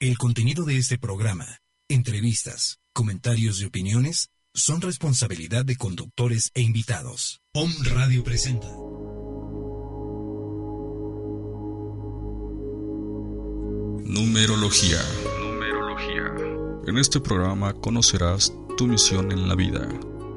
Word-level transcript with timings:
El 0.00 0.16
contenido 0.16 0.64
de 0.64 0.78
este 0.78 0.96
programa, 0.96 1.58
entrevistas, 1.88 2.78
comentarios 2.92 3.60
y 3.60 3.64
opiniones 3.64 4.28
son 4.54 4.80
responsabilidad 4.80 5.64
de 5.64 5.74
conductores 5.74 6.52
e 6.54 6.60
invitados. 6.60 7.40
Om 7.52 7.68
Radio 7.82 8.22
presenta. 8.22 8.68
Numerología. 14.04 15.00
Numerología. 15.40 16.32
En 16.86 16.96
este 16.96 17.18
programa 17.18 17.72
conocerás 17.72 18.52
tu 18.76 18.86
misión 18.86 19.32
en 19.32 19.48
la 19.48 19.56
vida, 19.56 19.88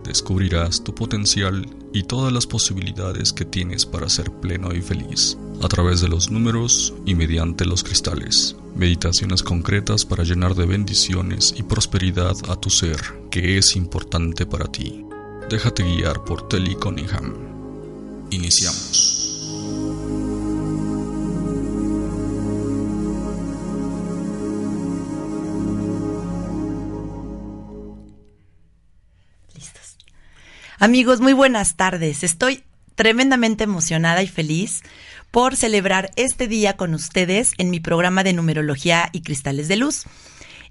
descubrirás 0.04 0.84
tu 0.84 0.96
potencial 0.96 1.68
y 1.94 2.04
todas 2.04 2.32
las 2.32 2.48
posibilidades 2.48 3.34
que 3.34 3.46
tienes 3.46 3.86
para 3.86 4.10
ser 4.10 4.32
pleno 4.32 4.74
y 4.74 4.82
feliz, 4.82 5.38
a 5.62 5.68
través 5.68 6.02
de 6.02 6.08
los 6.08 6.32
números 6.32 6.94
y 7.06 7.16
mediante 7.16 7.66
los 7.66 7.84
cristales. 7.84 8.56
Meditaciones 8.76 9.44
concretas 9.44 10.06
para 10.06 10.24
llenar 10.24 10.56
de 10.56 10.66
bendiciones 10.66 11.54
y 11.58 11.64
prosperidad 11.64 12.36
a 12.50 12.56
tu 12.56 12.70
ser, 12.70 13.00
que 13.30 13.58
es 13.58 13.76
importante 13.76 14.46
para 14.46 14.66
ti. 14.66 15.06
Déjate 15.50 15.84
guiar 15.84 16.24
por 16.24 16.48
Telly 16.48 16.76
Cunningham. 16.76 17.34
Iniciamos. 18.32 19.21
Amigos, 30.84 31.22
muy 31.22 31.34
buenas 31.34 31.76
tardes. 31.76 32.24
Estoy 32.24 32.64
tremendamente 32.96 33.66
emocionada 33.66 34.24
y 34.24 34.28
feliz 34.28 34.82
por 35.30 35.56
celebrar 35.56 36.10
este 36.16 36.48
día 36.48 36.76
con 36.76 36.96
ustedes 36.96 37.54
en 37.60 37.70
mi 37.70 37.80
programa 37.80 38.24
de 38.24 38.34
numerología 38.34 39.08
y 39.12 39.22
cristales 39.22 39.68
de 39.68 39.76
luz. 39.76 40.06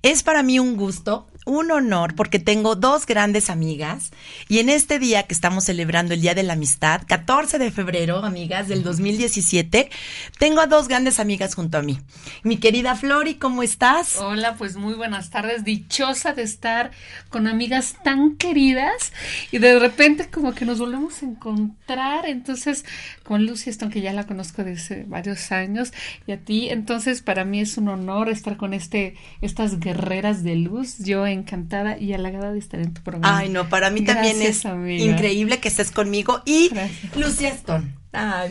Es 0.03 0.25
para 0.25 0.43
mí 0.43 0.59
un 0.59 0.77
gusto 0.77 1.29
un 1.47 1.71
honor 1.71 2.15
porque 2.15 2.39
tengo 2.39 2.77
dos 2.77 3.07
grandes 3.07 3.51
amigas 3.51 4.11
y 4.49 4.59
en 4.59 4.69
este 4.69 4.99
día 4.99 5.23
que 5.23 5.35
estamos 5.35 5.65
celebrando 5.65 6.15
el 6.15 6.21
Día 6.21 6.35
de 6.35 6.43
la 6.43 6.53
Amistad, 6.53 7.03
14 7.07 7.59
de 7.59 7.71
febrero, 7.71 8.25
amigas 8.25 8.69
del 8.69 8.83
2017, 8.83 9.91
tengo 10.39 10.61
a 10.61 10.67
dos 10.67 10.89
grandes 10.89 11.19
amigas 11.19 11.55
junto 11.55 11.79
a 11.79 11.83
mí. 11.83 11.99
Mi 12.43 12.59
querida 12.59 12.95
Flori, 12.95 13.37
¿cómo 13.37 13.63
estás? 13.63 14.19
Hola, 14.19 14.57
pues 14.57 14.77
muy 14.77 14.95
buenas 14.95 15.31
tardes, 15.31 15.65
dichosa 15.65 16.35
de 16.35 16.43
estar 16.43 16.91
con 17.31 17.47
amigas 17.47 17.97
tan 18.05 18.37
queridas 18.37 19.13
y 19.51 19.59
de 19.59 19.79
repente 19.79 20.29
como 20.29 20.55
que 20.55 20.65
nos 20.65 20.79
volvemos 20.79 21.23
a 21.23 21.27
encontrar, 21.27 22.27
entonces 22.27 22.85
con 23.23 23.47
Lucy 23.47 23.71
Stone 23.71 23.93
que 23.93 24.03
ya 24.03 24.13
la 24.13 24.27
conozco 24.27 24.63
desde 24.63 25.05
varios 25.05 25.53
años 25.53 25.93
y 26.27 26.33
a 26.33 26.39
ti, 26.39 26.69
entonces 26.69 27.23
para 27.23 27.45
mí 27.45 27.61
es 27.61 27.79
un 27.79 27.89
honor 27.89 28.29
estar 28.29 28.57
con 28.57 28.75
este 28.75 29.17
estas 29.41 29.81
guerreras 29.81 30.43
de 30.43 30.57
luz. 30.57 30.99
Yo 30.99 31.27
encantada 31.33 31.99
y 31.99 32.13
halagada 32.13 32.53
de 32.53 32.59
estar 32.59 32.81
en 32.81 32.95
tu 32.95 33.03
programa. 33.03 33.39
Ay, 33.39 33.49
no, 33.49 33.69
para 33.69 33.91
mí 33.91 34.03
también 34.03 34.41
es 34.43 34.65
increíble 34.65 35.59
que 35.59 35.69
estés 35.69 35.91
conmigo. 35.91 36.43
Y 36.45 36.71
Lucía 37.17 37.49
Stone. 37.49 37.95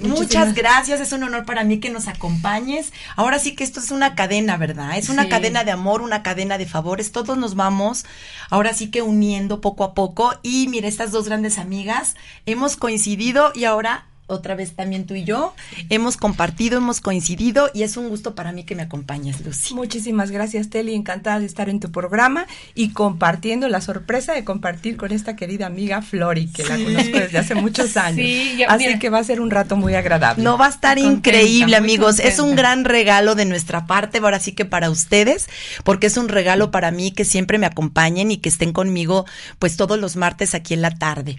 muchas 0.03 0.53
gracias, 0.53 0.99
es 0.99 1.11
un 1.11 1.23
honor 1.23 1.45
para 1.45 1.63
mí 1.63 1.79
que 1.79 1.89
nos 1.89 2.07
acompañes. 2.07 2.91
Ahora 3.15 3.39
sí 3.39 3.55
que 3.55 3.63
esto 3.63 3.79
es 3.79 3.91
una 3.91 4.15
cadena, 4.15 4.57
¿verdad? 4.57 4.97
Es 4.97 5.09
una 5.09 5.29
cadena 5.29 5.63
de 5.63 5.71
amor, 5.71 6.01
una 6.01 6.23
cadena 6.23 6.57
de 6.57 6.65
favores. 6.65 7.11
Todos 7.11 7.37
nos 7.37 7.55
vamos 7.55 8.05
ahora 8.49 8.73
sí 8.73 8.91
que 8.91 9.01
uniendo 9.01 9.61
poco 9.61 9.83
a 9.83 9.93
poco. 9.93 10.33
Y 10.43 10.67
mira, 10.67 10.87
estas 10.87 11.11
dos 11.11 11.27
grandes 11.27 11.57
amigas 11.57 12.15
hemos 12.45 12.75
coincidido 12.75 13.51
y 13.55 13.63
ahora 13.63 14.08
otra 14.29 14.55
vez 14.55 14.73
también 14.73 15.05
tú 15.05 15.15
y 15.15 15.23
yo. 15.23 15.53
Hemos 15.89 16.17
compartido, 16.17 16.77
hemos 16.77 17.01
coincidido 17.01 17.69
y 17.73 17.83
es 17.83 17.97
un 17.97 18.09
gusto 18.09 18.35
para 18.35 18.51
mí 18.51 18.63
que 18.63 18.75
me 18.75 18.83
acompañes, 18.83 19.41
Lucy. 19.45 19.73
Muchísimas 19.73 20.31
gracias, 20.31 20.69
Teli. 20.69 20.93
Encantada 20.93 21.39
de 21.39 21.45
estar 21.45 21.69
en 21.69 21.79
tu 21.79 21.91
programa 21.91 22.45
y 22.75 22.91
compartiendo 22.93 23.67
la 23.67 23.81
sorpresa 23.81 24.33
de 24.33 24.43
compartir 24.43 24.97
con 24.97 25.11
esta 25.11 25.35
querida 25.35 25.65
amiga 25.65 26.01
Flori, 26.01 26.47
que 26.47 26.63
la 26.63 26.77
conozco 26.77 27.17
desde 27.17 27.37
hace 27.37 27.55
muchos 27.55 27.97
años. 27.97 28.25
Sí, 28.25 28.63
Así 28.67 28.99
que 28.99 29.09
va 29.09 29.19
a 29.19 29.23
ser 29.23 29.41
un 29.41 29.51
rato 29.51 29.75
muy 29.75 29.95
agradable. 29.95 30.43
No 30.43 30.57
va 30.57 30.67
a 30.67 30.69
estar 30.69 30.97
increíble, 30.97 31.75
amigos. 31.75 32.19
Es 32.19 32.39
un 32.39 32.55
gran 32.55 32.85
regalo 32.85 33.35
de 33.35 33.45
nuestra 33.45 33.87
parte, 33.87 34.19
ahora 34.19 34.39
sí 34.39 34.53
que 34.53 34.65
para 34.65 34.89
ustedes, 34.89 35.47
porque 35.83 36.07
es 36.07 36.17
un 36.17 36.29
regalo 36.29 36.71
para 36.71 36.91
mí 36.91 37.11
que 37.11 37.25
siempre 37.25 37.57
me 37.57 37.65
acompañen 37.65 38.31
y 38.31 38.37
que 38.37 38.49
estén 38.49 38.73
conmigo 38.73 39.25
pues 39.57 39.77
todos 39.77 39.99
los 39.99 40.15
martes 40.15 40.53
aquí 40.53 40.73
en 40.73 40.81
la 40.81 40.91
tarde. 40.91 41.37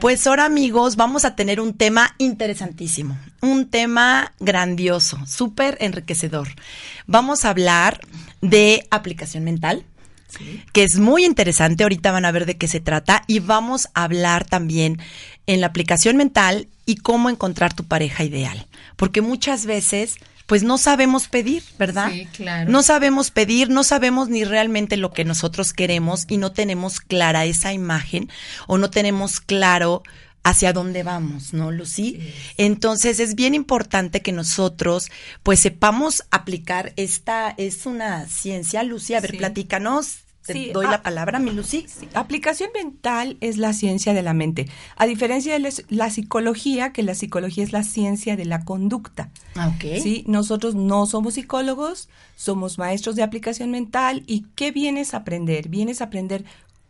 Pues 0.00 0.26
ahora, 0.26 0.44
amigos, 0.44 0.96
vamos 0.96 1.24
a 1.24 1.34
tener 1.34 1.60
un 1.60 1.74
tema 1.74 2.14
interesantísimo, 2.18 3.16
un 3.40 3.68
tema 3.68 4.32
grandioso, 4.40 5.18
súper 5.26 5.78
enriquecedor. 5.80 6.48
Vamos 7.06 7.44
a 7.44 7.50
hablar 7.50 8.00
de 8.40 8.86
aplicación 8.90 9.44
mental. 9.44 9.84
que 10.72 10.84
es 10.84 10.98
muy 10.98 11.24
interesante, 11.24 11.84
ahorita 11.84 12.12
van 12.12 12.26
a 12.26 12.30
ver 12.30 12.44
de 12.44 12.58
qué 12.58 12.68
se 12.68 12.80
trata, 12.80 13.24
y 13.26 13.38
vamos 13.38 13.88
a 13.94 14.04
hablar 14.04 14.44
también 14.44 14.98
en 15.46 15.62
la 15.62 15.68
aplicación 15.68 16.18
mental 16.18 16.68
y 16.84 16.96
cómo 16.96 17.30
encontrar 17.30 17.72
tu 17.72 17.84
pareja 17.84 18.24
ideal, 18.24 18.66
porque 18.96 19.22
muchas 19.22 19.64
veces 19.64 20.16
pues 20.46 20.62
no 20.62 20.78
sabemos 20.78 21.28
pedir, 21.28 21.62
¿verdad? 21.78 22.10
Sí, 22.10 22.26
claro. 22.32 22.70
No 22.70 22.82
sabemos 22.82 23.30
pedir, 23.30 23.68
no 23.68 23.84
sabemos 23.84 24.30
ni 24.30 24.44
realmente 24.44 24.96
lo 24.96 25.12
que 25.12 25.26
nosotros 25.26 25.74
queremos 25.74 26.24
y 26.26 26.38
no 26.38 26.52
tenemos 26.52 27.00
clara 27.00 27.44
esa 27.44 27.74
imagen 27.74 28.30
o 28.66 28.78
no 28.78 28.88
tenemos 28.88 29.40
claro 29.40 30.02
hacia 30.48 30.72
dónde 30.72 31.02
vamos, 31.02 31.52
¿no, 31.52 31.70
Lucy? 31.70 32.20
Entonces 32.56 33.20
es 33.20 33.34
bien 33.34 33.54
importante 33.54 34.22
que 34.22 34.32
nosotros 34.32 35.10
pues 35.42 35.60
sepamos 35.60 36.24
aplicar 36.30 36.94
esta, 36.96 37.54
es 37.58 37.84
una 37.84 38.26
ciencia, 38.26 38.82
Lucy, 38.82 39.14
a 39.14 39.20
ver, 39.20 39.36
platícanos. 39.36 40.20
Te 40.46 40.72
doy 40.72 40.86
la 40.86 41.02
palabra, 41.02 41.38
mi 41.38 41.50
Lucy. 41.50 41.84
Aplicación 42.14 42.70
mental 42.72 43.36
es 43.42 43.58
la 43.58 43.74
ciencia 43.74 44.14
de 44.14 44.22
la 44.22 44.32
mente. 44.32 44.66
A 44.96 45.04
diferencia 45.04 45.58
de 45.58 45.84
la 45.90 46.08
psicología, 46.08 46.90
que 46.94 47.02
la 47.02 47.14
psicología 47.14 47.62
es 47.64 47.72
la 47.72 47.82
ciencia 47.82 48.34
de 48.34 48.46
la 48.46 48.64
conducta. 48.64 49.28
Ah, 49.56 49.68
ok. 49.68 50.00
Sí, 50.02 50.24
nosotros 50.26 50.74
no 50.74 51.04
somos 51.04 51.34
psicólogos, 51.34 52.08
somos 52.34 52.78
maestros 52.78 53.14
de 53.14 53.24
aplicación 53.24 53.70
mental. 53.70 54.22
¿Y 54.26 54.46
qué 54.54 54.72
vienes 54.72 55.12
a 55.12 55.18
aprender? 55.18 55.68
Vienes 55.68 56.00
a 56.00 56.04
aprender 56.04 56.46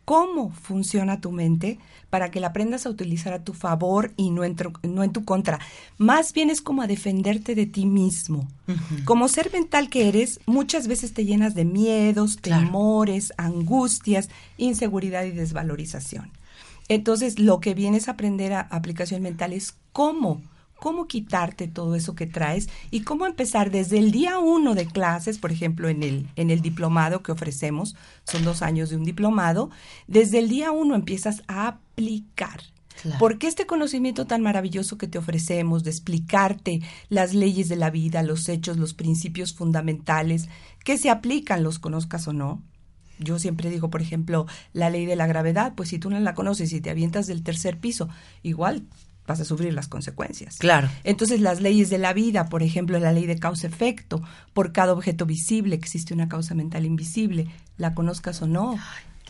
cómo 0.09 0.49
funciona 0.49 1.21
tu 1.21 1.31
mente 1.31 1.77
para 2.09 2.31
que 2.31 2.39
la 2.39 2.47
aprendas 2.47 2.87
a 2.87 2.89
utilizar 2.89 3.31
a 3.31 3.43
tu 3.43 3.53
favor 3.53 4.11
y 4.17 4.31
no 4.31 4.43
en, 4.43 4.55
no 4.81 5.03
en 5.03 5.11
tu 5.11 5.23
contra. 5.23 5.59
Más 5.99 6.33
bien 6.33 6.49
es 6.49 6.61
como 6.61 6.81
a 6.81 6.87
defenderte 6.87 7.53
de 7.53 7.67
ti 7.67 7.85
mismo. 7.85 8.47
Como 9.05 9.27
ser 9.27 9.53
mental 9.53 9.87
que 9.87 10.07
eres, 10.07 10.39
muchas 10.47 10.87
veces 10.87 11.13
te 11.13 11.25
llenas 11.25 11.53
de 11.53 11.63
miedos, 11.63 12.37
temores, 12.37 13.33
angustias, 13.37 14.29
inseguridad 14.57 15.25
y 15.25 15.29
desvalorización. 15.29 16.31
Entonces, 16.87 17.37
lo 17.37 17.59
que 17.59 17.75
vienes 17.75 18.07
a 18.07 18.13
aprender 18.13 18.53
a 18.53 18.61
aplicación 18.61 19.21
mental 19.21 19.53
es 19.53 19.75
cómo 19.91 20.41
cómo 20.79 21.07
quitarte 21.07 21.67
todo 21.67 21.95
eso 21.95 22.15
que 22.15 22.25
traes 22.25 22.69
y 22.91 23.01
cómo 23.01 23.25
empezar 23.25 23.71
desde 23.71 23.99
el 23.99 24.11
día 24.11 24.39
uno 24.39 24.75
de 24.75 24.85
clases, 24.85 25.37
por 25.37 25.51
ejemplo, 25.51 25.89
en 25.89 26.03
el, 26.03 26.27
en 26.35 26.49
el 26.49 26.61
diplomado 26.61 27.21
que 27.21 27.31
ofrecemos, 27.31 27.95
son 28.23 28.43
dos 28.43 28.61
años 28.61 28.89
de 28.89 28.97
un 28.97 29.03
diplomado, 29.03 29.69
desde 30.07 30.39
el 30.39 30.49
día 30.49 30.71
uno 30.71 30.95
empiezas 30.95 31.43
a 31.47 31.67
aplicar. 31.67 32.61
Porque 33.17 33.47
este 33.47 33.65
conocimiento 33.65 34.25
tan 34.25 34.41
maravilloso 34.41 34.97
que 34.97 35.07
te 35.07 35.17
ofrecemos 35.17 35.85
de 35.85 35.89
explicarte 35.89 36.81
las 37.07 37.33
leyes 37.33 37.69
de 37.69 37.77
la 37.77 37.91
vida, 37.91 38.23
los 38.23 38.49
hechos, 38.49 38.75
los 38.75 38.93
principios 38.93 39.53
fundamentales 39.53 40.49
que 40.83 40.97
se 40.97 41.09
aplican, 41.09 41.63
los 41.63 41.79
conozcas 41.79 42.27
o 42.27 42.33
no, 42.33 42.61
yo 43.19 43.37
siempre 43.37 43.69
digo, 43.69 43.89
por 43.89 44.01
ejemplo, 44.01 44.47
la 44.73 44.89
ley 44.89 45.05
de 45.05 45.15
la 45.15 45.27
gravedad, 45.27 45.73
pues 45.75 45.89
si 45.89 45.99
tú 45.99 46.09
no 46.09 46.19
la 46.19 46.33
conoces 46.33 46.71
y 46.71 46.81
te 46.81 46.89
avientas 46.89 47.27
del 47.27 47.43
tercer 47.43 47.77
piso, 47.77 48.09
igual 48.43 48.83
vas 49.29 49.39
a 49.39 49.45
sufrir 49.45 49.73
las 49.73 49.87
consecuencias. 49.87 50.57
Claro. 50.57 50.89
Entonces, 51.03 51.39
las 51.39 51.61
leyes 51.61 51.91
de 51.91 51.99
la 51.99 52.13
vida, 52.13 52.49
por 52.49 52.63
ejemplo, 52.63 52.97
la 52.99 53.13
ley 53.13 53.27
de 53.27 53.37
causa-efecto, 53.37 54.23
por 54.53 54.73
cada 54.73 54.91
objeto 54.91 55.27
visible 55.27 55.75
existe 55.75 56.15
una 56.15 56.27
causa 56.27 56.55
mental 56.55 56.83
invisible, 56.83 57.47
la 57.77 57.93
conozcas 57.93 58.41
o 58.41 58.47
no, 58.47 58.77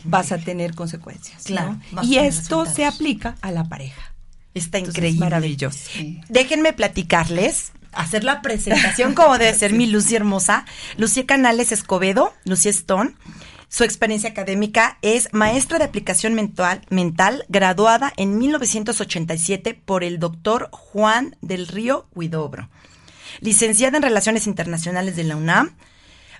vas 0.04 0.32
a 0.32 0.38
tener 0.38 0.74
consecuencias. 0.74 1.44
Claro. 1.44 1.78
Y 2.02 2.16
esto 2.16 2.64
se 2.64 2.86
aplica 2.86 3.36
a 3.42 3.52
la 3.52 3.64
pareja. 3.64 4.14
Está 4.54 4.78
increíble. 4.78 5.20
maravilloso. 5.20 5.90
Déjenme 6.28 6.72
platicarles 6.72 7.72
hacer 7.92 8.24
la 8.24 8.40
presentación 8.40 9.14
como 9.14 9.36
debe 9.36 9.52
ser 9.54 9.72
mi 9.74 9.86
Lucy 9.86 10.16
hermosa. 10.16 10.64
Lucía 10.96 11.26
Canales 11.26 11.72
Escobedo, 11.72 12.32
Lucía 12.44 12.70
Stone. 12.70 13.12
Su 13.70 13.84
experiencia 13.84 14.30
académica 14.30 14.98
es 15.00 15.28
maestra 15.32 15.78
de 15.78 15.84
aplicación 15.84 16.34
mental, 16.34 16.82
mental 16.90 17.44
graduada 17.48 18.12
en 18.16 18.36
1987 18.36 19.74
por 19.74 20.02
el 20.02 20.18
doctor 20.18 20.70
Juan 20.72 21.36
del 21.40 21.68
Río 21.68 22.08
Huidobro. 22.12 22.68
Licenciada 23.38 23.96
en 23.96 24.02
Relaciones 24.02 24.48
Internacionales 24.48 25.14
de 25.14 25.22
la 25.22 25.36
UNAM, 25.36 25.76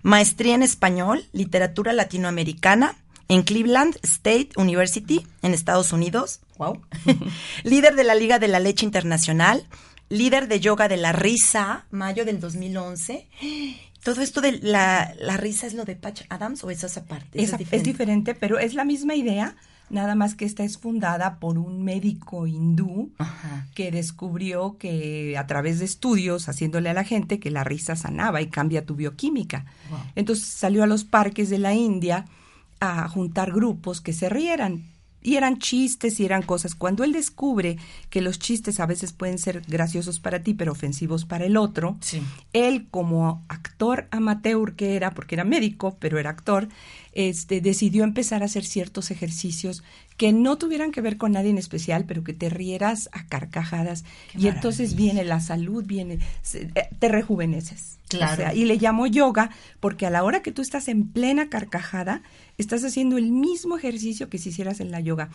maestría 0.02 0.56
en 0.56 0.64
español, 0.64 1.24
literatura 1.32 1.92
latinoamericana 1.92 2.96
en 3.28 3.42
Cleveland 3.42 3.96
State 4.02 4.48
University 4.56 5.24
en 5.42 5.54
Estados 5.54 5.92
Unidos. 5.92 6.40
Wow. 6.58 6.82
líder 7.62 7.94
de 7.94 8.02
la 8.02 8.16
Liga 8.16 8.40
de 8.40 8.48
la 8.48 8.58
Leche 8.58 8.84
Internacional, 8.84 9.68
líder 10.08 10.48
de 10.48 10.58
yoga 10.58 10.88
de 10.88 10.96
la 10.96 11.12
risa, 11.12 11.86
mayo 11.92 12.24
del 12.24 12.40
2011 12.40 13.28
Todo 14.02 14.22
esto 14.22 14.40
de 14.40 14.52
la, 14.62 15.14
la 15.20 15.36
risa 15.36 15.66
es 15.66 15.74
lo 15.74 15.84
de 15.84 15.94
Patch 15.96 16.22
Adams 16.30 16.64
o 16.64 16.70
es 16.70 16.82
esa 16.84 17.04
parte. 17.04 17.42
Esa- 17.42 17.56
es, 17.70 17.82
diferente. 17.82 18.34
pero 18.34 18.58
es 18.58 18.74
la 18.74 18.84
misma 18.84 19.14
idea, 19.14 19.56
nada 19.90 20.14
más 20.14 20.34
que 20.34 20.44
esta 20.46 20.64
es 20.64 20.78
fundada 20.78 21.38
por 21.38 21.58
un 21.58 21.82
médico 21.84 22.46
hindú 22.46 23.12
Ajá. 23.18 23.66
que 23.74 23.90
descubrió 23.90 24.78
que 24.78 25.36
a 25.36 25.46
través 25.46 25.80
de 25.80 25.84
estudios, 25.84 26.48
haciéndole 26.48 26.88
a 26.88 26.94
la 26.94 27.04
gente 27.04 27.38
que 27.40 27.50
la 27.50 27.64
risa 27.64 27.94
sanaba 27.96 28.40
y 28.40 28.46
cambia 28.48 28.86
tu 28.86 28.94
bioquímica. 28.94 29.66
Wow. 29.90 29.98
Entonces 30.14 30.46
salió 30.46 30.82
a 30.82 30.86
los 30.86 31.04
parques 31.04 31.50
de 31.50 31.58
la 31.58 31.74
India 31.74 32.24
a 32.80 33.06
juntar 33.08 33.52
grupos 33.52 34.00
que 34.00 34.12
se 34.14 34.28
rieran. 34.30 34.84
Y 35.22 35.36
eran 35.36 35.58
chistes 35.58 36.18
y 36.20 36.24
eran 36.24 36.42
cosas. 36.42 36.74
Cuando 36.74 37.04
él 37.04 37.12
descubre 37.12 37.76
que 38.08 38.20
los 38.22 38.38
chistes 38.38 38.80
a 38.80 38.86
veces 38.86 39.12
pueden 39.12 39.38
ser 39.38 39.62
graciosos 39.68 40.18
para 40.20 40.42
ti, 40.42 40.54
pero 40.54 40.72
ofensivos 40.72 41.24
para 41.26 41.44
el 41.44 41.56
otro, 41.56 41.96
Sí. 42.00 42.22
él 42.52 42.86
como 42.90 43.44
actor 43.48 44.08
amateur 44.10 44.74
que 44.74 44.96
era, 44.96 45.10
porque 45.12 45.34
era 45.34 45.44
médico, 45.44 45.96
pero 46.00 46.18
era 46.18 46.30
actor, 46.30 46.68
este, 47.12 47.60
decidió 47.60 48.04
empezar 48.04 48.42
a 48.42 48.46
hacer 48.46 48.64
ciertos 48.64 49.10
ejercicios 49.10 49.82
que 50.16 50.32
no 50.32 50.58
tuvieran 50.58 50.92
que 50.92 51.00
ver 51.00 51.16
con 51.16 51.32
nadie 51.32 51.50
en 51.50 51.58
especial, 51.58 52.04
pero 52.06 52.22
que 52.22 52.32
te 52.32 52.50
rieras 52.50 53.08
a 53.12 53.26
carcajadas. 53.26 54.04
y 54.36 54.48
entonces 54.48 54.94
viene 54.94 55.24
la 55.24 55.40
salud, 55.40 55.84
viene, 55.84 56.18
eh, 56.54 56.88
te 56.98 57.08
rejuveneces. 57.08 57.98
Claro. 58.08 58.32
O 58.32 58.36
sea, 58.36 58.54
y 58.54 58.64
le 58.64 58.76
llamo 58.76 59.06
yoga 59.06 59.50
porque 59.78 60.04
a 60.04 60.10
la 60.10 60.24
hora 60.24 60.42
que 60.42 60.52
tú 60.52 60.62
estás 60.62 60.88
en 60.88 61.08
plena 61.08 61.48
carcajada, 61.48 62.22
estás 62.58 62.84
haciendo 62.84 63.16
el 63.18 63.30
mismo 63.30 63.78
ejercicio 63.78 64.28
que 64.28 64.38
si 64.38 64.50
hicieras 64.50 64.80
en 64.80 64.90
la 64.90 65.00
yoga. 65.00 65.30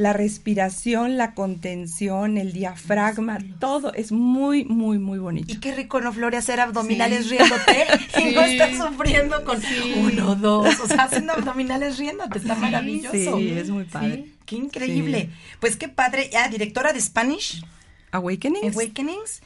La 0.00 0.14
respiración, 0.14 1.18
la 1.18 1.34
contención, 1.34 2.38
el 2.38 2.54
diafragma, 2.54 3.38
todo 3.58 3.92
es 3.92 4.12
muy, 4.12 4.64
muy, 4.64 4.98
muy 4.98 5.18
bonito. 5.18 5.52
Y 5.52 5.60
qué 5.60 5.74
rico, 5.74 6.00
¿no, 6.00 6.10
Flori? 6.10 6.36
Hacer 6.38 6.58
abdominales 6.58 7.26
Sí. 7.26 7.36
riéndote 7.36 7.86
y 8.30 8.34
no 8.34 8.44
Sí. 8.46 8.52
estar 8.52 8.74
sufriendo 8.74 9.44
con 9.44 9.60
Sí. 9.60 9.94
uno, 9.98 10.36
dos. 10.36 10.80
O 10.80 10.86
sea, 10.86 11.02
haciendo 11.02 11.34
abdominales 11.34 11.98
riéndote. 11.98 12.38
Está 12.38 12.54
maravilloso. 12.54 13.12
Sí, 13.38 13.50
es 13.50 13.68
muy 13.68 13.84
padre. 13.84 14.24
Sí. 14.24 14.34
Qué 14.46 14.56
increíble. 14.56 15.28
Pues 15.60 15.76
qué 15.76 15.88
padre. 15.88 16.30
Ah, 16.34 16.48
directora 16.48 16.94
de 16.94 17.00
Spanish 17.02 17.62
Awakenings. 18.10 18.74
Awakenings. 18.74 19.42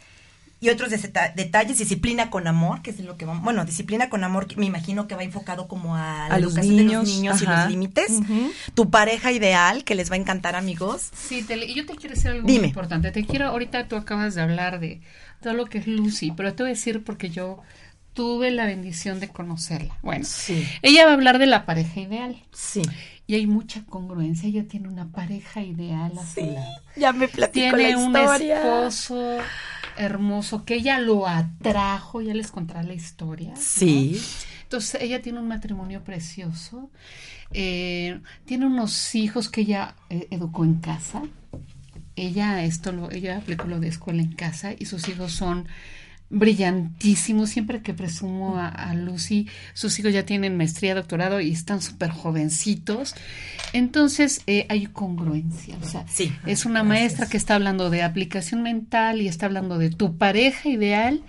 Y 0.60 0.70
otros 0.70 0.90
deta- 0.90 1.34
detalles, 1.34 1.76
disciplina 1.78 2.30
con 2.30 2.46
amor, 2.46 2.80
que 2.80 2.90
es 2.90 2.98
lo 3.00 3.16
que 3.18 3.26
vamos. 3.26 3.44
Bueno, 3.44 3.64
disciplina 3.66 4.08
con 4.08 4.24
amor, 4.24 4.46
que 4.46 4.56
me 4.56 4.64
imagino 4.64 5.06
que 5.06 5.14
va 5.14 5.22
enfocado 5.22 5.68
como 5.68 5.94
a 5.96 6.28
la 6.28 6.34
A 6.36 6.38
los 6.38 6.52
educación 6.54 6.76
de 6.76 6.84
los 6.84 7.06
niños 7.08 7.42
y 7.42 7.46
los 7.46 7.68
límites. 7.68 8.12
Tu 8.74 8.88
pareja 8.88 9.30
ideal, 9.32 9.84
que 9.84 9.94
les 9.94 10.10
va 10.10 10.14
a 10.14 10.18
encantar, 10.18 10.56
amigos. 10.56 11.10
Sí, 11.14 11.42
te- 11.42 11.56
y 11.66 11.74
yo 11.74 11.84
te 11.84 11.96
quiero 11.96 12.14
decir 12.14 12.30
algo 12.30 12.46
Dime. 12.46 12.60
muy 12.60 12.68
importante. 12.68 13.10
Te 13.12 13.24
quiero, 13.26 13.48
ahorita 13.48 13.88
tú 13.88 13.96
acabas 13.96 14.34
de 14.34 14.40
hablar 14.42 14.80
de 14.80 15.02
todo 15.42 15.52
lo 15.52 15.66
que 15.66 15.78
es 15.78 15.86
Lucy, 15.86 16.32
pero 16.32 16.54
te 16.54 16.62
voy 16.62 16.70
a 16.70 16.74
decir 16.74 17.04
porque 17.04 17.28
yo 17.28 17.60
tuve 18.14 18.50
la 18.50 18.64
bendición 18.64 19.20
de 19.20 19.28
conocerla. 19.28 19.98
Bueno, 20.00 20.24
Sí. 20.24 20.66
ella 20.82 21.04
va 21.04 21.10
a 21.10 21.14
hablar 21.14 21.38
de 21.38 21.46
la 21.46 21.66
pareja 21.66 22.00
ideal. 22.00 22.42
Sí. 22.52 22.80
Y 23.26 23.34
hay 23.34 23.46
mucha 23.46 23.84
congruencia. 23.84 24.48
Ella 24.48 24.64
tiene 24.68 24.88
una 24.88 25.08
pareja 25.08 25.60
ideal 25.62 26.12
a 26.18 26.24
su 26.26 26.40
lado. 26.40 26.66
Ya 26.96 27.12
me 27.12 27.26
platicó 27.28 27.76
Tiene 27.76 27.90
la 27.92 27.98
un 27.98 28.16
historia. 28.16 28.56
esposo 28.86 29.38
hermoso 29.96 30.64
que 30.64 30.76
ella 30.76 30.98
lo 30.98 31.26
atrajo, 31.26 32.20
ya 32.20 32.34
les 32.34 32.50
contará 32.50 32.82
la 32.82 32.94
historia. 32.94 33.50
¿no? 33.50 33.60
Sí. 33.60 34.20
Entonces 34.62 35.00
ella 35.02 35.22
tiene 35.22 35.38
un 35.40 35.48
matrimonio 35.48 36.02
precioso, 36.02 36.90
eh, 37.52 38.20
tiene 38.44 38.66
unos 38.66 39.14
hijos 39.14 39.48
que 39.48 39.62
ella 39.62 39.94
eh, 40.10 40.28
educó 40.30 40.64
en 40.64 40.74
casa. 40.74 41.22
Ella 42.16 42.64
esto 42.64 42.92
lo, 42.92 43.10
ella 43.10 43.38
aplicó 43.38 43.66
lo 43.66 43.80
de 43.80 43.88
escuela 43.88 44.22
en 44.22 44.32
casa 44.32 44.72
y 44.76 44.86
sus 44.86 45.08
hijos 45.08 45.32
son 45.32 45.68
brillantísimos. 46.30 47.50
Siempre 47.50 47.82
que 47.82 47.94
presumo 47.94 48.58
a, 48.58 48.68
a 48.68 48.94
Lucy, 48.94 49.48
sus 49.72 49.98
hijos 49.98 50.12
ya 50.12 50.24
tienen 50.26 50.56
maestría, 50.56 50.94
doctorado 50.94 51.40
y 51.40 51.50
están 51.52 51.80
súper 51.82 52.10
jovencitos. 52.10 53.14
Entonces 53.72 54.42
eh, 54.46 54.66
hay 54.68 54.86
congruencia. 54.86 55.76
O 55.82 55.86
sea, 55.86 56.04
Sí. 56.08 56.32
es 56.46 56.64
una 56.66 56.82
maestra 56.82 57.26
que 57.26 57.36
está 57.36 57.54
hablando 57.54 57.90
de 57.90 58.02
aplicación 58.02 58.62
mental 58.62 59.20
y 59.20 59.28
está 59.28 59.46
hablando 59.46 59.78
de 59.78 59.90
tu 59.90 60.16
pareja 60.16 60.68
ideal 60.68 61.22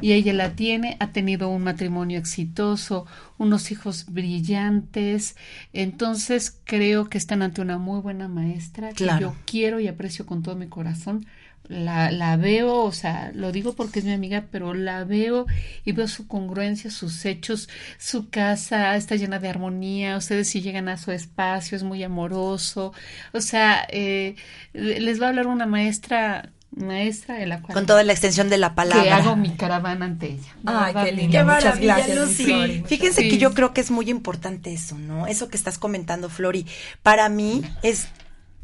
y 0.00 0.12
ella 0.12 0.32
la 0.32 0.52
tiene, 0.54 0.96
ha 1.00 1.08
tenido 1.08 1.48
un 1.48 1.64
matrimonio 1.64 2.18
exitoso, 2.18 3.06
unos 3.38 3.72
hijos 3.72 4.06
brillantes, 4.08 5.34
entonces 5.72 6.56
creo 6.64 7.08
que 7.08 7.18
están 7.18 7.42
ante 7.42 7.60
una 7.60 7.76
muy 7.76 8.00
buena 8.00 8.28
maestra 8.28 8.92
que 8.92 9.08
yo 9.20 9.34
quiero 9.46 9.80
y 9.80 9.88
aprecio 9.88 10.26
con 10.26 10.42
todo 10.42 10.54
mi 10.54 10.68
corazón. 10.68 11.26
La, 11.70 12.10
la 12.10 12.36
veo, 12.36 12.82
o 12.82 12.90
sea, 12.90 13.30
lo 13.32 13.52
digo 13.52 13.74
porque 13.74 14.00
es 14.00 14.04
mi 14.04 14.12
amiga, 14.12 14.46
pero 14.50 14.74
la 14.74 15.04
veo 15.04 15.46
y 15.84 15.92
veo 15.92 16.08
su 16.08 16.26
congruencia, 16.26 16.90
sus 16.90 17.24
hechos, 17.24 17.68
su 17.96 18.28
casa 18.28 18.96
está 18.96 19.14
llena 19.14 19.38
de 19.38 19.48
armonía, 19.48 20.16
ustedes 20.16 20.48
si 20.48 20.62
llegan 20.62 20.88
a 20.88 20.96
su 20.96 21.12
espacio 21.12 21.76
es 21.76 21.84
muy 21.84 22.02
amoroso, 22.02 22.92
o 23.32 23.40
sea, 23.40 23.86
eh, 23.88 24.34
les 24.72 25.20
va 25.20 25.26
a 25.26 25.28
hablar 25.28 25.46
una 25.46 25.64
maestra, 25.66 26.50
maestra 26.72 27.36
de 27.36 27.46
la 27.46 27.62
cual 27.62 27.74
Con 27.74 27.86
toda 27.86 28.02
la 28.02 28.14
extensión 28.14 28.50
de 28.50 28.58
la 28.58 28.74
palabra. 28.74 29.04
que 29.04 29.10
hago 29.10 29.36
mi 29.36 29.50
caravana 29.50 30.06
ante 30.06 30.26
ella. 30.26 30.56
Ay, 30.66 30.92
verdad, 30.92 31.04
qué 31.04 31.12
lindo. 31.12 31.44
Muchas 31.44 31.78
gracias, 31.78 32.18
Lucy. 32.18 32.44
Flori, 32.46 32.72
muchas 32.78 32.88
Fíjense 32.88 33.28
que 33.28 33.38
yo 33.38 33.54
creo 33.54 33.72
que 33.72 33.80
es 33.80 33.92
muy 33.92 34.10
importante 34.10 34.72
eso, 34.72 34.98
¿no? 34.98 35.28
Eso 35.28 35.48
que 35.48 35.56
estás 35.56 35.78
comentando, 35.78 36.28
Flori. 36.28 36.66
Para 37.04 37.28
mí 37.28 37.62
es 37.84 38.08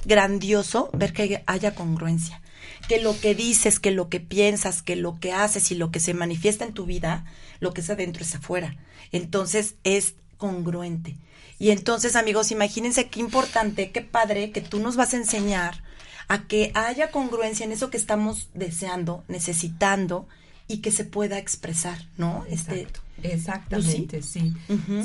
grandioso 0.04 0.90
ver 0.92 1.12
que 1.12 1.44
haya 1.46 1.74
congruencia. 1.76 2.40
Que 2.88 3.00
lo 3.00 3.18
que 3.18 3.34
dices, 3.34 3.80
que 3.80 3.90
lo 3.90 4.08
que 4.08 4.20
piensas, 4.20 4.82
que 4.82 4.96
lo 4.96 5.18
que 5.18 5.32
haces 5.32 5.70
y 5.70 5.74
lo 5.74 5.90
que 5.90 6.00
se 6.00 6.14
manifiesta 6.14 6.64
en 6.64 6.72
tu 6.72 6.86
vida, 6.86 7.24
lo 7.60 7.72
que 7.72 7.80
es 7.80 7.90
adentro 7.90 8.22
es 8.22 8.34
afuera. 8.34 8.76
Entonces 9.12 9.74
es 9.84 10.14
congruente. 10.36 11.16
Y 11.58 11.70
entonces, 11.70 12.16
amigos, 12.16 12.50
imagínense 12.50 13.08
qué 13.08 13.20
importante, 13.20 13.90
qué 13.90 14.02
padre 14.02 14.50
que 14.50 14.60
tú 14.60 14.78
nos 14.78 14.96
vas 14.96 15.14
a 15.14 15.16
enseñar 15.16 15.82
a 16.28 16.46
que 16.46 16.70
haya 16.74 17.10
congruencia 17.10 17.64
en 17.64 17.72
eso 17.72 17.90
que 17.90 17.96
estamos 17.96 18.48
deseando, 18.52 19.24
necesitando 19.28 20.28
y 20.68 20.78
que 20.78 20.90
se 20.90 21.04
pueda 21.04 21.38
expresar, 21.38 21.98
¿no? 22.16 22.44
Este. 22.50 22.86
Exactamente, 23.22 24.22
sí. 24.22 24.52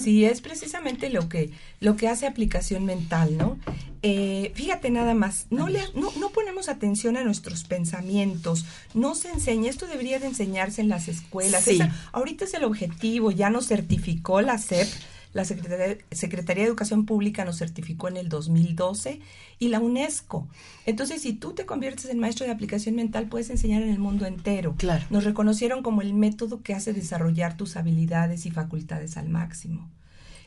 Sí, 0.01 0.25
es 0.25 0.41
precisamente 0.41 1.09
lo 1.09 1.29
que, 1.29 1.51
lo 1.79 1.95
que 1.95 2.07
hace 2.07 2.27
aplicación 2.27 2.85
mental, 2.85 3.37
¿no? 3.37 3.57
Eh, 4.03 4.51
fíjate 4.55 4.89
nada 4.89 5.13
más, 5.13 5.45
no, 5.51 5.69
le, 5.69 5.79
no, 5.95 6.11
no 6.19 6.29
ponemos 6.29 6.69
atención 6.69 7.17
a 7.17 7.23
nuestros 7.23 7.63
pensamientos, 7.65 8.65
no 8.95 9.13
se 9.15 9.29
enseña, 9.29 9.69
esto 9.69 9.85
debería 9.85 10.19
de 10.19 10.25
enseñarse 10.27 10.81
en 10.81 10.89
las 10.89 11.07
escuelas. 11.07 11.63
Sí. 11.63 11.71
Esa- 11.75 11.95
ahorita 12.11 12.45
es 12.45 12.53
el 12.55 12.63
objetivo, 12.63 13.31
ya 13.31 13.49
nos 13.49 13.67
certificó 13.67 14.41
la 14.41 14.57
SEP, 14.57 14.87
la 15.33 15.45
Secretaría, 15.45 15.97
Secretaría 16.11 16.63
de 16.63 16.67
Educación 16.69 17.05
Pública 17.05 17.45
nos 17.45 17.57
certificó 17.57 18.07
en 18.09 18.17
el 18.17 18.27
2012 18.29 19.19
y 19.59 19.67
la 19.69 19.79
UNESCO. 19.79 20.47
Entonces, 20.85 21.21
si 21.21 21.33
tú 21.33 21.53
te 21.53 21.65
conviertes 21.65 22.05
en 22.05 22.19
maestro 22.19 22.45
de 22.45 22.51
aplicación 22.51 22.95
mental, 22.95 23.27
puedes 23.27 23.49
enseñar 23.49 23.81
en 23.81 23.89
el 23.89 23.99
mundo 23.99 24.25
entero. 24.25 24.75
Claro. 24.77 25.05
Nos 25.09 25.23
reconocieron 25.23 25.83
como 25.83 26.01
el 26.01 26.13
método 26.13 26.61
que 26.61 26.73
hace 26.73 26.91
desarrollar 26.93 27.55
tus 27.57 27.77
habilidades 27.77 28.45
y 28.45 28.51
facultades 28.51 29.15
al 29.17 29.29
máximo. 29.29 29.89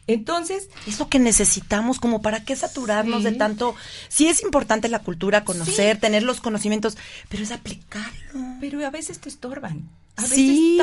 Entonces, 0.07 0.69
Es 0.87 0.99
lo 0.99 1.09
que 1.09 1.19
necesitamos, 1.19 1.99
como 1.99 2.21
para 2.21 2.45
qué 2.45 2.55
saturarnos 2.57 3.23
Sí. 3.23 3.31
de 3.31 3.33
tanto. 3.37 3.75
Sí 4.09 4.27
es 4.29 4.43
importante 4.43 4.91
la 4.91 4.99
cultura, 4.99 5.45
conocer, 5.45 5.99
tener 5.99 6.23
los 6.23 6.43
conocimientos, 6.43 6.99
pero 7.31 7.43
es 7.43 7.51
aplicarlo. 7.53 8.13
pero 8.61 8.85
a 8.87 8.91
veces 8.91 9.19
te 9.19 9.29
estorban. 9.31 9.89
A 10.17 10.23
veces 10.23 10.37
Sí. 10.37 10.79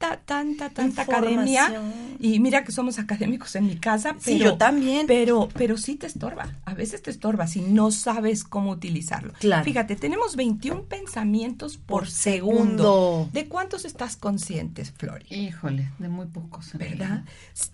Tanta, 0.00 0.16
tanta, 0.24 0.70
tanta 0.70 1.02
academia. 1.02 1.70
Y 2.18 2.40
mira 2.40 2.64
que 2.64 2.72
somos 2.72 2.98
académicos 2.98 3.54
en 3.54 3.66
mi 3.66 3.76
casa, 3.76 4.14
pero, 4.14 4.22
Sí, 4.24 4.38
yo 4.38 4.56
también. 4.56 5.06
Pero, 5.06 5.48
pero 5.54 5.76
sí 5.76 5.96
te 5.96 6.06
estorba. 6.06 6.56
A 6.64 6.74
veces 6.74 7.02
te 7.02 7.10
estorba 7.10 7.46
si 7.46 7.60
no 7.60 7.90
sabes 7.90 8.44
cómo 8.44 8.70
utilizarlo. 8.70 9.32
Claro. 9.38 9.64
Fíjate, 9.64 9.96
tenemos 9.96 10.36
21 10.36 10.84
pensamientos 10.84 11.76
por, 11.76 12.00
Por 12.00 12.10
segundo. 12.10 12.60
segundo. 12.82 13.28
¿De 13.32 13.46
cuántos 13.46 13.84
estás 13.84 14.16
conscientes, 14.16 14.90
Flori? 14.96 15.26
Híjole, 15.28 15.90
de 15.98 16.08
muy 16.08 16.26
pocos. 16.26 16.72
¿Verdad? 16.74 16.88
realidad. 16.88 17.24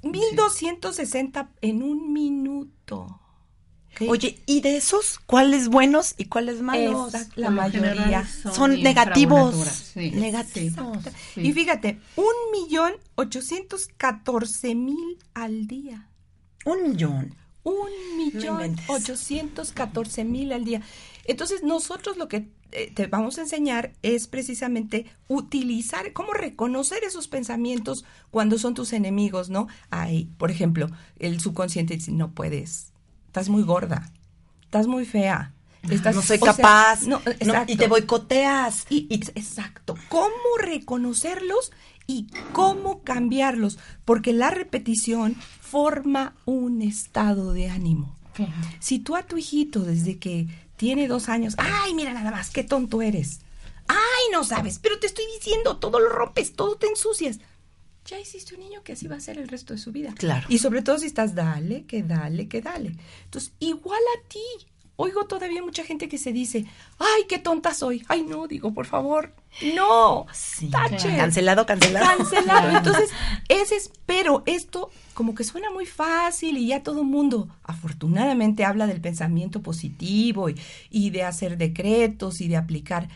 1260 0.02 1.48
en 1.62 1.82
un 1.82 2.12
minuto. 2.12 3.20
Oye, 4.00 4.38
¿y 4.46 4.60
de 4.60 4.76
esos 4.76 5.18
cuáles 5.26 5.68
buenos 5.68 6.14
y 6.18 6.26
cuáles 6.26 6.60
malos? 6.60 7.12
La 7.34 7.50
mayoría. 7.50 8.26
Son 8.26 8.82
negativos. 8.82 9.54
sí. 9.94 10.10
Negativos. 10.10 10.98
Sí. 11.34 11.40
Y 11.40 11.52
fíjate, 11.52 12.00
un 12.16 12.34
millón 12.52 12.92
ochocientos 13.14 13.88
catorce 13.96 14.74
mil 14.74 15.18
al 15.34 15.66
día. 15.66 16.08
Un 16.64 16.90
millón. 16.90 17.34
Un 17.62 17.90
millón 18.16 18.76
ochocientos 18.88 19.72
catorce 19.72 20.24
mil 20.24 20.52
al 20.52 20.64
día. 20.64 20.82
Entonces, 21.24 21.62
nosotros 21.62 22.16
lo 22.16 22.28
que 22.28 22.48
eh, 22.72 22.90
te 22.92 23.06
vamos 23.06 23.38
a 23.38 23.42
enseñar 23.42 23.92
es 24.02 24.26
precisamente 24.26 25.06
utilizar, 25.28 26.12
cómo 26.12 26.32
reconocer 26.32 27.04
esos 27.04 27.28
pensamientos 27.28 28.04
cuando 28.30 28.58
son 28.58 28.74
tus 28.74 28.92
enemigos, 28.92 29.50
¿no? 29.50 29.68
Ay, 29.90 30.28
por 30.36 30.50
ejemplo, 30.50 30.88
el 31.18 31.40
subconsciente 31.40 31.94
dice, 31.94 32.12
no 32.12 32.32
puedes, 32.32 32.92
estás 33.36 33.50
muy 33.50 33.64
gorda, 33.64 34.10
estás 34.62 34.86
muy 34.86 35.04
fea. 35.04 35.52
Estás, 35.90 36.16
no 36.16 36.22
soy 36.22 36.38
sea, 36.38 36.54
capaz. 36.54 37.02
no, 37.02 37.20
no, 37.44 37.64
y 37.66 37.76
te 37.76 37.86
boicoteas. 37.86 38.86
Y, 38.88 39.06
y- 39.10 39.20
exacto, 39.38 39.94
¿cómo 40.08 40.32
reconocerlos 40.58 41.70
y 42.06 42.28
cómo 42.52 43.02
cambiarlos, 43.04 43.78
porque 44.06 44.32
la 44.32 44.48
repetición 44.50 45.34
forma 45.60 46.34
un 46.46 46.80
estado 46.80 47.52
de 47.52 47.68
ánimo. 47.68 48.16
Si 48.80 49.00
tú 49.00 49.16
a 49.16 49.22
tu 49.24 49.36
hijito 49.36 49.80
desde 49.80 50.18
que 50.18 50.46
tiene 50.76 51.08
dos 51.08 51.28
años, 51.28 51.54
ay, 51.58 51.92
mira 51.94 52.14
nada 52.14 52.30
más, 52.30 52.50
qué 52.50 52.64
tonto 52.64 53.02
eres. 53.02 53.40
Ay, 53.86 53.96
no 54.32 54.44
sabes, 54.44 54.78
pero 54.78 54.98
te 54.98 55.06
estoy 55.06 55.24
diciendo, 55.38 55.76
todo 55.76 56.00
lo 56.00 56.08
rompes, 56.08 56.54
todo 56.54 56.76
te 56.76 56.86
ensucias. 56.86 57.38
Ya 58.06 58.20
hiciste 58.20 58.54
un 58.54 58.60
niño 58.60 58.82
que 58.82 58.92
así 58.92 59.08
va 59.08 59.16
a 59.16 59.20
ser 59.20 59.38
el 59.38 59.48
resto 59.48 59.74
de 59.74 59.78
su 59.78 59.90
vida. 59.92 60.14
Claro. 60.16 60.46
Y 60.48 60.58
sobre 60.58 60.82
todo 60.82 60.98
si 60.98 61.06
estás, 61.06 61.34
dale, 61.34 61.84
que 61.86 62.02
dale, 62.02 62.48
que 62.48 62.62
dale. 62.62 62.96
Entonces, 63.24 63.52
igual 63.58 64.00
a 64.16 64.28
ti. 64.28 64.66
Oigo 64.98 65.26
todavía 65.26 65.62
mucha 65.62 65.84
gente 65.84 66.08
que 66.08 66.16
se 66.16 66.32
dice, 66.32 66.64
ay, 66.98 67.24
qué 67.28 67.38
tonta 67.38 67.74
soy. 67.74 68.02
Ay, 68.08 68.22
no, 68.22 68.46
digo, 68.46 68.72
por 68.72 68.86
favor, 68.86 69.34
no. 69.74 70.26
Sí, 70.32 70.70
tache. 70.70 71.14
Cancelado, 71.14 71.66
cancelado. 71.66 72.06
Cancelado. 72.16 72.70
Entonces, 72.78 73.10
ese 73.48 73.76
es, 73.76 73.90
pero 74.06 74.42
esto 74.46 74.90
como 75.12 75.34
que 75.34 75.44
suena 75.44 75.70
muy 75.70 75.84
fácil 75.84 76.56
y 76.56 76.68
ya 76.68 76.82
todo 76.82 77.00
el 77.00 77.06
mundo, 77.06 77.48
afortunadamente, 77.62 78.64
habla 78.64 78.86
del 78.86 79.02
pensamiento 79.02 79.60
positivo 79.60 80.48
y, 80.48 80.58
y 80.90 81.10
de 81.10 81.24
hacer 81.24 81.58
decretos 81.58 82.40
y 82.40 82.48
de 82.48 82.56
aplicar. 82.56 83.08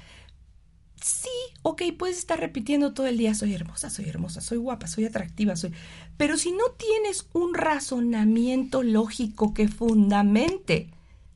Sí, 1.03 1.31
ok, 1.63 1.83
puedes 1.99 2.19
estar 2.19 2.41
repitiendo 2.41 2.93
todo 2.95 3.07
el 3.07 3.19
día, 3.19 3.35
soy 3.35 3.55
hermosa, 3.55 3.91
soy 3.91 4.09
hermosa, 4.09 4.41
soy 4.41 4.59
guapa, 4.59 4.87
soy 4.87 5.05
atractiva, 5.05 5.57
soy... 5.57 5.73
Pero 6.17 6.37
si 6.37 6.53
no 6.53 6.65
tienes 6.79 7.27
un 7.33 7.55
razonamiento 7.55 8.83
lógico 8.83 9.53
que 9.55 9.69
fundamente, 9.69 10.91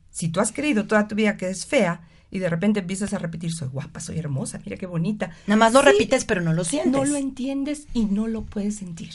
si 0.09 0.29
tú 0.29 0.39
has 0.39 0.51
creído 0.51 0.85
toda 0.87 1.07
tu 1.07 1.15
vida 1.15 1.37
que 1.37 1.49
es 1.49 1.65
fea 1.65 2.07
y 2.31 2.39
de 2.39 2.49
repente 2.49 2.79
empiezas 2.79 3.13
a 3.13 3.19
repetir, 3.19 3.51
soy 3.53 3.67
guapa, 3.67 3.99
soy 3.99 4.17
hermosa, 4.17 4.59
mira 4.65 4.77
qué 4.77 4.87
bonita. 4.87 5.31
Nada 5.47 5.57
más 5.57 5.73
lo 5.73 5.81
Sí, 5.81 5.87
repites, 5.87 6.25
pero 6.25 6.41
no 6.41 6.53
lo 6.53 6.63
sientes. 6.63 6.91
No 6.91 7.05
lo 7.05 7.15
entiendes 7.15 7.87
y 7.93 8.05
no 8.05 8.27
lo 8.27 8.43
puedes 8.43 8.77
sentir. 8.77 9.11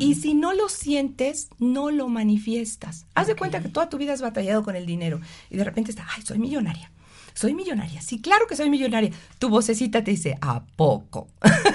Y 0.00 0.16
si 0.16 0.34
no 0.34 0.52
lo 0.52 0.68
sientes, 0.68 1.48
no 1.60 1.92
lo 1.92 2.08
manifiestas. 2.08 3.06
Haz 3.14 3.28
de 3.28 3.36
cuenta 3.36 3.62
que 3.62 3.68
toda 3.68 3.88
tu 3.88 3.98
vida 3.98 4.12
has 4.12 4.20
batallado 4.20 4.64
con 4.64 4.74
el 4.74 4.84
dinero 4.84 5.20
y 5.48 5.58
de 5.58 5.62
repente 5.64 5.92
está, 5.92 6.04
ay, 6.16 6.22
soy 6.24 6.40
millonaria. 6.40 6.90
Soy 7.34 7.54
millonaria. 7.54 8.00
Sí, 8.02 8.20
claro 8.20 8.46
que 8.48 8.56
soy 8.56 8.70
millonaria. 8.70 9.10
Tu 9.38 9.48
vocecita 9.48 10.02
te 10.04 10.10
dice, 10.12 10.36
¿a 10.40 10.64
poco? 10.64 11.28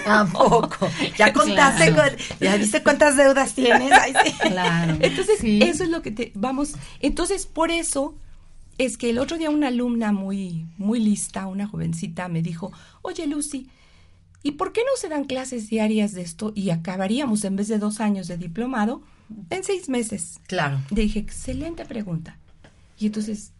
¿A 0.05 0.25
poco? 0.31 0.87
Ya 1.17 1.33
contaste, 1.33 1.91
Claro. 1.93 2.15
con- 2.17 2.37
ya 2.39 2.55
viste 2.57 2.83
cuántas 2.83 3.17
deudas 3.17 3.53
tienes. 3.53 3.91
Ay, 3.91 4.13
sí. 4.25 4.33
Claro. 4.49 4.97
Entonces, 5.01 5.39
Sí. 5.39 5.59
eso 5.63 5.83
es 5.83 5.89
lo 5.89 6.01
que 6.01 6.11
te 6.11 6.31
vamos. 6.35 6.73
Entonces, 6.99 7.45
por 7.45 7.71
eso 7.71 8.15
es 8.77 8.97
que 8.97 9.09
el 9.09 9.19
otro 9.19 9.37
día 9.37 9.49
una 9.49 9.67
alumna 9.69 10.11
muy, 10.11 10.65
muy 10.77 10.99
lista, 10.99 11.47
una 11.47 11.67
jovencita, 11.67 12.27
me 12.27 12.41
dijo, 12.41 12.71
oye 13.01 13.25
Lucy, 13.25 13.69
¿y 14.43 14.51
por 14.51 14.73
qué 14.73 14.81
no 14.81 14.91
se 14.99 15.07
dan 15.09 15.23
clases 15.23 15.69
diarias 15.69 16.11
de 16.13 16.21
esto 16.21 16.51
y 16.55 16.69
acabaríamos 16.71 17.43
en 17.45 17.55
vez 17.55 17.67
de 17.69 17.79
dos 17.79 17.99
años 18.01 18.27
de 18.27 18.37
diplomado 18.37 19.01
en 19.49 19.63
seis 19.63 19.87
meses? 19.89 20.39
Claro. 20.47 20.81
Le 20.93 21.03
dije, 21.03 21.19
excelente 21.19 21.85
pregunta. 21.85 22.37
Y 22.99 23.07
entonces 23.07 23.53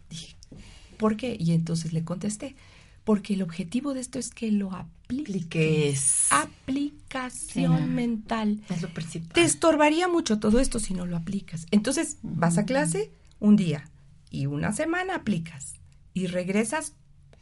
¿por 0.96 1.16
qué? 1.16 1.36
Y 1.38 1.52
entonces 1.52 1.92
le 1.92 2.04
contesté, 2.04 2.56
porque 3.04 3.34
el 3.34 3.42
objetivo 3.42 3.94
de 3.94 4.00
esto 4.00 4.18
es 4.18 4.30
que 4.30 4.50
lo 4.50 4.72
apliques. 4.72 6.26
Aplicación 6.30 7.78
Sí. 7.78 7.84
mental. 7.84 8.60
Es 8.68 8.82
lo 8.82 8.88
principal. 8.92 9.32
Te 9.32 9.42
estorbaría 9.42 10.08
mucho 10.08 10.38
todo 10.38 10.58
esto 10.60 10.78
si 10.78 10.94
no 10.94 11.06
lo 11.06 11.16
aplicas. 11.16 11.66
Entonces, 11.70 12.18
vas 12.22 12.58
a 12.58 12.64
clase 12.64 13.10
un 13.40 13.56
día 13.56 13.88
y 14.30 14.46
una 14.46 14.72
semana 14.72 15.16
aplicas 15.16 15.74
y 16.14 16.26
regresas 16.26 16.94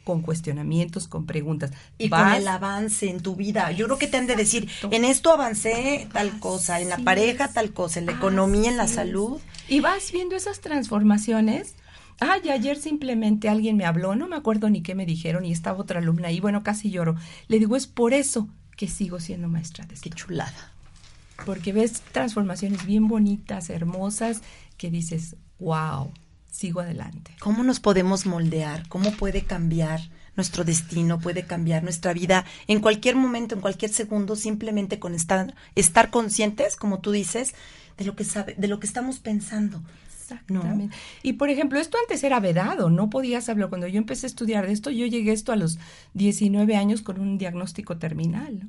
con 0.03 0.21
cuestionamientos, 0.21 1.07
con 1.07 1.25
preguntas. 1.25 1.71
Y 1.97 2.09
con 2.09 2.19
Vas- 2.19 2.37
el 2.37 2.47
avance 2.47 3.09
en 3.09 3.21
tu 3.21 3.35
vida. 3.35 3.71
Yo 3.71 3.85
creo 3.87 3.97
que 3.97 4.05
te 4.05 4.17
han 4.17 4.27
de 4.27 4.35
decir, 4.35 4.69
en 4.91 5.03
esto 5.03 5.31
avancé 5.33 6.07
tal 6.13 6.37
cosa, 6.39 6.79
en 6.79 6.89
la 6.89 6.99
pareja 6.99 7.51
tal 7.51 7.73
cosa, 7.73 7.99
en 7.99 8.05
la 8.05 8.11
economía, 8.11 8.69
en 8.69 8.77
la 8.77 8.87
salud. 8.87 9.41
Y 9.67 9.79
vas 9.79 10.11
viendo 10.11 10.35
esas 10.35 10.61
transformaciones. 10.61 11.73
Ay, 12.19 12.49
ayer 12.49 12.77
simplemente 12.77 13.49
alguien 13.49 13.77
me 13.77 13.85
habló, 13.85 14.15
no 14.15 14.27
me 14.27 14.35
acuerdo 14.35 14.69
ni 14.69 14.81
qué 14.81 14.95
me 14.95 15.05
dijeron, 15.05 15.45
y 15.45 15.51
estaba 15.51 15.79
otra 15.79 15.99
alumna 15.99 16.29
ahí, 16.29 16.39
bueno, 16.39 16.63
casi 16.63 16.89
lloro. 16.89 17.15
Le 17.47 17.59
digo, 17.59 17.75
es 17.75 17.87
por 17.87 18.13
eso 18.13 18.47
que 18.77 18.87
sigo 18.87 19.19
siendo 19.19 19.47
maestra 19.47 19.85
de 19.85 19.95
Qué 19.95 20.09
esto. 20.09 20.15
chulada. 20.15 20.71
Porque 21.45 21.73
ves 21.73 22.01
transformaciones 22.11 22.85
bien 22.85 23.07
bonitas, 23.07 23.69
hermosas, 23.69 24.41
que 24.77 24.89
dices, 24.89 25.35
wow, 25.59 26.11
sigo 26.49 26.79
adelante. 26.79 27.35
¿Cómo 27.39 27.63
nos 27.63 27.79
podemos 27.81 28.25
moldear? 28.25 28.87
¿Cómo 28.87 29.11
puede 29.11 29.43
cambiar 29.43 29.99
nuestro 30.37 30.63
destino? 30.63 31.19
¿Puede 31.19 31.45
cambiar 31.45 31.83
nuestra 31.83 32.13
vida 32.13 32.45
en 32.67 32.79
cualquier 32.79 33.17
momento, 33.17 33.55
en 33.55 33.61
cualquier 33.61 33.91
segundo, 33.91 34.37
simplemente 34.37 34.99
con 34.99 35.13
estar, 35.13 35.53
estar 35.75 36.09
conscientes, 36.09 36.77
como 36.77 36.99
tú 36.99 37.11
dices, 37.11 37.53
de 37.97 38.05
lo 38.05 38.15
que 38.15 38.23
sabe, 38.23 38.55
de 38.57 38.67
lo 38.69 38.79
que 38.79 38.87
estamos 38.87 39.19
pensando? 39.19 39.81
Exactamente. 40.31 40.95
Y 41.23 41.33
por 41.33 41.49
ejemplo, 41.49 41.79
esto 41.79 41.97
antes 42.01 42.23
era 42.23 42.39
vedado, 42.39 42.89
no 42.89 43.09
podías 43.09 43.47
hablar. 43.49 43.69
Cuando 43.69 43.87
yo 43.87 43.97
empecé 43.97 44.25
a 44.25 44.29
estudiar 44.29 44.65
de 44.65 44.73
esto, 44.73 44.89
yo 44.89 45.05
llegué 45.05 45.31
a 45.31 45.33
esto 45.33 45.51
a 45.51 45.55
los 45.55 45.77
19 46.13 46.75
años 46.75 47.01
con 47.01 47.19
un 47.19 47.37
diagnóstico 47.37 47.97
terminal. 47.97 48.59
¿no? 48.59 48.67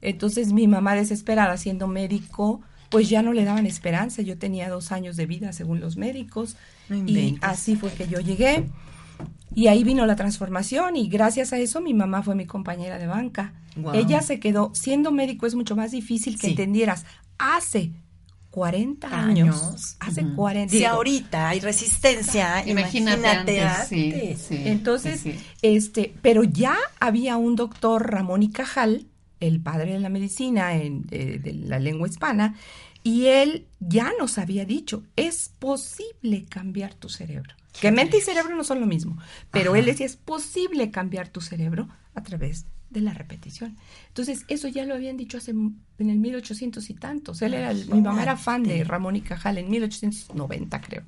Entonces 0.00 0.52
mi 0.52 0.66
mamá 0.66 0.94
desesperada 0.94 1.56
siendo 1.56 1.86
médico, 1.86 2.60
pues 2.90 3.08
ya 3.08 3.22
no 3.22 3.32
le 3.32 3.44
daban 3.44 3.66
esperanza. 3.66 4.22
Yo 4.22 4.36
tenía 4.36 4.68
dos 4.68 4.92
años 4.92 5.16
de 5.16 5.26
vida 5.26 5.52
según 5.52 5.80
los 5.80 5.96
médicos. 5.96 6.56
No 6.88 6.96
y 6.96 7.38
así 7.40 7.76
fue 7.76 7.92
que 7.92 8.08
yo 8.08 8.20
llegué. 8.20 8.68
Y 9.54 9.68
ahí 9.68 9.84
vino 9.84 10.04
la 10.06 10.16
transformación 10.16 10.96
y 10.96 11.08
gracias 11.08 11.52
a 11.52 11.58
eso 11.58 11.80
mi 11.80 11.94
mamá 11.94 12.22
fue 12.22 12.34
mi 12.34 12.46
compañera 12.46 12.98
de 12.98 13.06
banca. 13.06 13.52
Ella 13.94 14.20
se 14.22 14.40
quedó, 14.40 14.70
siendo 14.74 15.12
médico 15.12 15.46
es 15.46 15.54
mucho 15.54 15.76
más 15.76 15.90
difícil 15.92 16.34
que 16.38 16.46
Sí. 16.48 16.50
entendieras. 16.50 17.04
Hace 17.38 17.92
40 18.52 19.08
años, 19.08 19.62
Años. 19.62 19.96
hace 19.98 20.24
Ujú. 20.24 20.36
40 20.36 20.70
Si 20.70 20.76
digo, 20.78 20.90
ahorita 20.90 21.48
hay 21.48 21.60
resistencia, 21.60 22.62
Imagínate, 22.66 23.18
imagínate, 23.18 23.60
antes, 23.62 23.88
sí, 23.88 24.10
antes. 24.12 24.40
sí, 24.42 24.62
Entonces, 24.66 25.20
sí, 25.22 25.34
este, 25.62 26.14
pero 26.22 26.44
ya 26.44 26.76
había 27.00 27.38
un 27.38 27.56
doctor 27.56 28.10
Ramón 28.10 28.42
y 28.42 28.50
Cajal, 28.52 29.06
el 29.40 29.60
padre 29.60 29.94
de 29.94 30.00
la 30.00 30.10
medicina 30.10 30.76
en, 30.76 31.02
de 31.06 31.40
la 31.66 31.78
lengua 31.80 32.06
hispana, 32.06 32.54
y 33.02 33.24
él 33.26 33.66
ya 33.80 34.12
nos 34.20 34.36
había 34.38 34.64
dicho, 34.66 35.02
es 35.16 35.48
posible 35.58 36.44
cambiar 36.48 36.94
tu 36.94 37.08
cerebro. 37.08 37.54
Que 37.80 37.90
mente 37.90 38.18
y 38.18 38.20
cerebro 38.20 38.54
no 38.54 38.64
son 38.64 38.80
lo 38.80 38.86
mismo, 38.86 39.16
pero 39.50 39.70
Ajá. 39.70 39.78
él 39.80 39.86
decía, 39.86 40.04
es 40.06 40.16
posible 40.16 40.90
cambiar 40.90 41.28
tu 41.28 41.40
cerebro 41.40 41.88
a 42.14 42.22
través 42.22 42.66
de 42.92 43.00
la 43.00 43.14
repetición. 43.14 43.76
Entonces, 44.08 44.44
eso 44.48 44.68
ya 44.68 44.84
lo 44.84 44.94
habían 44.94 45.16
dicho 45.16 45.38
hace 45.38 45.50
en 45.52 45.76
el 46.10 46.18
1800 46.18 46.88
y 46.90 46.94
tantos. 46.94 47.42
Él 47.42 47.54
era, 47.54 47.70
el- 47.70 47.88
mi 47.88 48.00
mamá 48.00 48.22
era 48.22 48.36
fan 48.36 48.62
de 48.62 48.84
Ramón 48.84 49.16
y 49.16 49.20
Cajal 49.22 49.58
en 49.58 49.70
1890, 49.70 50.80
creo. 50.80 51.02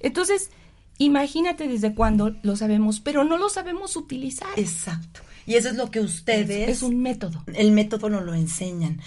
Entonces, 0.00 0.50
imagínate 0.98 1.68
desde 1.68 1.94
cuándo 1.94 2.36
lo 2.42 2.56
sabemos, 2.56 3.00
pero 3.00 3.24
no 3.24 3.38
lo 3.38 3.48
sabemos 3.48 3.96
utilizar. 3.96 4.48
Exacto. 4.56 5.20
Y 5.44 5.54
eso 5.54 5.70
es 5.70 5.74
lo 5.76 5.90
que 5.90 5.98
ustedes, 5.98 6.68
es 6.68 6.82
un 6.82 7.00
método. 7.02 7.42
el 7.54 7.72
método 7.72 8.08
nos 8.08 8.22
lo 8.24 8.32
enseñan. 8.34 9.00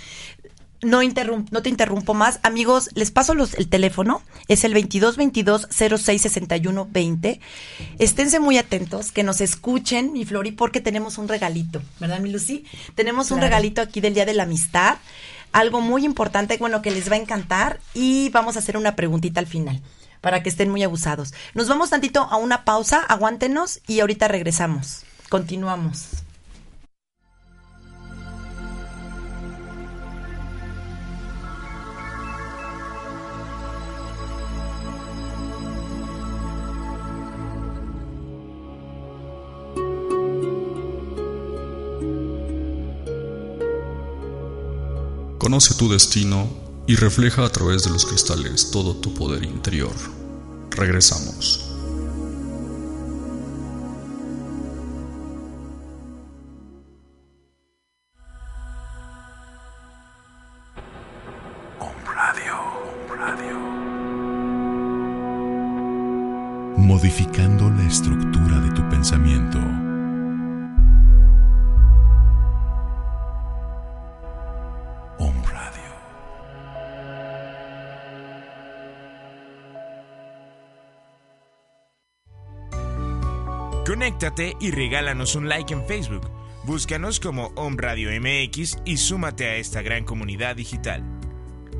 No, 0.85 1.01
interrum- 1.01 1.47
no 1.51 1.61
te 1.61 1.69
interrumpo 1.69 2.13
más. 2.13 2.39
Amigos, 2.43 2.89
les 2.93 3.11
paso 3.11 3.33
los, 3.33 3.53
el 3.55 3.67
teléfono. 3.67 4.21
Es 4.47 4.63
el 4.63 4.73
2222 4.73 5.67
06 5.71 6.21
61 6.21 6.87
20. 6.91 7.39
Esténse 7.99 8.39
muy 8.39 8.57
atentos, 8.57 9.11
que 9.11 9.23
nos 9.23 9.41
escuchen, 9.41 10.13
mi 10.13 10.25
Flori, 10.25 10.51
porque 10.51 10.81
tenemos 10.81 11.17
un 11.17 11.27
regalito, 11.27 11.81
¿verdad, 11.99 12.19
mi 12.19 12.31
Lucy? 12.31 12.65
Tenemos 12.95 13.31
un 13.31 13.41
regalito 13.41 13.81
aquí 13.81 13.99
del 14.01 14.13
Día 14.13 14.25
de 14.25 14.33
la 14.33 14.43
Amistad. 14.43 14.97
Algo 15.51 15.81
muy 15.81 16.05
importante, 16.05 16.57
bueno, 16.57 16.81
que 16.81 16.91
les 16.91 17.09
va 17.09 17.15
a 17.15 17.19
encantar. 17.19 17.79
Y 17.93 18.29
vamos 18.29 18.55
a 18.55 18.59
hacer 18.59 18.77
una 18.77 18.95
preguntita 18.95 19.39
al 19.39 19.47
final, 19.47 19.81
para 20.21 20.43
que 20.43 20.49
estén 20.49 20.69
muy 20.69 20.83
abusados. 20.83 21.33
Nos 21.53 21.67
vamos 21.67 21.89
tantito 21.89 22.21
a 22.21 22.35
una 22.37 22.63
pausa, 22.65 22.99
aguántenos 22.99 23.79
y 23.87 24.01
ahorita 24.01 24.27
regresamos. 24.27 25.03
Continuamos. 25.29 26.24
Conoce 45.45 45.75
tu 45.75 45.87
destino 45.87 46.49
y 46.87 46.95
refleja 46.95 47.45
a 47.45 47.51
través 47.51 47.83
de 47.83 47.91
los 47.91 48.03
cristales 48.03 48.71
todo 48.71 48.95
tu 48.95 49.13
poder 49.13 49.43
interior. 49.43 49.93
Regresamos. 50.71 51.64
Conéctate 84.25 84.57
y 84.59 84.71
regálanos 84.71 85.35
un 85.35 85.47
like 85.47 85.71
en 85.71 85.85
Facebook. 85.85 86.27
Búscanos 86.63 87.19
como 87.19 87.51
Om 87.55 87.77
Radio 87.77 88.09
MX 88.09 88.77
y 88.83 88.97
súmate 88.97 89.45
a 89.45 89.55
esta 89.57 89.83
gran 89.83 90.03
comunidad 90.03 90.55
digital. 90.55 91.03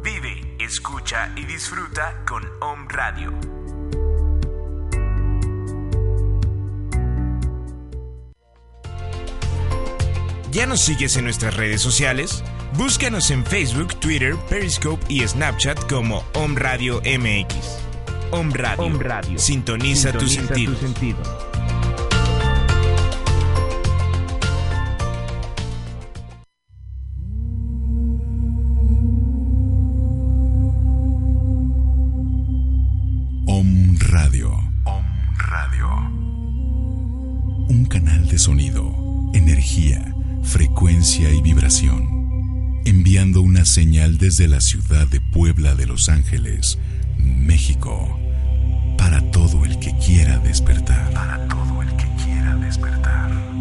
Vive, 0.04 0.56
escucha 0.60 1.34
y 1.36 1.46
disfruta 1.46 2.24
con 2.28 2.44
Om 2.62 2.88
Radio. 2.88 3.34
¿Ya 10.52 10.68
nos 10.68 10.82
sigues 10.82 11.18
en 11.18 11.24
nuestras 11.24 11.58
redes 11.58 11.82
sociales? 11.82 12.44
Búscanos 12.78 13.32
en 13.32 13.44
Facebook, 13.44 14.00
Twitter, 14.00 14.36
Periscope 14.50 15.04
y 15.10 15.28
Snapchat 15.28 15.90
como 15.90 16.24
Om 16.36 16.56
Radio 16.56 17.02
MX. 17.02 17.56
Om 18.30 18.52
Radio. 18.52 19.40
Sintoniza, 19.40 20.12
tu 20.12 20.28
sentido. 20.28 20.76
Sonido, 38.40 38.94
energía, 39.34 40.14
frecuencia 40.44 41.32
y 41.32 41.42
vibración. 41.42 42.82
Enviando 42.86 43.42
una 43.42 43.66
señal 43.66 44.18
desde 44.18 44.48
la 44.48 44.62
ciudad 44.62 45.08
de 45.08 45.22
Puebla 45.22 45.76
de 45.76 45.86
Los 45.86 46.10
Ángeles, 46.10 46.78
México. 47.18 48.20
Para 48.98 49.22
todo 49.32 49.66
el 49.66 49.80
que 49.80 49.96
despertar. 50.40 51.14
Para 51.14 51.48
todo 51.48 51.82
el 51.82 51.90
que 51.96 52.08
quiera 52.24 52.56
despertar. 52.56 53.55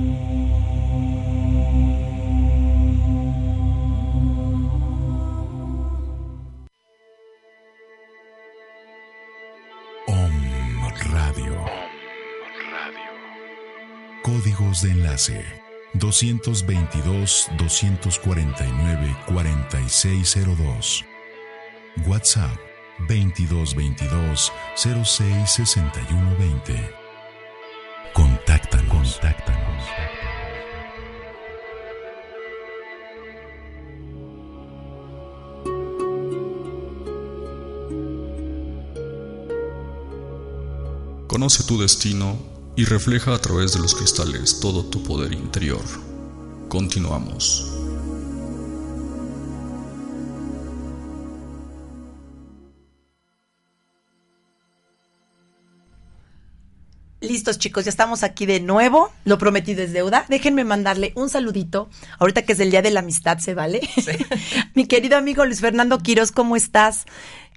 Códigos 14.75 14.83
de 14.83 14.91
enlace 14.91 15.45
222 15.95 17.49
249 17.59 19.17
4602. 19.27 21.05
WhatsApp 22.07 22.57
2222 23.09 24.53
066120. 24.75 26.91
Contáctanos. 28.13 28.89
Contáctanos. 28.89 29.85
Conoce 41.29 41.65
tu 41.65 41.81
destino 41.81 42.54
y 42.77 42.85
refleja 42.85 43.35
a 43.35 43.39
través 43.39 43.75
de 43.75 43.81
los 43.81 43.95
cristales 43.95 44.61
todo 44.61 44.85
tu 44.85 45.03
poder 45.03 45.33
interior. 45.33 45.85
Continuamos. 46.69 47.71
Listos 57.21 57.59
chicos, 57.59 57.85
ya 57.85 57.91
estamos 57.91 58.23
aquí 58.23 58.45
de 58.45 58.61
nuevo. 58.61 59.11
Lo 59.25 59.39
prometido 59.39 59.83
es 59.83 59.95
deuda. 59.95 60.27
Déjenme 60.29 60.65
mandarle 60.65 61.13
un 61.15 61.31
saludito. 61.31 61.89
Ahorita 62.19 62.43
que 62.43 62.53
es 62.53 62.61
el 62.61 62.71
Día 62.71 62.83
de 62.83 62.91
la 62.91 63.01
Amistad, 63.01 63.39
¿se 63.39 63.55
vale? 63.55 63.81
Mi 64.75 64.87
querido 64.87 65.17
amigo 65.17 65.45
Luis 65.47 65.61
Fernando 65.61 65.99
Quiroz, 66.01 66.33
¿cómo 66.33 66.55
estás? 66.55 67.07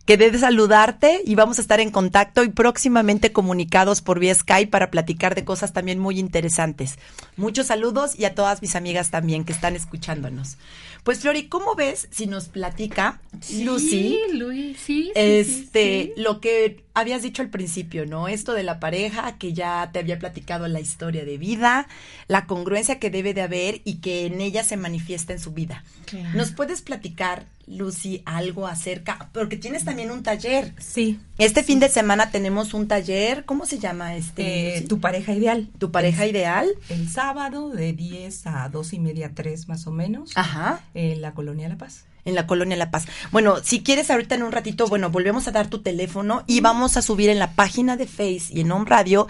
Quedé 0.08 0.32
de 0.32 0.40
saludarte 0.40 1.22
y 1.26 1.36
vamos 1.36 1.58
a 1.58 1.62
estar 1.62 1.82
en 1.82 1.92
contacto 1.92 2.46
y 2.46 2.48
próximamente 2.48 3.34
comunicados 3.34 4.02
por 4.02 4.22
vía 4.22 4.34
Skype 4.34 4.72
para 4.72 4.90
platicar 4.90 5.36
de 5.36 5.44
cosas 5.44 5.74
también 5.74 6.00
muy 6.00 6.18
interesantes. 6.18 6.98
Muchos 7.36 7.68
saludos 7.68 8.18
y 8.18 8.24
a 8.24 8.34
todas 8.34 8.62
mis 8.62 8.78
amigas 8.78 9.12
también 9.12 9.44
que 9.44 9.52
están 9.52 9.76
escuchándonos. 9.76 10.56
Pues 11.04 11.20
Flori, 11.20 11.50
¿cómo 11.50 11.76
ves 11.76 12.08
si 12.10 12.26
nos 12.26 12.48
platica 12.48 13.20
Lucy? 13.62 13.90
Sí, 13.90 14.20
Luis, 14.32 14.78
sí. 14.78 15.04
sí, 15.04 15.12
este, 15.14 16.14
sí. 16.16 16.22
lo 16.22 16.40
que 16.40 16.86
habías 16.94 17.22
dicho 17.22 17.42
al 17.42 17.50
principio, 17.50 18.06
¿no? 18.06 18.30
Esto 18.30 18.54
de 18.54 18.64
la 18.64 18.80
pareja, 18.80 19.38
que 19.38 19.52
ya 19.52 19.90
te 19.92 20.00
había 20.00 20.20
platicado 20.20 20.70
la 20.70 20.80
historia 20.80 21.26
de 21.26 21.38
vida, 21.38 21.90
la 22.30 22.46
congruencia 22.46 22.98
que 22.98 23.10
debe 23.10 23.34
de 23.34 23.42
haber 23.42 23.82
y 23.84 23.96
que 23.96 24.26
en 24.26 24.40
ella 24.40 24.64
se 24.64 24.78
manifiesta 24.78 25.34
en 25.34 25.40
su 25.40 25.52
vida. 25.52 25.84
Claro. 26.06 26.30
¿Nos 26.34 26.52
puedes 26.52 26.82
platicar, 26.82 27.46
Lucy, 27.68 28.24
algo 28.26 28.66
acerca? 28.66 29.30
Porque 29.34 29.58
tienes 29.58 29.84
también 29.86 30.10
un 30.10 30.24
taller. 30.24 30.74
Sí. 30.80 31.20
Este 31.38 31.64
fin 31.64 31.80
de 31.80 31.90
semana 31.90 32.32
tenemos 32.32 32.74
un 32.74 32.88
taller, 32.88 33.46
¿cómo 33.46 33.66
se 33.66 33.78
llama 33.78 34.16
este? 34.16 34.78
Eh, 34.78 34.82
tu 34.82 35.00
pareja 35.00 35.34
ideal. 35.34 35.70
¿Tu 35.78 35.92
pareja 35.92 36.26
ideal. 36.26 36.68
El 36.90 37.10
sábado 37.10 37.70
de 37.70 37.94
10 37.94 38.48
a 38.48 38.70
2 38.70 38.94
y 38.94 39.00
media, 39.00 39.32
3 39.36 39.68
más 39.68 39.86
o 39.86 39.92
menos. 39.92 40.32
Ajá. 40.36 40.82
En 40.94 41.22
la 41.22 41.34
Colonia 41.34 41.68
La 41.70 41.78
Paz. 41.78 42.06
en 42.26 42.36
la 42.36 42.46
colonia 42.46 42.76
La 42.76 42.92
Paz. 42.92 43.06
Bueno, 43.32 43.58
si 43.64 43.84
quieres 43.84 44.12
ahorita 44.12 44.36
en 44.36 44.44
un 44.44 44.52
ratito, 44.52 44.88
bueno, 44.88 45.10
volvemos 45.10 45.48
a 45.48 45.52
dar 45.52 45.70
tu 45.70 45.82
teléfono 45.82 46.44
y 46.46 46.60
vamos 46.60 46.98
a 46.98 47.02
subir 47.02 47.30
en 47.30 47.40
la 47.40 47.54
página 47.54 47.96
de 47.96 48.06
Face 48.06 48.48
y 48.50 48.62
en 48.62 48.72
Home 48.72 48.86
Radio 48.86 49.28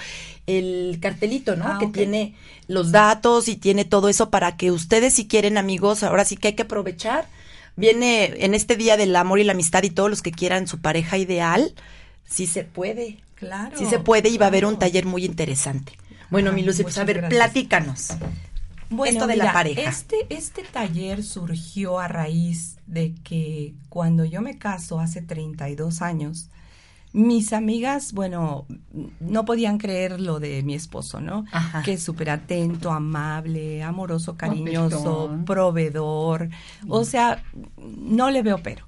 el 0.48 0.98
cartelito, 1.00 1.56
¿no? 1.56 1.66
Ah, 1.68 1.78
que 1.80 1.88
tiene 1.88 2.34
los 2.68 2.92
datos 2.92 3.50
y 3.50 3.56
tiene 3.56 3.86
todo 3.86 4.10
eso 4.10 4.32
para 4.32 4.58
que 4.58 4.72
ustedes 4.72 5.14
si 5.14 5.28
quieren 5.28 5.58
amigos, 5.58 6.02
ahora 6.04 6.26
sí 6.26 6.38
que 6.38 6.50
hay 6.50 6.54
que 6.56 6.64
aprovechar. 6.64 7.28
Viene 7.78 8.44
en 8.44 8.54
este 8.54 8.76
día 8.76 8.98
del 8.98 9.16
amor 9.16 9.40
y 9.40 9.44
la 9.44 9.54
amistad 9.54 9.84
y 9.84 9.92
todos 9.92 10.10
los 10.10 10.22
que 10.22 10.32
quieran 10.32 10.68
su 10.68 10.80
pareja 10.80 11.18
ideal, 11.18 11.74
sí 12.26 12.48
se 12.48 12.64
puede. 12.64 13.20
Claro. 13.36 13.78
Sí 13.78 13.86
se 13.86 14.00
puede 14.00 14.30
y 14.30 14.38
va 14.38 14.48
a 14.48 14.50
haber 14.50 14.66
un 14.66 14.80
taller 14.80 15.06
muy 15.06 15.24
interesante. 15.24 15.94
Bueno, 16.30 16.52
mi 16.52 16.64
Lucy, 16.64 16.84
pues 16.84 16.98
a 16.98 17.04
ver, 17.04 17.18
gracias. 17.18 17.40
platícanos. 17.40 18.08
Bueno, 18.90 19.14
Esto 19.14 19.28
de 19.28 19.36
la 19.36 19.54
pareja. 19.54 19.90
Este, 19.90 20.26
este 20.30 20.64
taller 20.64 21.24
surgió 21.24 22.00
a 22.00 22.08
raíz 22.08 22.78
de 22.88 23.14
que 23.24 23.74
cuando 23.90 24.26
yo 24.26 24.42
me 24.42 24.58
caso 24.58 25.00
hace 25.00 25.22
32 25.22 26.02
años, 26.02 26.50
mis 27.14 27.54
amigas, 27.54 28.14
bueno, 28.14 28.66
no 29.20 29.46
podían 29.46 29.78
creer 29.78 30.20
lo 30.20 30.40
de 30.40 30.62
mi 30.64 30.76
esposo, 30.76 31.20
¿no? 31.20 31.46
Ajá. 31.52 31.82
Que 31.82 31.94
es 31.94 32.04
súper 32.04 32.30
atento, 32.30 32.92
amable, 32.92 33.82
amoroso, 33.84 34.36
cariñoso, 34.36 35.32
proveedor. 35.46 36.50
O 36.88 37.04
sea, 37.04 37.44
no 37.78 38.30
le 38.30 38.44
veo 38.44 38.60
pero. 38.62 38.86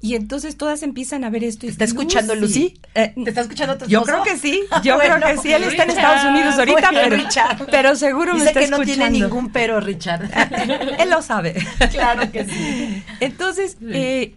Y 0.00 0.14
entonces 0.14 0.56
todas 0.56 0.84
empiezan 0.84 1.24
a 1.24 1.30
ver 1.30 1.42
esto. 1.42 1.66
y 1.66 1.70
¿Está 1.70 1.84
escuchando 1.84 2.34
Lucy? 2.36 2.78
Eh, 2.94 3.12
¿Te 3.16 3.30
está 3.30 3.40
escuchando 3.40 3.76
tu 3.76 3.86
yo 3.86 4.02
creo 4.02 4.22
que 4.22 4.36
sí, 4.36 4.62
yo 4.84 4.94
Bueno, 4.94 5.16
creo 5.16 5.34
que 5.34 5.42
sí. 5.42 5.52
Él 5.52 5.64
está 5.64 5.82
en. 5.82 5.90
Estados 5.90 6.24
Unidos 6.24 6.56
ahorita, 6.56 6.92
Bueno, 6.92 7.00
pero, 7.02 7.16
Richard. 7.16 7.66
pero 7.70 7.96
seguro 7.96 8.34
me 8.34 8.44
está 8.44 8.60
que 8.60 8.68
no 8.68 8.78
tiene 8.80 9.10
ningún 9.10 9.50
pero, 9.50 9.80
Richard. 9.80 10.30
Él 11.00 11.10
lo 11.10 11.20
sabe. 11.20 11.54
claro 11.90 12.30
que 12.30 12.44
sí. 12.44 13.02
Entonces, 13.18 13.76
eh, 13.90 14.36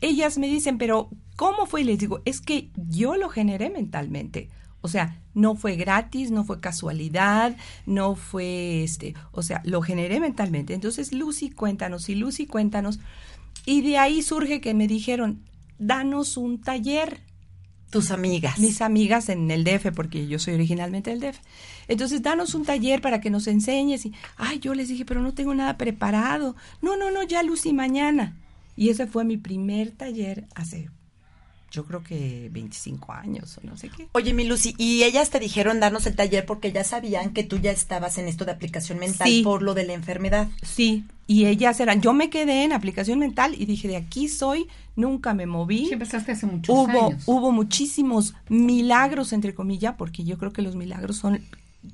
ellas 0.00 0.38
me 0.38 0.48
dicen, 0.48 0.76
pero 0.76 1.08
¿cómo 1.38 1.66
fue? 1.66 1.82
Y 1.82 1.84
les 1.84 2.00
digo, 2.00 2.20
es 2.24 2.40
que 2.40 2.68
yo 2.74 3.14
lo 3.14 3.28
generé 3.28 3.70
mentalmente. 3.70 4.48
O 4.80 4.88
sea, 4.88 5.20
no 5.34 5.54
fue 5.54 5.76
gratis, 5.76 6.32
no 6.32 6.44
fue 6.44 6.58
casualidad, 6.58 7.56
no 7.86 8.16
fue 8.16 8.82
este, 8.82 9.14
o 9.30 9.42
sea, 9.42 9.62
lo 9.64 9.80
generé 9.80 10.18
mentalmente. 10.18 10.74
Entonces, 10.74 11.12
Lucy, 11.12 11.50
cuéntanos, 11.50 12.08
y 12.08 12.16
Lucy, 12.16 12.46
cuéntanos. 12.46 12.98
Y 13.64 13.82
de 13.82 13.98
ahí 13.98 14.20
surge 14.20 14.60
que 14.60 14.74
me 14.74 14.88
dijeron, 14.88 15.44
danos 15.78 16.36
un 16.36 16.60
taller 16.60 17.20
Tus 17.90 18.10
amigas. 18.10 18.58
mis 18.58 18.82
amigas 18.82 19.28
en 19.28 19.48
el 19.52 19.62
DF, 19.62 19.92
porque 19.94 20.26
yo 20.26 20.40
soy 20.40 20.54
originalmente 20.54 21.10
del 21.10 21.20
DF. 21.20 21.38
Entonces, 21.86 22.20
danos 22.20 22.56
un 22.56 22.64
taller 22.64 23.00
para 23.00 23.20
que 23.20 23.30
nos 23.30 23.46
enseñes. 23.46 24.06
Y, 24.06 24.12
ay, 24.36 24.58
yo 24.58 24.74
les 24.74 24.88
dije, 24.88 25.04
pero 25.04 25.22
no 25.22 25.34
tengo 25.34 25.54
nada 25.54 25.78
preparado. 25.78 26.56
No, 26.82 26.96
no, 26.96 27.12
no, 27.12 27.22
ya 27.22 27.44
Lucy, 27.44 27.72
mañana. 27.72 28.36
Y 28.74 28.88
ese 28.88 29.06
fue 29.06 29.24
mi 29.24 29.36
primer 29.36 29.92
taller 29.92 30.46
hace, 30.56 30.90
yo 31.70 31.84
creo 31.84 32.02
que 32.02 32.48
25 32.52 33.12
años 33.12 33.58
o 33.58 33.66
no 33.66 33.76
sé 33.76 33.90
qué. 33.90 34.08
Oye, 34.12 34.32
mi 34.32 34.44
Lucy, 34.44 34.74
y 34.78 35.02
ellas 35.04 35.30
te 35.30 35.38
dijeron 35.38 35.80
darnos 35.80 36.06
el 36.06 36.16
taller 36.16 36.46
porque 36.46 36.72
ya 36.72 36.82
sabían 36.84 37.32
que 37.32 37.44
tú 37.44 37.58
ya 37.58 37.70
estabas 37.70 38.16
en 38.18 38.26
esto 38.26 38.44
de 38.44 38.52
aplicación 38.52 38.98
mental 38.98 39.28
Sí. 39.28 39.42
por 39.42 39.62
lo 39.62 39.74
de 39.74 39.84
la 39.84 39.92
enfermedad. 39.92 40.48
Sí, 40.62 41.04
y 41.26 41.44
ellas 41.44 41.78
eran, 41.80 42.00
yo 42.00 42.14
me 42.14 42.30
quedé 42.30 42.64
en 42.64 42.72
aplicación 42.72 43.18
mental 43.18 43.54
y 43.58 43.66
dije, 43.66 43.86
de 43.86 43.96
aquí 43.96 44.28
soy, 44.28 44.66
nunca 44.96 45.34
me 45.34 45.44
moví. 45.46 45.86
Sí, 45.86 45.92
empezaste 45.92 46.32
hace 46.32 46.46
muchos 46.46 46.74
hubo, 46.74 47.06
años. 47.08 47.22
hubo 47.26 47.52
muchísimos 47.52 48.34
milagros, 48.48 49.32
entre 49.34 49.54
comillas, 49.54 49.94
porque 49.98 50.24
yo 50.24 50.38
creo 50.38 50.52
que 50.52 50.62
los 50.62 50.74
milagros 50.74 51.16
son 51.18 51.44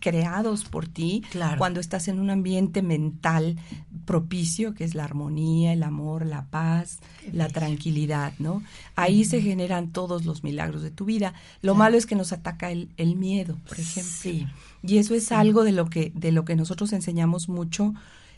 creados 0.00 0.64
por 0.64 0.86
ti 0.88 1.22
Claro. 1.30 1.58
cuando 1.58 1.80
estás 1.80 2.08
en 2.08 2.20
un 2.20 2.30
ambiente 2.30 2.82
mental 2.82 3.56
propicio, 4.04 4.74
que 4.74 4.84
es 4.84 4.94
la 4.94 5.04
armonía, 5.04 5.72
el 5.72 5.82
amor, 5.82 6.26
la 6.26 6.46
paz, 6.46 6.98
la 7.32 7.48
tranquilidad, 7.48 8.32
¿no? 8.38 8.62
Ahí 8.96 9.24
se 9.24 9.40
generan 9.40 9.90
todos 9.92 10.24
los 10.24 10.44
milagros 10.44 10.82
de 10.82 10.90
tu 10.90 11.04
vida. 11.04 11.34
Lo 11.62 11.74
malo 11.74 11.96
es 11.96 12.06
que 12.06 12.14
nos 12.16 12.32
ataca 12.32 12.70
el, 12.70 12.90
el 12.96 13.16
miedo, 13.16 13.58
por 13.68 13.80
ejemplo. 13.80 14.12
Sí. 14.12 14.46
Y 14.82 14.98
eso 14.98 15.14
es 15.14 15.32
algo 15.32 15.64
de 15.64 15.72
lo 15.72 15.86
que, 15.88 16.12
de 16.14 16.32
lo 16.32 16.44
que 16.44 16.56
nosotros 16.56 16.92
enseñamos 16.92 17.48
mucho. 17.48 17.94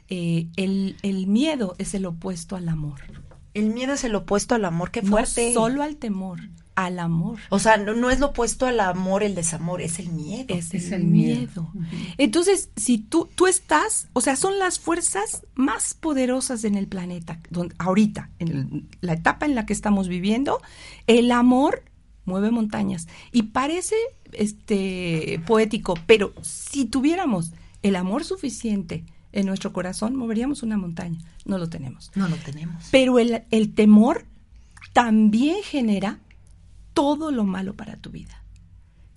Eh, 0.08 0.46
el, 0.56 0.96
el 1.02 1.26
miedo 1.26 1.74
es 1.78 1.94
el 1.94 2.06
opuesto 2.06 2.54
al 2.54 2.68
amor. 2.68 3.00
El 3.54 3.70
miedo 3.74 3.94
es 3.94 4.04
el 4.04 4.14
opuesto 4.14 4.54
al 4.54 4.64
amor, 4.64 4.90
qué 4.90 5.02
No 5.02 5.10
fuerte. 5.10 5.52
solo 5.54 5.82
al 5.82 5.96
temor, 5.96 6.40
al 6.76 6.98
amor. 7.00 7.38
O 7.48 7.58
sea, 7.58 7.76
no, 7.78 7.94
no 7.94 8.10
es 8.10 8.20
lo 8.20 8.26
opuesto 8.26 8.66
al 8.66 8.78
amor, 8.80 9.22
el 9.22 9.34
desamor, 9.34 9.80
es 9.82 9.98
el 9.98 10.10
miedo. 10.10 10.54
Es, 10.54 10.72
Es 10.74 10.92
el 10.92 11.00
el 11.02 11.04
miedo. 11.08 11.70
miedo. 11.74 11.90
Entonces, 12.18 12.70
si 12.76 12.98
tú, 12.98 13.28
tú 13.34 13.46
estás, 13.46 14.08
o 14.12 14.20
sea, 14.20 14.36
son 14.36 14.58
las 14.58 14.78
fuerzas 14.78 15.42
más 15.54 15.94
poderosas 15.94 16.64
en 16.64 16.74
el 16.76 16.86
planeta, 16.86 17.40
donde, 17.50 17.74
ahorita, 17.78 18.30
en 18.38 18.48
el- 18.48 18.84
la 19.00 19.14
etapa 19.14 19.46
en 19.46 19.54
la 19.54 19.66
que 19.66 19.72
estamos 19.72 20.06
viviendo, 20.06 20.60
el 21.06 21.32
amor 21.32 21.82
mueve 22.26 22.50
montañas. 22.50 23.08
Y 23.32 23.44
parece 23.44 23.96
este 24.32 25.40
poético, 25.46 25.94
pero 26.06 26.34
si 26.42 26.84
tuviéramos 26.84 27.52
el 27.82 27.96
amor 27.96 28.24
suficiente 28.24 29.04
en 29.32 29.46
nuestro 29.46 29.72
corazón, 29.72 30.16
moveríamos 30.16 30.62
una 30.62 30.76
montaña. 30.76 31.18
No 31.44 31.56
lo 31.58 31.68
tenemos. 31.68 32.10
No 32.14 32.28
lo 32.28 32.36
tenemos. 32.36 32.84
Pero 32.90 33.18
el, 33.18 33.42
el 33.50 33.74
temor 33.74 34.24
también 34.92 35.56
genera 35.62 36.18
todo 36.96 37.30
lo 37.30 37.44
malo 37.44 37.74
para 37.74 37.96
tu 37.98 38.08
vida. 38.08 38.42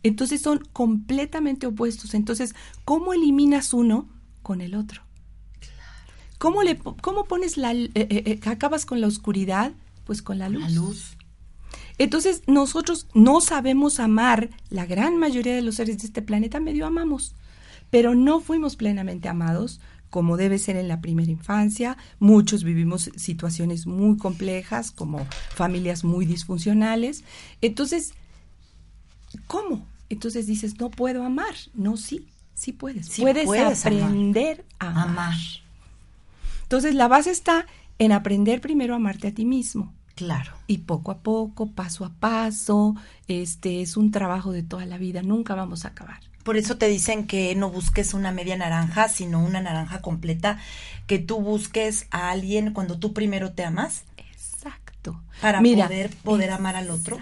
Entonces 0.04 0.42
son 0.42 0.60
completamente 0.74 1.66
opuestos. 1.66 2.14
Entonces, 2.14 2.54
¿cómo 2.84 3.14
eliminas 3.14 3.74
uno 3.74 4.10
con 4.42 4.60
el 4.60 4.76
otro? 4.76 5.02
¿Cómo, 6.38 6.62
le, 6.62 6.78
cómo 6.78 7.24
pones 7.24 7.56
la... 7.56 7.72
eh, 7.72 7.90
eh, 7.96 8.24
eh, 8.26 8.40
acabas 8.50 8.86
con 8.86 9.00
la 9.00 9.08
oscuridad? 9.08 9.72
Pues 10.04 10.22
con 10.22 10.40
la 10.40 10.50
luz. 10.50 10.62
La 10.62 10.70
luz. 10.70 11.18
Entonces, 11.98 12.44
nosotros 12.48 13.08
no 13.14 13.40
sabemos 13.40 14.02
amar, 14.02 14.50
la 14.70 14.86
gran 14.86 15.16
mayoría 15.16 15.56
de 15.56 15.62
los 15.62 15.76
seres 15.76 16.00
de 16.00 16.08
este 16.08 16.22
planeta 16.22 16.60
medio 16.60 16.86
amamos, 16.86 17.34
pero 17.90 18.14
no 18.14 18.42
fuimos 18.42 18.76
plenamente 18.76 19.30
amados 19.30 19.80
como 20.10 20.38
debe 20.38 20.58
ser 20.58 20.76
en 20.76 20.88
la 20.88 21.02
primera 21.02 21.32
infancia. 21.32 21.98
Muchos 22.20 22.64
vivimos 22.64 23.12
situaciones 23.16 23.88
muy 23.88 24.18
complejas, 24.18 24.92
como 24.92 25.26
familias 25.54 26.04
muy 26.04 26.26
disfuncionales. 26.26 27.24
Entonces, 27.62 28.14
¿cómo? 29.48 29.86
Entonces 30.10 30.48
dices, 30.48 30.80
no 30.80 30.90
puedo 30.90 31.24
amar. 31.24 31.54
No, 31.74 31.98
sí, 31.98 32.28
sí 32.54 32.72
puedes. 32.72 33.08
Sí 33.08 33.22
puedes, 33.22 33.46
puedes 33.46 33.86
amar. 33.86 34.02
aprender 34.04 34.66
a 34.80 34.90
amar. 34.90 35.08
Amar. 35.10 35.38
Entonces, 36.64 36.96
la 36.96 37.08
base 37.08 37.32
está 37.32 37.66
en 37.98 38.12
aprender 38.12 38.62
primero 38.62 38.94
a 38.94 38.98
amarte 38.98 39.28
a 39.28 39.34
ti 39.34 39.46
mismo 39.46 39.94
Claro. 40.16 40.52
y 40.68 40.80
poco 40.80 41.12
a 41.12 41.20
poco, 41.20 41.72
paso 41.72 42.06
a 42.06 42.10
paso, 42.10 42.96
este 43.28 43.82
es 43.82 43.96
un 43.98 44.12
trabajo 44.12 44.52
de 44.52 44.64
toda 44.64 44.86
la 44.86 44.98
vida, 44.98 45.22
nunca 45.22 45.56
vamos 45.56 45.86
a 45.86 45.90
acabar. 45.90 46.20
Por 46.44 46.58
eso 46.58 46.78
te 46.78 46.88
dicen 46.88 47.28
que 47.28 47.54
no 47.56 47.70
busques 47.70 48.14
una 48.14 48.32
media 48.32 48.58
naranja, 48.58 49.10
sino 49.10 49.44
una 49.44 49.62
naranja 49.62 50.02
completa, 50.02 50.58
que 51.08 51.20
tú 51.20 51.42
busques 51.42 52.08
a 52.12 52.30
alguien 52.32 52.74
cuando 52.74 52.98
tú 52.98 53.14
primero 53.14 53.52
te 53.52 53.64
amas 53.66 54.04
Exacto. 54.18 55.22
para 55.42 55.62
Mira, 55.62 55.88
poder 55.88 56.10
poder 56.24 56.52
amar 56.52 56.76
al 56.76 56.90
otro. 56.90 57.20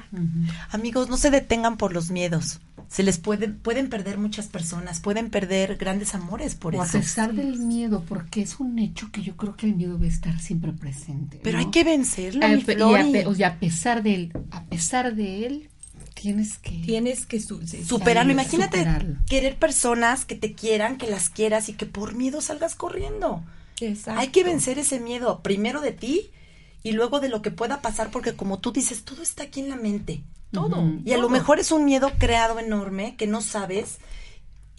Amigos, 0.71 1.09
no 1.09 1.17
se 1.17 1.29
detengan 1.31 1.77
por 1.77 1.93
los 1.93 2.09
miedos. 2.09 2.59
Se 2.89 3.03
les 3.03 3.17
puede 3.17 3.49
pueden 3.49 3.89
perder 3.89 4.17
muchas 4.17 4.47
personas, 4.47 5.01
pueden 5.01 5.29
perder 5.29 5.75
grandes 5.75 6.15
amores 6.15 6.55
por 6.55 6.73
O 6.75 6.81
a 6.81 6.85
eso. 6.85 6.97
pesar 6.99 7.33
del 7.33 7.59
miedo, 7.59 8.03
porque 8.07 8.41
es 8.41 8.59
un 8.61 8.79
hecho 8.79 9.11
que 9.11 9.21
yo 9.21 9.35
creo 9.35 9.57
que 9.57 9.65
el 9.67 9.75
miedo 9.75 9.99
va 9.99 10.05
a 10.05 10.07
estar 10.07 10.39
siempre 10.39 10.71
presente. 10.71 11.39
Pero 11.43 11.57
¿no? 11.59 11.65
hay 11.65 11.71
que 11.71 11.83
vencerlo, 11.83 12.45
A 12.45 12.49
mi 12.49 12.63
y 12.65 13.23
a 13.23 13.27
o 13.27 13.35
sea, 13.35 13.47
a 13.49 13.55
pesar 13.59 14.03
de 14.03 14.15
él, 14.15 14.33
a 14.51 14.63
pesar 14.63 15.15
de 15.15 15.45
él, 15.45 15.69
tienes 16.19 16.57
que 16.57 16.71
Tienes 16.71 17.25
que 17.25 17.39
su- 17.39 17.61
superarlo. 17.85 18.31
Imagínate 18.31 18.77
superarlo. 18.79 19.15
querer 19.27 19.55
personas 19.57 20.25
que 20.25 20.35
te 20.35 20.53
quieran, 20.53 20.97
que 20.97 21.07
las 21.07 21.29
quieras 21.29 21.69
y 21.69 21.73
que 21.73 21.85
por 21.85 22.15
miedo 22.15 22.41
salgas 22.41 22.75
corriendo. 22.75 23.43
Exacto. 23.79 24.19
Hay 24.19 24.29
que 24.29 24.43
vencer 24.43 24.79
ese 24.79 24.99
miedo, 24.99 25.41
primero 25.43 25.81
de 25.81 25.91
ti 25.91 26.31
y 26.83 26.93
luego 26.93 27.19
de 27.19 27.29
lo 27.29 27.41
que 27.41 27.51
pueda 27.51 27.81
pasar, 27.81 28.09
porque 28.11 28.33
como 28.33 28.59
tú 28.59 28.71
dices, 28.71 29.03
todo 29.03 29.21
está 29.21 29.43
aquí 29.43 29.59
en 29.59 29.69
la 29.69 29.75
mente. 29.75 30.21
todo. 30.51 30.83
Y 31.05 31.11
a 31.13 31.17
lo 31.17 31.29
mejor 31.29 31.59
es 31.59 31.71
un 31.71 31.83
miedo 31.85 32.11
creado 32.17 32.57
enorme 32.59 33.15
que 33.17 33.27
no 33.27 33.41
sabes. 33.41 33.97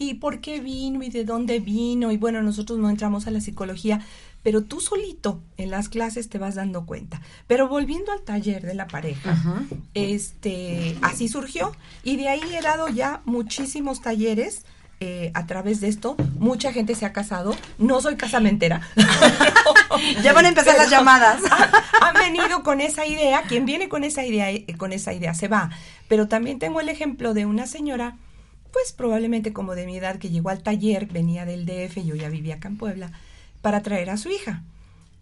¿Y 0.01 0.14
por 0.14 0.40
qué 0.40 0.61
vino 0.61 1.03
y 1.03 1.11
de 1.11 1.24
dónde 1.24 1.59
vino? 1.61 2.11
Y 2.12 2.16
bueno, 2.16 2.40
nosotros 2.42 2.79
no 2.79 2.88
entramos 2.88 3.27
a 3.27 3.31
la 3.33 3.40
psicología, 3.40 4.01
pero 4.42 4.62
tú 4.62 4.81
solito 4.81 5.42
en 5.57 5.70
las 5.70 5.88
clases 5.88 6.29
te 6.29 6.38
vas 6.38 6.55
dando 6.55 6.87
cuenta. 6.87 7.20
Pero 7.46 7.68
volviendo 7.68 8.12
al 8.12 8.22
taller 8.22 8.62
de 8.62 8.74
la 8.74 8.87
pareja, 8.87 9.37
este, 9.94 10.96
así 11.03 11.29
surgió 11.29 11.74
y 12.03 12.16
de 12.16 12.29
ahí 12.29 12.40
he 12.55 12.62
dado 12.62 12.88
ya 12.88 13.20
muchísimos 13.24 14.01
talleres. 14.01 14.64
eh, 15.01 15.31
a 15.35 15.46
través 15.46 15.81
de 15.81 15.87
esto, 15.87 16.16
mucha 16.40 16.72
gente 16.72 16.96
se 16.96 17.07
ha 17.07 17.12
casado. 17.12 17.55
No 17.79 18.01
soy 18.01 18.16
casamentera. 18.16 18.81
Ya 20.22 20.33
van 20.33 20.44
a 20.44 20.48
empezar 20.48 20.77
las 20.77 20.90
llamadas. 20.90 21.40
Han 22.01 22.14
venido 22.14 22.62
con 22.62 22.81
esa 22.81 23.07
idea. 23.07 23.42
Quien 23.42 23.64
viene 23.64 23.88
con 23.88 24.05
esa 24.05 24.24
idea, 24.24 24.51
eh, 24.51 24.64
con 24.77 24.92
esa 24.92 25.12
idea 25.12 25.35
se 25.35 25.48
va. 25.48 25.70
Pero 26.09 26.29
también 26.29 26.59
tengo 26.59 26.81
el 26.81 26.88
ejemplo 26.88 27.35
de 27.35 27.46
una 27.46 27.66
señora, 27.66 28.16
pues 28.72 28.92
probablemente 28.92 29.53
como 29.53 29.74
de 29.74 29.87
mi 29.87 29.96
edad, 29.96 30.18
que 30.18 30.31
llegó 30.31 30.51
al 30.51 30.62
taller, 30.62 31.07
venía 31.07 31.44
del 31.44 31.66
DF, 31.66 32.05
yo 32.05 32.14
ya 32.14 32.29
vivía 32.29 32.57
acá 32.57 32.68
en 32.68 32.77
Puebla, 32.77 33.12
para 33.61 33.83
traer 33.83 34.11
a 34.11 34.16
su 34.16 34.31
hija. 34.31 34.62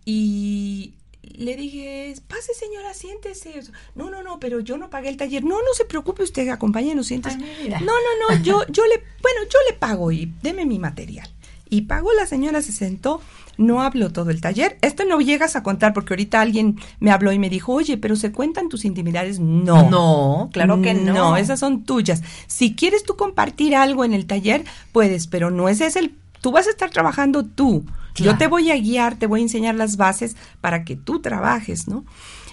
Y 0.05 0.95
le 1.23 1.57
dije, 1.57 2.15
pase 2.29 2.55
señora, 2.55 2.95
siéntese. 2.95 3.61
No, 3.95 4.11
no, 4.11 4.23
no, 4.23 4.39
pero 4.39 4.61
yo 4.61 4.79
no 4.79 4.91
pagué 4.91 5.09
el 5.09 5.17
taller. 5.17 5.45
No, 5.45 5.57
no 5.57 5.75
se 5.75 5.85
preocupe 5.85 6.23
usted, 6.23 6.49
acompáñenos, 6.49 7.07
siéntese. 7.07 7.37
Ay. 7.37 7.71
No, 7.71 7.93
no, 7.93 8.29
no, 8.29 8.43
yo, 8.43 8.65
yo 8.69 8.85
le, 8.87 9.03
bueno, 9.23 9.41
yo 9.51 9.59
le 9.69 9.77
pago 9.77 10.13
y 10.13 10.33
deme 10.43 10.65
mi 10.65 10.79
material. 10.79 11.29
Y 11.69 11.83
pagó 11.83 12.13
la 12.13 12.27
señora, 12.27 12.63
se 12.63 12.71
sentó, 12.71 13.21
no 13.59 13.83
habló 13.83 14.13
todo 14.13 14.31
el 14.31 14.41
taller. 14.41 14.79
Esto 14.83 15.05
no 15.05 15.21
llegas 15.21 15.57
a 15.57 15.65
contar 15.65 15.93
porque 15.93 16.15
ahorita 16.15 16.41
alguien 16.41 16.79
me 17.01 17.11
habló 17.11 17.33
y 17.33 17.41
me 17.41 17.51
dijo, 17.51 17.73
oye, 17.73 17.97
pero 17.97 18.15
se 18.15 18.31
cuentan 18.31 18.69
tus 18.69 18.85
intimidades. 18.85 19.41
No. 19.41 19.91
No, 19.91 20.51
claro 20.53 20.81
que 20.81 20.95
no. 20.95 21.13
No, 21.13 21.37
esas 21.37 21.59
son 21.59 21.85
tuyas. 21.85 22.23
Si 22.47 22.77
quieres 22.77 23.03
tú 23.03 23.17
compartir 23.17 23.75
algo 23.75 24.05
en 24.05 24.15
el 24.15 24.27
taller, 24.27 24.65
puedes, 24.93 25.27
pero 25.27 25.51
no 25.51 25.69
ese 25.69 25.87
es 25.87 25.97
el, 25.97 26.15
tú 26.41 26.53
vas 26.53 26.67
a 26.67 26.71
estar 26.71 26.91
trabajando 26.91 27.45
tú. 27.45 27.85
Claro. 28.15 28.33
Yo 28.33 28.39
te 28.39 28.47
voy 28.47 28.71
a 28.71 28.77
guiar, 28.77 29.17
te 29.17 29.27
voy 29.27 29.41
a 29.41 29.43
enseñar 29.43 29.75
las 29.75 29.97
bases 29.97 30.37
para 30.61 30.85
que 30.85 30.97
tú 30.97 31.21
trabajes, 31.21 31.87
¿no? 31.87 32.05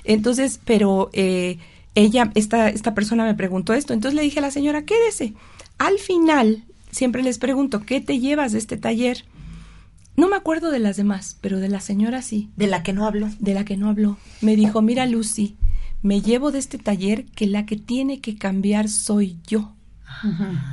Entonces, 0.04 0.60
pero 0.66 1.10
eh, 1.14 1.58
ella, 1.96 2.32
esta, 2.36 2.70
esta 2.70 2.94
persona 2.94 3.24
me 3.24 3.36
preguntó 3.36 3.74
esto, 3.74 3.94
entonces 3.94 4.16
le 4.16 4.24
dije 4.24 4.40
a 4.40 4.42
la 4.42 4.52
señora, 4.52 4.84
quédese. 4.84 5.34
Al 5.78 6.00
final, 6.00 6.64
siempre 6.92 7.24
les 7.24 7.38
pregunto, 7.38 7.82
¿qué 7.82 8.02
te 8.02 8.20
llevas 8.20 8.52
de 8.52 8.58
este 8.60 8.78
taller? 8.78 9.24
No 10.16 10.28
me 10.30 10.36
acuerdo 10.36 10.70
de 10.70 10.80
las 10.80 10.98
demás, 10.98 11.38
pero 11.42 11.60
de 11.60 11.70
la 11.70 11.80
señora 11.80 12.22
sí, 12.22 12.52
De 12.56 12.68
la 12.68 12.84
que 12.84 12.94
no 12.94 13.08
hablo. 13.08 13.30
de 13.40 13.54
la 13.54 13.66
que 13.66 13.78
no 13.78 13.90
habló. 13.90 14.18
Me 14.42 14.56
dijo, 14.56 14.82
mira 14.82 15.06
Lucy, 15.06 15.56
me 16.04 16.22
llevo 16.22 16.52
de 16.52 16.60
este 16.60 16.78
taller 16.78 17.26
que 17.26 17.48
la 17.48 17.66
que 17.66 17.78
tiene 17.78 18.20
que 18.20 18.38
cambiar 18.38 18.90
soy 18.90 19.38
yo. 19.48 19.74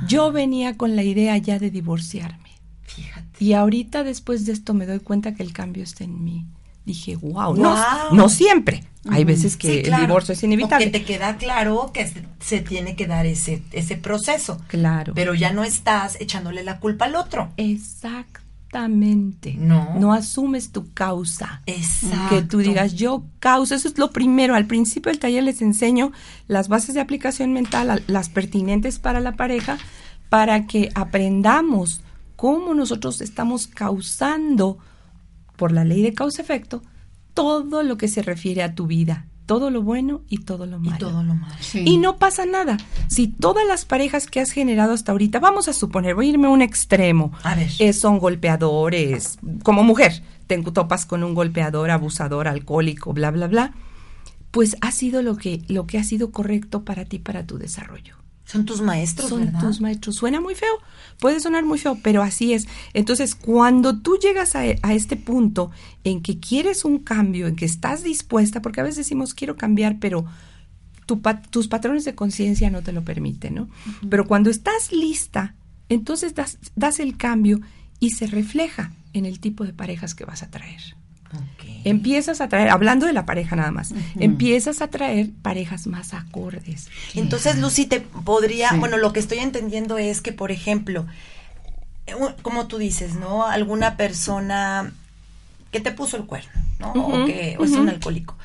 Yo 0.07 0.31
venía 0.31 0.77
con 0.77 0.95
la 0.95 1.03
idea 1.03 1.35
ya 1.37 1.57
de 1.57 1.71
divorciarme. 1.71 2.50
Fíjate. 2.95 3.43
Y 3.43 3.53
ahorita 3.53 4.03
después 4.03 4.45
de 4.45 4.53
esto 4.53 4.73
me 4.73 4.85
doy 4.85 4.99
cuenta 4.99 5.33
que 5.33 5.43
el 5.43 5.53
cambio 5.53 5.83
está 5.83 6.03
en 6.03 6.23
mí. 6.23 6.45
Dije, 6.85 7.15
wow, 7.15 7.55
no, 7.55 7.75
no 8.11 8.27
siempre. 8.29 8.83
Hay 9.09 9.23
veces 9.23 9.55
que 9.57 9.67
Sí, 9.77 9.81
claro. 9.83 10.01
el 10.03 10.07
divorcio 10.07 10.33
es 10.33 10.43
inevitable. 10.43 10.87
O 10.87 10.91
que 10.91 10.99
te 10.99 11.05
queda 11.05 11.37
claro 11.37 11.91
que 11.93 12.07
se, 12.07 12.23
se 12.39 12.61
tiene 12.61 12.95
que 12.95 13.07
dar 13.07 13.25
ese, 13.25 13.61
ese 13.71 13.97
proceso. 13.97 14.59
Claro. 14.67 15.13
Pero 15.15 15.33
ya 15.35 15.53
no 15.53 15.63
estás 15.63 16.17
echándole 16.19 16.63
la 16.63 16.79
culpa 16.79 17.05
al 17.05 17.15
otro. 17.15 17.49
Exactamente. 17.57 19.55
No. 19.57 19.95
No 19.99 20.13
asumes 20.13 20.71
tu 20.71 20.91
causa. 20.93 21.61
Exacto. 21.65 22.29
Que 22.35 22.41
tú 22.43 22.59
digas, 22.59 22.93
yo 22.93 23.23
causa, 23.39 23.75
eso 23.75 23.87
es 23.87 23.97
lo 23.97 24.11
primero. 24.11 24.55
Al 24.55 24.65
principio 24.65 25.11
del 25.11 25.19
taller 25.19 25.43
les 25.43 25.61
enseño 25.61 26.11
las 26.47 26.67
bases 26.67 26.95
de 26.95 27.01
aplicación 27.01 27.53
mental, 27.53 28.03
las 28.07 28.29
pertinentes 28.29 28.99
para 28.99 29.19
la 29.19 29.33
pareja, 29.33 29.77
para 30.29 30.65
que 30.67 30.89
aprendamos 30.95 32.01
cómo 32.41 32.73
nosotros 32.73 33.21
estamos 33.21 33.67
causando, 33.67 34.79
por 35.57 35.71
la 35.71 35.85
ley 35.85 36.01
de 36.01 36.15
causa-efecto, 36.15 36.81
todo 37.35 37.83
lo 37.83 37.97
que 37.97 38.07
se 38.07 38.23
refiere 38.23 38.63
a 38.63 38.73
tu 38.73 38.87
vida, 38.87 39.27
todo 39.45 39.69
lo 39.69 39.83
bueno 39.83 40.21
y 40.27 40.39
todo 40.39 40.65
lo 40.65 40.77
Y 40.77 40.87
malo. 40.89 40.97
todo 40.97 41.21
lo 41.23 41.35
malo. 41.35 41.53
Sí. 41.59 41.83
Y 41.85 41.99
no 41.99 42.17
pasa 42.17 42.47
nada. 42.47 42.77
Si 43.09 43.27
todas 43.27 43.67
las 43.67 43.85
parejas 43.85 44.25
que 44.25 44.39
has 44.39 44.49
generado 44.49 44.93
hasta 44.93 45.11
ahorita, 45.11 45.39
vamos 45.39 45.67
a 45.67 45.73
suponer, 45.73 46.15
voy 46.15 46.25
a 46.25 46.29
irme 46.31 46.47
a 46.47 46.49
un 46.49 46.63
extremo, 46.63 47.31
A 47.43 47.53
ver. 47.53 47.69
eh, 47.77 47.93
son 47.93 48.17
golpeadores, 48.17 49.37
como 49.61 49.83
mujer, 49.83 50.23
te 50.47 50.57
topas 50.63 51.05
con 51.05 51.23
un 51.23 51.35
golpeador, 51.35 51.91
abusador, 51.91 52.47
alcohólico, 52.47 53.13
bla, 53.13 53.29
bla, 53.29 53.47
bla, 53.47 53.73
pues 54.49 54.77
ha 54.81 54.91
sido 54.91 55.21
lo 55.21 55.37
que, 55.37 55.61
lo 55.67 55.85
que 55.85 55.99
ha 55.99 56.03
sido 56.03 56.31
correcto 56.31 56.83
para 56.85 57.05
ti, 57.05 57.19
para 57.19 57.45
tu 57.45 57.59
desarrollo. 57.59 58.15
Son 58.51 58.65
tus 58.65 58.81
maestros, 58.81 59.29
Son 59.29 59.45
¿verdad? 59.45 59.61
tus 59.61 59.79
maestros. 59.79 60.15
Suena 60.15 60.41
muy 60.41 60.55
feo, 60.55 60.73
puede 61.19 61.39
sonar 61.39 61.63
muy 61.63 61.79
feo, 61.79 61.97
pero 62.03 62.21
así 62.21 62.53
es. 62.53 62.67
Entonces, 62.93 63.35
cuando 63.35 63.99
tú 63.99 64.17
llegas 64.21 64.55
a, 64.55 64.61
a 64.81 64.93
este 64.93 65.15
punto 65.15 65.71
en 66.03 66.21
que 66.21 66.39
quieres 66.39 66.83
un 66.83 66.99
cambio, 66.99 67.47
en 67.47 67.55
que 67.55 67.65
estás 67.65 68.03
dispuesta, 68.03 68.61
porque 68.61 68.81
a 68.81 68.83
veces 68.83 68.97
decimos 68.97 69.33
quiero 69.33 69.55
cambiar, 69.55 69.99
pero 69.99 70.25
tu 71.05 71.21
tus 71.49 71.67
patrones 71.67 72.05
de 72.05 72.15
conciencia 72.15 72.69
no 72.69 72.81
te 72.81 72.91
lo 72.91 73.03
permiten, 73.03 73.55
¿no? 73.55 73.69
Pero 74.09 74.27
cuando 74.27 74.49
estás 74.49 74.91
lista, 74.91 75.55
entonces 75.89 76.35
das, 76.35 76.57
das 76.75 76.99
el 76.99 77.17
cambio 77.17 77.59
y 77.99 78.11
se 78.11 78.27
refleja 78.27 78.93
en 79.13 79.25
el 79.25 79.39
tipo 79.39 79.65
de 79.65 79.73
parejas 79.73 80.15
que 80.15 80.25
vas 80.25 80.43
a 80.43 80.49
traer. 80.49 80.81
Empiezas 81.83 82.41
a 82.41 82.47
traer, 82.49 82.69
hablando 82.69 83.05
de 83.05 83.13
la 83.13 83.25
pareja 83.25 83.55
nada 83.55 83.71
más, 83.71 83.93
empiezas 84.19 84.81
a 84.81 84.87
traer 84.87 85.29
parejas 85.41 85.87
más 85.87 86.13
acordes. 86.13 86.89
Entonces, 87.15 87.57
Lucy, 87.57 87.85
te 87.85 88.01
podría, 88.01 88.69
Sí. 88.69 88.77
bueno, 88.77 88.97
lo 88.97 89.13
que 89.13 89.19
estoy 89.19 89.39
entendiendo 89.39 89.97
es 89.97 90.21
que, 90.21 90.31
por 90.33 90.51
ejemplo, 90.51 91.05
eh, 92.07 92.13
como 92.41 92.67
tú 92.67 92.77
dices, 92.77 93.15
¿no? 93.15 93.45
Alguna 93.45 93.97
persona 93.97 94.91
que 95.71 95.79
te 95.79 95.91
puso 95.91 96.17
el 96.17 96.25
cuerno, 96.25 96.51
¿no? 96.79 96.91
o 96.93 97.25
que 97.25 97.55
o 97.59 97.63
es 97.63 97.71
un 97.71 97.87
alcohólico. 97.89 98.35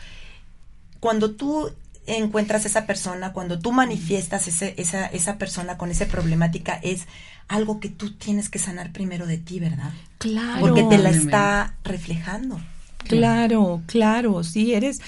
Cuando 1.01 1.33
tú 1.33 1.71
encuentras 2.07 2.65
esa 2.67 2.87
persona, 2.87 3.33
cuando 3.33 3.59
tú 3.59 3.73
manifiestas 3.73 4.47
ese, 4.47 4.75
esa, 4.77 5.07
esa 5.07 5.39
persona 5.39 5.77
con 5.77 5.91
esa 5.91 6.07
problemática, 6.07 6.79
es 6.83 7.07
algo 7.49 7.81
que 7.81 7.89
tú 7.89 8.13
tienes 8.13 8.49
que 8.49 8.59
sanar 8.61 8.93
primero 8.93 9.27
de 9.27 9.39
ti, 9.39 9.59
¿verdad? 9.61 9.93
Claro. 10.19 10.61
Porque 10.61 10.85
te 10.85 10.99
la 10.99 11.11
está 11.11 11.75
reflejando. 11.85 12.61
Claro, 13.09 13.83
claro, 13.87 14.43
sí, 14.45 14.75
eres, 14.75 15.01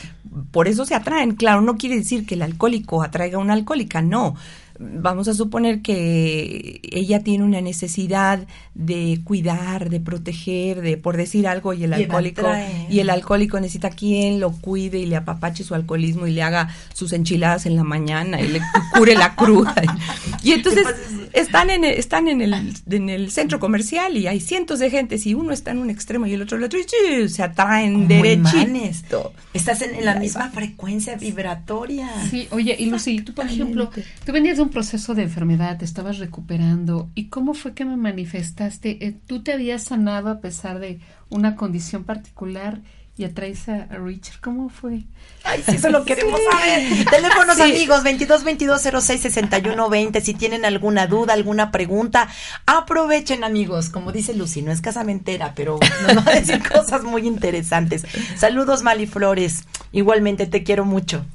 por 0.51 0.69
eso 0.69 0.85
se 0.85 0.95
atraen, 0.95 1.35
claro, 1.35 1.61
no 1.61 1.77
quiere 1.77 1.97
decir 1.97 2.27
que 2.27 2.35
el 2.35 2.43
alcohólico 2.43 3.03
atraiga 3.03 3.39
a 3.39 3.41
una 3.41 3.55
alcohólica, 3.55 4.03
no. 4.03 4.35
Vamos 4.81 5.27
a 5.27 5.35
suponer 5.35 5.83
que 5.83 6.81
ella 6.85 7.25
tiene 7.25 7.43
una 7.43 7.61
necesidad 7.61 8.47
de 8.75 9.21
cuidar, 9.25 9.91
de 9.91 9.99
proteger, 9.99 10.83
de 10.83 10.97
por 10.97 11.17
decir 11.17 11.49
algo 11.49 11.75
y 11.75 11.83
el 11.83 11.91
Y 11.91 11.95
alcohólico 11.95 12.47
y 12.89 13.01
el 13.01 13.11
alcohólico 13.11 13.59
necesita 13.59 13.91
quien 13.91 14.39
lo 14.39 14.53
cuide 14.53 14.99
y 14.99 15.07
le 15.07 15.17
apapache 15.17 15.65
su 15.65 15.75
alcoholismo 15.75 16.29
y 16.29 16.33
le 16.33 16.45
haga 16.45 16.69
sus 16.95 17.13
enchiladas 17.13 17.67
en 17.67 17.75
la 17.75 17.83
mañana 17.83 18.41
y 18.41 18.47
le 18.47 18.61
cure 18.97 19.17
la 19.17 19.35
cruda. 19.35 19.75
Y 20.45 20.53
entonces 20.53 20.87
están 21.33 21.71
en 21.71 21.85
el, 21.85 21.95
están 21.95 22.29
en 22.29 22.41
el, 22.41 22.55
en 22.55 23.09
el 23.09 23.31
centro 23.31 23.59
comercial 23.61 24.17
y 24.17 24.27
hay 24.27 24.41
cientos 24.41 24.79
de 24.79 24.91
gente, 24.91 25.19
si 25.19 25.35
uno 25.35 25.53
está 25.53 25.71
en 25.71 25.79
un 25.79 25.91
extremo 25.91 26.27
y 26.27 26.35
el 26.35 26.43
otro 26.43 26.57
en 26.57 26.63
el 26.63 26.67
otro, 26.67 26.79
y 26.79 27.29
se 27.29 27.43
atraen 27.43 28.09
derechito. 28.09 29.33
Estás 29.55 29.83
en, 29.83 29.95
en 29.95 30.05
la 30.05 30.17
misma 30.17 30.51
frecuencia 30.51 31.17
vibratoria. 31.17 32.09
Sí, 32.31 32.49
oye, 32.51 32.77
y 32.79 32.87
Lucy, 32.87 33.21
tú 33.21 33.35
por 33.35 33.47
ejemplo, 33.47 33.91
tú 34.25 34.33
venías 34.33 34.57
de 34.57 34.63
un 34.63 34.71
proceso 34.71 35.15
de 35.15 35.23
enfermedad, 35.23 35.79
te 35.79 35.85
estabas 35.85 36.19
recuperando, 36.19 37.11
¿y 37.15 37.27
cómo 37.27 37.55
fue 37.55 37.75
que 37.75 37.85
me 37.85 37.97
manifestaste? 37.97 39.07
Eh, 39.07 39.17
¿Tú 39.27 39.43
te 39.43 39.53
habías 39.53 39.85
sanado 39.85 40.31
a 40.31 40.41
pesar 40.41 40.79
de 40.79 41.01
una 41.31 41.57
condición 41.57 42.05
particular 42.05 42.81
y 43.19 43.25
atraes 43.25 43.69
a, 43.69 43.89
a 43.91 43.97
Richard? 43.97 44.41
¿Cómo 44.41 44.69
fue? 44.69 45.03
Ay, 45.45 45.63
sí, 45.67 45.77
eso 45.77 45.91
lo 45.91 46.05
queremos 46.05 46.41
saber. 46.51 47.05
Teléfonos 47.11 47.59
amigos, 47.59 48.05
22 48.05 48.45
22 48.45 48.83
06 49.03 49.21
61 49.21 49.89
20. 49.91 50.21
Si 50.21 50.35
tienen 50.35 50.65
alguna 50.65 51.07
duda, 51.07 51.35
alguna 51.35 51.73
pregunta, 51.73 52.29
aprovechen 52.65 53.43
amigos. 53.43 53.89
Como 53.89 54.13
dice 54.13 54.35
Lucy, 54.35 54.63
no 54.63 54.71
es 54.71 54.81
casamentera, 54.81 55.53
pero 55.57 55.79
nos 56.07 56.27
va 56.27 56.33
a 56.33 56.35
decir 56.37 56.63
cosas 56.73 57.03
muy 57.03 57.27
interesantes. 57.27 58.07
Saludos, 58.37 58.83
Mali 58.83 59.07
Flores. 59.07 59.65
Igualmente 59.93 60.47
te 60.47 60.63
quiero 60.63 60.85
mucho. 60.85 61.27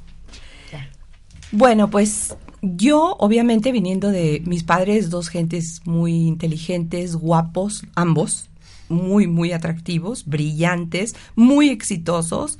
Bueno, 1.52 1.88
pues 1.88 2.36
yo, 2.62 3.14
obviamente, 3.18 3.70
viniendo 3.70 4.10
de 4.10 4.42
mis 4.46 4.64
padres, 4.64 5.10
dos 5.10 5.28
gentes 5.28 5.82
muy 5.84 6.26
inteligentes, 6.26 7.14
guapos, 7.14 7.84
ambos, 7.94 8.48
muy, 8.88 9.26
muy 9.26 9.52
atractivos, 9.52 10.26
brillantes, 10.26 11.14
muy 11.34 11.68
exitosos, 11.68 12.58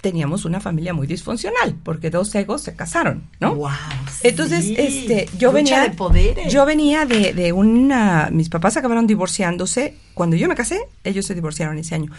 teníamos 0.00 0.44
una 0.44 0.60
familia 0.60 0.94
muy 0.94 1.06
disfuncional, 1.06 1.74
porque 1.82 2.10
dos 2.10 2.34
egos 2.34 2.60
se 2.60 2.76
casaron, 2.76 3.24
¿no? 3.40 3.56
Wow. 3.56 3.70
Entonces, 4.22 4.64
sí. 4.64 4.76
este, 4.78 5.28
yo 5.36 5.50
Lucha 5.50 5.54
venía 5.54 5.82
de 5.82 5.90
poderes. 5.90 6.52
Yo 6.52 6.64
venía 6.64 7.06
de, 7.06 7.32
de 7.32 7.52
una, 7.52 8.28
mis 8.30 8.48
papás 8.48 8.76
acabaron 8.76 9.06
divorciándose. 9.06 9.96
Cuando 10.14 10.36
yo 10.36 10.48
me 10.48 10.54
casé, 10.54 10.80
ellos 11.02 11.26
se 11.26 11.34
divorciaron 11.34 11.78
ese 11.78 11.96
año. 11.96 12.12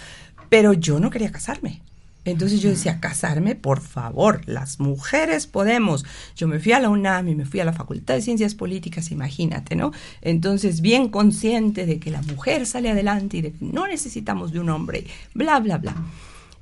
Pero 0.49 0.73
yo 0.73 0.99
no 0.99 1.09
quería 1.09 1.31
casarme. 1.31 1.81
Entonces 2.27 2.61
yo 2.61 2.69
decía, 2.69 2.99
casarme, 2.99 3.55
por 3.55 3.79
favor, 3.79 4.41
las 4.47 4.81
mujeres 4.81 5.47
podemos. 5.47 6.05
Yo 6.35 6.47
me 6.47 6.59
fui 6.59 6.73
a 6.73 6.79
la 6.81 6.89
UNAM 6.89 7.29
y 7.29 7.35
me 7.35 7.45
fui 7.45 7.61
a 7.61 7.65
la 7.65 7.71
Facultad 7.71 8.15
de 8.15 8.21
Ciencias 8.21 8.53
Políticas, 8.53 9.11
imagínate, 9.11 9.77
¿no? 9.77 9.93
Entonces, 10.21 10.81
bien 10.81 11.07
consciente 11.07 11.85
de 11.85 11.99
que 11.99 12.11
la 12.11 12.21
mujer 12.21 12.65
sale 12.65 12.89
adelante 12.89 13.37
y 13.37 13.41
de 13.41 13.53
que 13.53 13.65
no 13.65 13.87
necesitamos 13.87 14.51
de 14.51 14.59
un 14.59 14.69
hombre, 14.69 15.07
bla, 15.33 15.61
bla, 15.61 15.77
bla. 15.77 15.95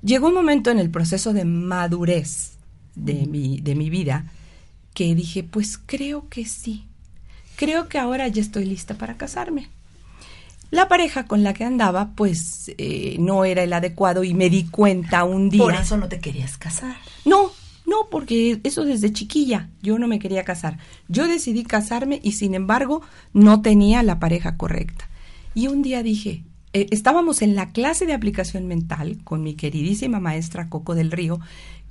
Llegó 0.03 0.27
un 0.27 0.35
momento 0.35 0.69
en 0.69 0.77
el 0.77 0.91
proceso 0.91 1.33
de 1.33 1.45
madurez 1.45 2.57
de 2.93 3.25
mi, 3.25 3.59
de 3.59 3.73
mi 3.73 3.89
vida 3.89 4.31
que 4.93 5.15
dije, 5.15 5.43
pues 5.43 5.79
creo 5.83 6.29
que 6.29 6.45
sí. 6.45 6.85
Creo 7.55 7.89
que 7.89 7.97
ahora 7.97 8.27
ya 8.27 8.41
estoy 8.41 8.65
lista 8.65 8.99
para 8.99 9.17
casarme. 9.17 9.69
La 10.75 10.89
pareja 10.89 11.25
con 11.25 11.41
la 11.41 11.53
que 11.53 11.63
andaba, 11.63 12.11
pues 12.15 12.69
eh, 12.77 13.15
no 13.17 13.45
era 13.45 13.63
el 13.63 13.71
adecuado 13.71 14.25
y 14.25 14.33
me 14.33 14.49
di 14.49 14.65
cuenta 14.65 15.23
un 15.23 15.49
día. 15.49 15.63
Por 15.63 15.73
eso 15.73 15.95
no 15.95 16.09
te 16.09 16.19
querías 16.19 16.57
casar. 16.57 16.97
No, 17.23 17.51
no, 17.85 18.09
porque 18.11 18.59
eso 18.61 18.83
desde 18.83 19.13
chiquilla, 19.13 19.69
yo 19.81 19.97
no 19.97 20.09
me 20.09 20.19
quería 20.19 20.43
casar. 20.43 20.77
Yo 21.07 21.29
decidí 21.29 21.63
casarme 21.63 22.19
y 22.21 22.33
sin 22.33 22.55
embargo 22.55 23.01
no 23.31 23.61
tenía 23.61 24.03
la 24.03 24.19
pareja 24.19 24.57
correcta. 24.57 25.07
Y 25.53 25.67
un 25.67 25.81
día 25.81 26.03
dije, 26.03 26.43
eh, 26.73 26.87
estábamos 26.91 27.41
en 27.41 27.55
la 27.55 27.71
clase 27.71 28.05
de 28.05 28.11
aplicación 28.11 28.67
mental 28.67 29.19
con 29.23 29.43
mi 29.43 29.53
queridísima 29.53 30.19
maestra 30.19 30.67
Coco 30.67 30.93
del 30.93 31.09
Río, 31.09 31.39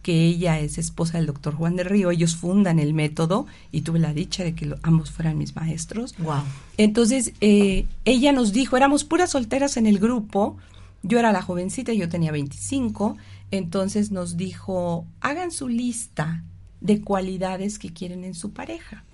que 0.05 0.23
ella 0.27 0.61
es 0.61 0.79
esposa 0.79 1.19
del 1.19 1.27
doctor 1.27 1.55
Juan 1.55 1.75
del 1.75 1.87
Río, 1.87 2.13
ellos 2.13 2.37
fundan 2.37 2.79
el 2.79 2.95
método 2.95 3.47
y 3.73 3.81
tuve 3.81 3.99
la 3.99 4.13
dicha 4.15 4.45
de 4.45 4.55
que 4.55 4.67
lo- 4.67 4.77
ambos 4.83 5.11
fueran 5.11 5.37
mis 5.37 5.57
maestros. 5.57 6.15
Wow. 6.19 6.43
Entonces, 6.77 7.33
eh, 7.41 7.87
ella 8.05 8.31
nos 8.33 8.53
dijo, 8.53 8.77
éramos 8.77 9.03
puras 9.03 9.31
solteras 9.33 9.77
en 9.77 9.87
el 9.87 9.99
grupo, 9.99 10.57
yo 11.03 11.19
era 11.19 11.33
la 11.33 11.43
jovencita, 11.43 11.93
yo 11.93 12.09
tenía 12.09 12.31
25, 12.33 13.17
entonces 13.51 14.11
nos 14.13 14.37
dijo, 14.37 15.07
hagan 15.21 15.51
su 15.51 15.69
lista 15.69 16.45
de 16.81 17.01
cualidades 17.01 17.79
que 17.79 17.91
quieren 17.93 18.25
en 18.25 18.35
su 18.35 18.51
pareja. 18.53 19.05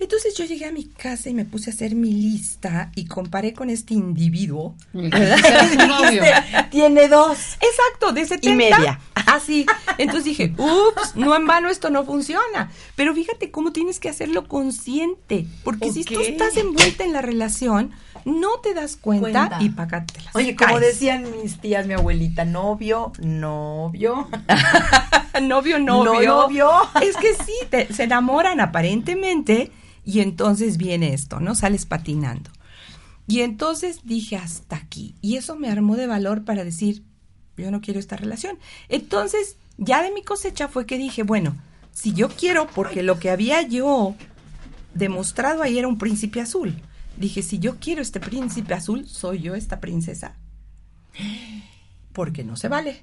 Entonces 0.00 0.34
yo 0.36 0.44
llegué 0.44 0.64
a 0.66 0.72
mi 0.72 0.84
casa 0.84 1.28
y 1.28 1.34
me 1.34 1.44
puse 1.44 1.70
a 1.70 1.72
hacer 1.72 1.94
mi 1.94 2.12
lista 2.12 2.92
y 2.94 3.06
comparé 3.06 3.52
con 3.52 3.68
este 3.68 3.94
individuo. 3.94 4.74
Novio. 4.92 6.22
Tiene 6.70 7.08
dos. 7.08 7.38
Exacto, 7.60 8.12
de 8.12 8.24
70. 8.26 8.56
media. 8.78 9.00
Así. 9.26 9.66
Entonces 9.98 10.24
dije, 10.24 10.54
ups, 10.56 11.16
no 11.16 11.34
en 11.34 11.46
vano 11.46 11.68
esto 11.68 11.90
no 11.90 12.04
funciona. 12.04 12.70
Pero 12.96 13.14
fíjate 13.14 13.50
cómo 13.50 13.72
tienes 13.72 13.98
que 13.98 14.08
hacerlo 14.08 14.46
consciente. 14.46 15.46
Porque 15.64 15.92
si 15.92 16.04
tú 16.04 16.20
estás 16.20 16.56
envuelta 16.56 17.04
en 17.04 17.12
la 17.12 17.20
relación, 17.22 17.90
no 18.24 18.60
te 18.62 18.74
das 18.74 18.96
cuenta, 18.96 19.48
Cuenta. 19.48 19.58
y 19.60 19.70
pagártelas. 19.70 20.34
Oye, 20.34 20.54
como 20.56 20.78
decían 20.80 21.24
mis 21.42 21.60
tías, 21.60 21.86
mi 21.86 21.94
abuelita, 21.94 22.44
novio, 22.44 23.12
novio. 23.20 24.28
novio, 25.42 25.78
novio. 25.78 26.22
Novio. 26.24 26.70
Es 27.02 27.16
que 27.16 27.34
sí, 27.34 27.52
te- 27.70 27.92
se 27.92 28.04
enamoran 28.04 28.60
aparentemente 28.60 29.72
y 30.08 30.20
entonces 30.20 30.78
viene 30.78 31.12
esto, 31.12 31.38
¿no? 31.38 31.54
Sales 31.54 31.84
patinando. 31.84 32.50
Y 33.26 33.42
entonces 33.42 34.00
dije 34.04 34.36
hasta 34.36 34.76
aquí. 34.76 35.14
Y 35.20 35.36
eso 35.36 35.54
me 35.54 35.68
armó 35.68 35.96
de 35.96 36.06
valor 36.06 36.46
para 36.46 36.64
decir, 36.64 37.02
yo 37.58 37.70
no 37.70 37.82
quiero 37.82 38.00
esta 38.00 38.16
relación. 38.16 38.56
Entonces, 38.88 39.58
ya 39.76 40.02
de 40.02 40.10
mi 40.10 40.22
cosecha 40.22 40.66
fue 40.68 40.86
que 40.86 40.96
dije, 40.96 41.24
bueno, 41.24 41.58
si 41.92 42.14
yo 42.14 42.30
quiero, 42.30 42.68
porque 42.68 43.02
lo 43.02 43.18
que 43.18 43.28
había 43.28 43.60
yo 43.60 44.14
demostrado 44.94 45.62
ahí 45.62 45.78
era 45.78 45.88
un 45.88 45.98
príncipe 45.98 46.40
azul. 46.40 46.80
Dije, 47.18 47.42
si 47.42 47.58
yo 47.58 47.76
quiero 47.78 48.00
este 48.00 48.18
príncipe 48.18 48.72
azul, 48.72 49.06
soy 49.06 49.40
yo 49.40 49.54
esta 49.54 49.78
princesa. 49.78 50.38
Porque 52.14 52.44
no 52.44 52.56
se 52.56 52.68
vale 52.68 53.02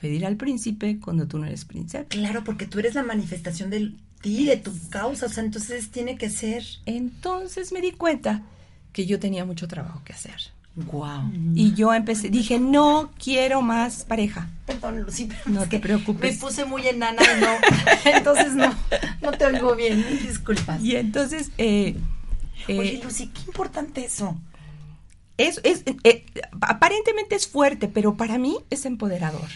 pedir 0.00 0.24
al 0.24 0.36
príncipe 0.36 1.00
cuando 1.00 1.26
tú 1.26 1.40
no 1.40 1.46
eres 1.46 1.64
príncipe. 1.64 2.06
Claro, 2.06 2.44
porque 2.44 2.66
tú 2.66 2.78
eres 2.78 2.94
la 2.94 3.02
manifestación 3.02 3.70
de 3.70 3.90
ti, 4.20 4.46
de 4.46 4.56
tu 4.56 4.72
causa, 4.90 5.26
o 5.26 5.28
sea, 5.28 5.44
entonces 5.44 5.90
tiene 5.90 6.16
que 6.16 6.30
ser. 6.30 6.64
Entonces 6.86 7.72
me 7.72 7.80
di 7.80 7.92
cuenta 7.92 8.42
que 8.92 9.06
yo 9.06 9.18
tenía 9.18 9.44
mucho 9.44 9.68
trabajo 9.68 10.02
que 10.04 10.12
hacer. 10.12 10.36
Wow. 10.74 11.32
Y 11.54 11.74
yo 11.74 11.92
empecé, 11.92 12.28
dije, 12.30 12.60
no 12.60 13.10
quiero 13.22 13.62
más 13.62 14.04
pareja. 14.04 14.48
Perdón, 14.64 15.02
Lucy, 15.02 15.24
pero 15.26 15.40
No 15.46 15.62
es 15.64 15.68
te 15.68 15.76
que 15.76 15.82
preocupes. 15.82 16.34
Me 16.34 16.40
puse 16.40 16.64
muy 16.64 16.86
enana 16.86 17.20
y 17.22 17.40
no. 17.40 17.48
Entonces 18.16 18.54
no, 18.54 18.72
no 19.20 19.32
te 19.32 19.46
oigo 19.46 19.74
bien. 19.74 20.04
Disculpas. 20.22 20.80
Y 20.82 20.94
entonces, 20.94 21.50
eh, 21.58 21.96
eh, 22.68 22.78
Oye, 22.78 23.00
Lucy, 23.02 23.26
qué 23.28 23.40
importante 23.48 24.04
eso. 24.04 24.38
es, 25.36 25.60
es, 25.64 25.82
eh, 26.04 26.26
aparentemente 26.60 27.34
es 27.34 27.48
fuerte, 27.48 27.88
pero 27.88 28.16
para 28.16 28.38
mí 28.38 28.58
es 28.70 28.86
empoderador. 28.86 29.48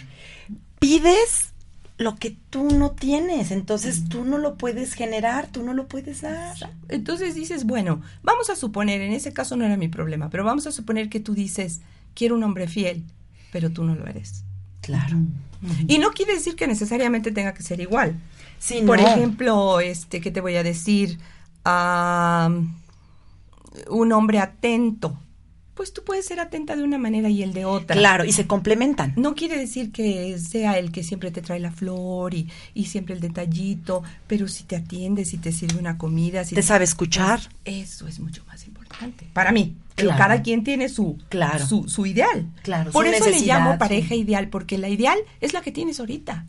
Pides 0.80 1.51
lo 1.98 2.16
que 2.16 2.36
tú 2.50 2.70
no 2.70 2.92
tienes, 2.92 3.50
entonces 3.50 4.08
tú 4.08 4.24
no 4.24 4.38
lo 4.38 4.56
puedes 4.56 4.94
generar, 4.94 5.48
tú 5.48 5.62
no 5.62 5.72
lo 5.74 5.86
puedes 5.86 6.22
dar. 6.22 6.56
Entonces 6.88 7.34
dices, 7.34 7.64
bueno, 7.64 8.00
vamos 8.22 8.50
a 8.50 8.56
suponer, 8.56 9.00
en 9.02 9.12
ese 9.12 9.32
caso 9.32 9.56
no 9.56 9.64
era 9.64 9.76
mi 9.76 9.88
problema, 9.88 10.30
pero 10.30 10.44
vamos 10.44 10.66
a 10.66 10.72
suponer 10.72 11.08
que 11.08 11.20
tú 11.20 11.34
dices, 11.34 11.80
quiero 12.14 12.34
un 12.34 12.42
hombre 12.44 12.66
fiel, 12.66 13.04
pero 13.52 13.70
tú 13.70 13.84
no 13.84 13.94
lo 13.94 14.06
eres. 14.06 14.44
Claro. 14.80 15.16
Y 15.86 15.98
no 15.98 16.10
quiere 16.10 16.34
decir 16.34 16.56
que 16.56 16.66
necesariamente 16.66 17.30
tenga 17.30 17.54
que 17.54 17.62
ser 17.62 17.80
igual. 17.80 18.18
Sí, 18.58 18.82
Por 18.84 19.00
no. 19.00 19.06
ejemplo, 19.06 19.80
este, 19.80 20.20
¿qué 20.20 20.30
te 20.32 20.40
voy 20.40 20.56
a 20.56 20.62
decir? 20.64 21.18
Un 23.88 24.12
hombre 24.12 24.38
atento. 24.40 25.18
Pues 25.82 25.92
tú 25.92 26.04
puedes 26.04 26.24
ser 26.26 26.38
atenta 26.38 26.76
de 26.76 26.84
una 26.84 26.96
manera 26.96 27.28
y 27.28 27.42
el 27.42 27.52
de 27.52 27.64
otra. 27.64 27.96
Claro, 27.96 28.24
y 28.24 28.30
se 28.30 28.46
complementan. 28.46 29.14
No 29.16 29.34
quiere 29.34 29.58
decir 29.58 29.90
que 29.90 30.38
sea 30.38 30.78
el 30.78 30.92
que 30.92 31.02
siempre 31.02 31.32
te 31.32 31.42
trae 31.42 31.58
la 31.58 31.72
flor 31.72 32.34
y, 32.34 32.48
y 32.72 32.84
siempre 32.84 33.16
el 33.16 33.20
detallito, 33.20 34.04
pero 34.28 34.46
si 34.46 34.62
te 34.62 34.76
atiende, 34.76 35.24
si 35.24 35.38
te 35.38 35.50
sirve 35.50 35.80
una 35.80 35.98
comida, 35.98 36.44
si 36.44 36.54
Te 36.54 36.62
sabe 36.62 36.84
escuchar. 36.84 37.40
Eso 37.64 38.06
es 38.06 38.20
mucho 38.20 38.44
más 38.46 38.64
importante. 38.68 39.26
Para 39.32 39.50
mí. 39.50 39.74
Pero 39.96 40.10
Claro. 40.10 40.22
cada 40.22 40.42
quien 40.42 40.62
tiene 40.62 40.88
su, 40.88 41.18
Claro. 41.28 41.66
su, 41.66 41.88
su 41.88 42.06
ideal. 42.06 42.46
Claro, 42.62 42.92
Por 42.92 43.04
su 43.08 43.12
eso 43.12 43.28
le 43.28 43.40
llamo 43.40 43.76
pareja 43.76 44.14
ideal, 44.14 44.50
porque 44.50 44.78
la 44.78 44.88
ideal 44.88 45.18
es 45.40 45.52
la 45.52 45.62
que 45.62 45.72
tienes 45.72 45.98
ahorita. 45.98 46.46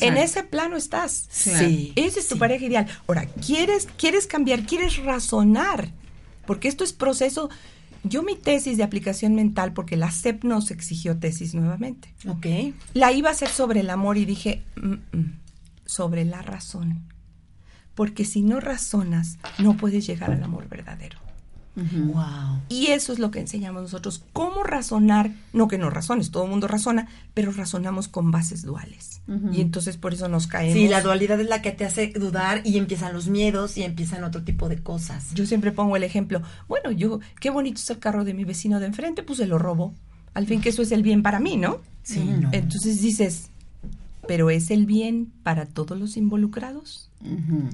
En 0.00 0.16
ese 0.16 0.42
plano 0.42 0.76
estás. 0.76 1.28
Sí. 1.30 1.92
Esa 1.94 2.18
es 2.18 2.26
tu 2.26 2.34
sí. 2.34 2.40
pareja 2.40 2.64
ideal. 2.64 2.86
Ahora, 3.06 3.26
¿quieres, 3.26 3.86
quieres 3.96 4.26
cambiar, 4.26 4.66
quieres 4.66 4.96
razonar, 4.96 5.90
porque 6.44 6.66
esto 6.66 6.82
es 6.82 6.92
proceso. 6.92 7.50
Yo 8.02 8.22
mi 8.22 8.34
tesis 8.34 8.76
de 8.78 8.82
aplicación 8.82 9.34
mental, 9.34 9.72
porque 9.72 9.96
la 9.96 10.10
CEP 10.10 10.44
nos 10.44 10.70
exigió 10.70 11.18
tesis 11.18 11.54
nuevamente, 11.54 12.12
Ok. 12.26 12.46
la 12.94 13.12
iba 13.12 13.28
a 13.28 13.32
hacer 13.32 13.48
sobre 13.50 13.80
el 13.80 13.90
amor 13.90 14.16
y 14.16 14.24
dije, 14.24 14.62
"Mm, 14.76 14.94
mm, 15.16 15.32
sobre 15.84 16.24
la 16.24 16.40
razón. 16.42 17.02
Porque 17.94 18.24
si 18.24 18.42
no 18.42 18.60
razonas, 18.60 19.38
no 19.58 19.76
puedes 19.76 20.06
llegar 20.06 20.30
al 20.30 20.42
amor 20.42 20.68
verdadero. 20.68 21.18
Wow. 21.76 22.60
Y 22.68 22.88
eso 22.88 23.12
es 23.12 23.18
lo 23.18 23.30
que 23.30 23.40
enseñamos 23.40 23.82
nosotros, 23.82 24.24
cómo 24.32 24.62
razonar, 24.62 25.30
no 25.52 25.68
que 25.68 25.78
no 25.78 25.88
razones, 25.88 26.30
todo 26.30 26.44
el 26.44 26.50
mundo 26.50 26.68
razona, 26.68 27.08
pero 27.32 27.52
razonamos 27.52 28.08
con 28.08 28.30
bases 28.30 28.62
duales. 28.62 29.22
Y 29.52 29.60
entonces 29.60 29.96
por 29.96 30.12
eso 30.12 30.28
nos 30.28 30.48
caemos. 30.48 30.74
Sí, 30.74 30.88
la 30.88 31.02
dualidad 31.02 31.40
es 31.40 31.48
la 31.48 31.62
que 31.62 31.70
te 31.70 31.84
hace 31.84 32.08
dudar 32.08 32.62
y 32.64 32.78
empiezan 32.78 33.12
los 33.12 33.28
miedos 33.28 33.76
y 33.76 33.84
empiezan 33.84 34.24
otro 34.24 34.42
tipo 34.42 34.68
de 34.68 34.82
cosas. 34.82 35.32
Yo 35.34 35.46
siempre 35.46 35.70
pongo 35.70 35.96
el 35.96 36.02
ejemplo, 36.02 36.42
bueno, 36.66 36.90
yo, 36.90 37.20
qué 37.38 37.50
bonito 37.50 37.80
es 37.80 37.88
el 37.90 38.00
carro 38.00 38.24
de 38.24 38.34
mi 38.34 38.44
vecino 38.44 38.80
de 38.80 38.86
enfrente, 38.86 39.22
pues 39.22 39.38
se 39.38 39.46
lo 39.46 39.58
robo. 39.58 39.94
Al 40.34 40.46
fin 40.46 40.60
que 40.60 40.70
eso 40.70 40.82
es 40.82 40.90
el 40.90 41.02
bien 41.02 41.22
para 41.22 41.38
mí, 41.38 41.56
¿no? 41.56 41.80
Sí, 42.02 42.20
no. 42.20 42.48
Entonces 42.52 43.00
dices, 43.00 43.50
pero 44.30 44.48
¿es 44.48 44.70
el 44.70 44.86
bien 44.86 45.32
para 45.42 45.66
todos 45.66 45.98
los 45.98 46.16
involucrados? 46.16 47.10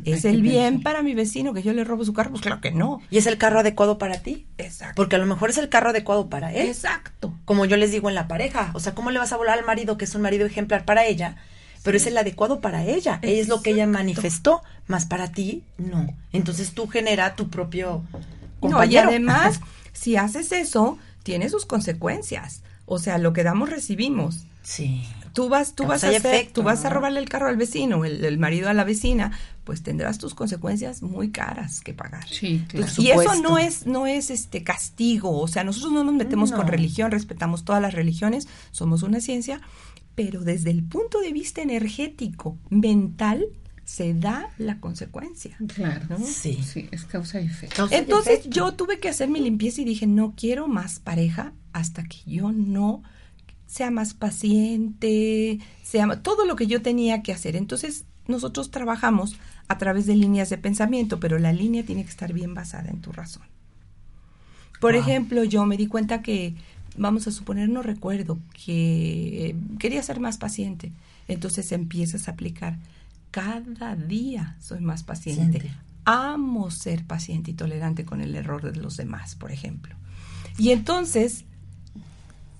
¿Es 0.06 0.24
Hay 0.24 0.36
el 0.36 0.40
bien 0.40 0.76
pensar. 0.76 0.82
para 0.84 1.02
mi 1.02 1.14
vecino 1.14 1.52
que 1.52 1.62
yo 1.62 1.74
le 1.74 1.84
robo 1.84 2.02
su 2.02 2.14
carro? 2.14 2.30
Pues 2.30 2.40
claro 2.40 2.62
que 2.62 2.70
no. 2.70 3.02
¿Y 3.10 3.18
es 3.18 3.26
el 3.26 3.36
carro 3.36 3.60
adecuado 3.60 3.98
para 3.98 4.22
ti? 4.22 4.46
Exacto. 4.56 4.94
Porque 4.96 5.16
a 5.16 5.18
lo 5.18 5.26
mejor 5.26 5.50
es 5.50 5.58
el 5.58 5.68
carro 5.68 5.90
adecuado 5.90 6.30
para 6.30 6.54
él. 6.54 6.66
Exacto. 6.68 7.34
Como 7.44 7.66
yo 7.66 7.76
les 7.76 7.90
digo 7.92 8.08
en 8.08 8.14
la 8.14 8.26
pareja. 8.26 8.70
O 8.72 8.80
sea, 8.80 8.94
¿cómo 8.94 9.10
le 9.10 9.18
vas 9.18 9.34
a 9.34 9.36
volar 9.36 9.58
al 9.58 9.66
marido 9.66 9.98
que 9.98 10.06
es 10.06 10.14
un 10.14 10.22
marido 10.22 10.46
ejemplar 10.46 10.86
para 10.86 11.04
ella? 11.04 11.36
Pero 11.82 11.98
es 11.98 12.06
el 12.06 12.16
adecuado 12.16 12.62
para 12.62 12.86
ella. 12.86 13.18
Es 13.20 13.48
lo 13.48 13.60
que 13.60 13.72
ella 13.72 13.86
manifestó. 13.86 14.62
Más 14.86 15.04
para 15.04 15.32
ti, 15.32 15.62
no. 15.76 16.06
Entonces 16.32 16.72
tú 16.72 16.86
genera 16.88 17.36
tu 17.36 17.50
propio 17.50 18.02
No, 18.12 18.18
y 18.58 18.60
compañero. 18.72 19.08
además, 19.10 19.60
si 19.92 20.16
haces 20.16 20.52
eso, 20.52 20.96
tiene 21.22 21.50
sus 21.50 21.66
consecuencias. 21.66 22.62
O 22.86 22.98
sea, 22.98 23.18
lo 23.18 23.34
que 23.34 23.42
damos 23.44 23.68
recibimos. 23.68 24.46
Sí. 24.66 25.04
Tú 25.32 25.48
vas, 25.48 25.74
tú 25.74 25.86
vas 25.86 26.02
a 26.02 26.08
hacer, 26.08 26.26
efecto, 26.26 26.54
tú 26.54 26.62
vas 26.64 26.84
a 26.84 26.90
robarle 26.90 27.20
el 27.20 27.28
carro 27.28 27.46
al 27.46 27.56
vecino, 27.56 28.04
el, 28.04 28.24
el 28.24 28.36
marido 28.36 28.68
a 28.68 28.74
la 28.74 28.82
vecina, 28.82 29.30
pues 29.62 29.84
tendrás 29.84 30.18
tus 30.18 30.34
consecuencias 30.34 31.02
muy 31.02 31.30
caras 31.30 31.82
que 31.82 31.94
pagar. 31.94 32.26
Sí, 32.26 32.64
claro. 32.66 32.86
Entonces, 32.86 32.98
y 32.98 33.10
eso 33.12 33.40
no 33.42 33.58
es, 33.58 33.86
no 33.86 34.08
es 34.08 34.30
este 34.30 34.64
castigo, 34.64 35.38
o 35.38 35.46
sea, 35.46 35.62
nosotros 35.62 35.92
no 35.92 36.02
nos 36.02 36.14
metemos 36.14 36.50
con 36.50 36.66
religión, 36.66 37.12
respetamos 37.12 37.64
todas 37.64 37.80
las 37.80 37.94
religiones, 37.94 38.48
somos 38.72 39.04
una 39.04 39.20
ciencia, 39.20 39.60
pero 40.16 40.40
desde 40.40 40.72
el 40.72 40.82
punto 40.82 41.20
de 41.20 41.32
vista 41.32 41.62
energético, 41.62 42.58
mental, 42.68 43.46
se 43.84 44.14
da 44.14 44.50
la 44.58 44.80
consecuencia. 44.80 45.56
Claro. 45.76 46.06
¿no? 46.08 46.18
Sí. 46.18 46.58
Sí, 46.64 46.88
es 46.90 47.04
causa 47.04 47.40
y 47.40 47.46
efecto. 47.46 47.86
Entonces 47.92 48.40
efecto. 48.40 48.50
yo 48.50 48.72
tuve 48.74 48.98
que 48.98 49.08
hacer 49.08 49.28
mi 49.28 49.38
limpieza 49.38 49.82
y 49.82 49.84
dije, 49.84 50.08
no 50.08 50.34
quiero 50.36 50.66
más 50.66 50.98
pareja 50.98 51.52
hasta 51.72 52.02
que 52.02 52.18
yo 52.26 52.50
no 52.50 53.04
sea 53.66 53.90
más 53.90 54.14
paciente, 54.14 55.58
sea 55.82 56.22
todo 56.22 56.44
lo 56.46 56.56
que 56.56 56.66
yo 56.66 56.82
tenía 56.82 57.22
que 57.22 57.32
hacer. 57.32 57.56
Entonces 57.56 58.04
nosotros 58.26 58.70
trabajamos 58.70 59.36
a 59.68 59.78
través 59.78 60.06
de 60.06 60.16
líneas 60.16 60.50
de 60.50 60.58
pensamiento, 60.58 61.18
pero 61.20 61.38
la 61.38 61.52
línea 61.52 61.84
tiene 61.84 62.04
que 62.04 62.10
estar 62.10 62.32
bien 62.32 62.54
basada 62.54 62.90
en 62.90 63.00
tu 63.00 63.12
razón. 63.12 63.42
Por 64.80 64.92
Wow. 64.92 65.00
ejemplo, 65.02 65.44
yo 65.44 65.64
me 65.66 65.76
di 65.76 65.86
cuenta 65.86 66.22
que, 66.22 66.54
vamos 66.96 67.26
a 67.26 67.30
suponer, 67.30 67.68
no 67.68 67.82
recuerdo, 67.82 68.38
que 68.64 69.56
quería 69.78 70.02
ser 70.02 70.20
más 70.20 70.38
paciente. 70.38 70.92
Entonces 71.28 71.72
empiezas 71.72 72.28
a 72.28 72.32
aplicar. 72.32 72.78
Cada 73.30 73.96
día 73.96 74.56
soy 74.60 74.80
más 74.80 75.02
paciente. 75.02 75.58
Paciente. 75.58 75.80
Amo 76.04 76.70
ser 76.70 77.04
paciente 77.04 77.50
y 77.50 77.54
tolerante 77.54 78.04
con 78.04 78.20
el 78.20 78.34
error 78.36 78.70
de 78.70 78.78
los 78.80 78.96
demás, 78.96 79.34
por 79.34 79.50
ejemplo. 79.50 79.96
Y 80.56 80.70
entonces, 80.70 81.44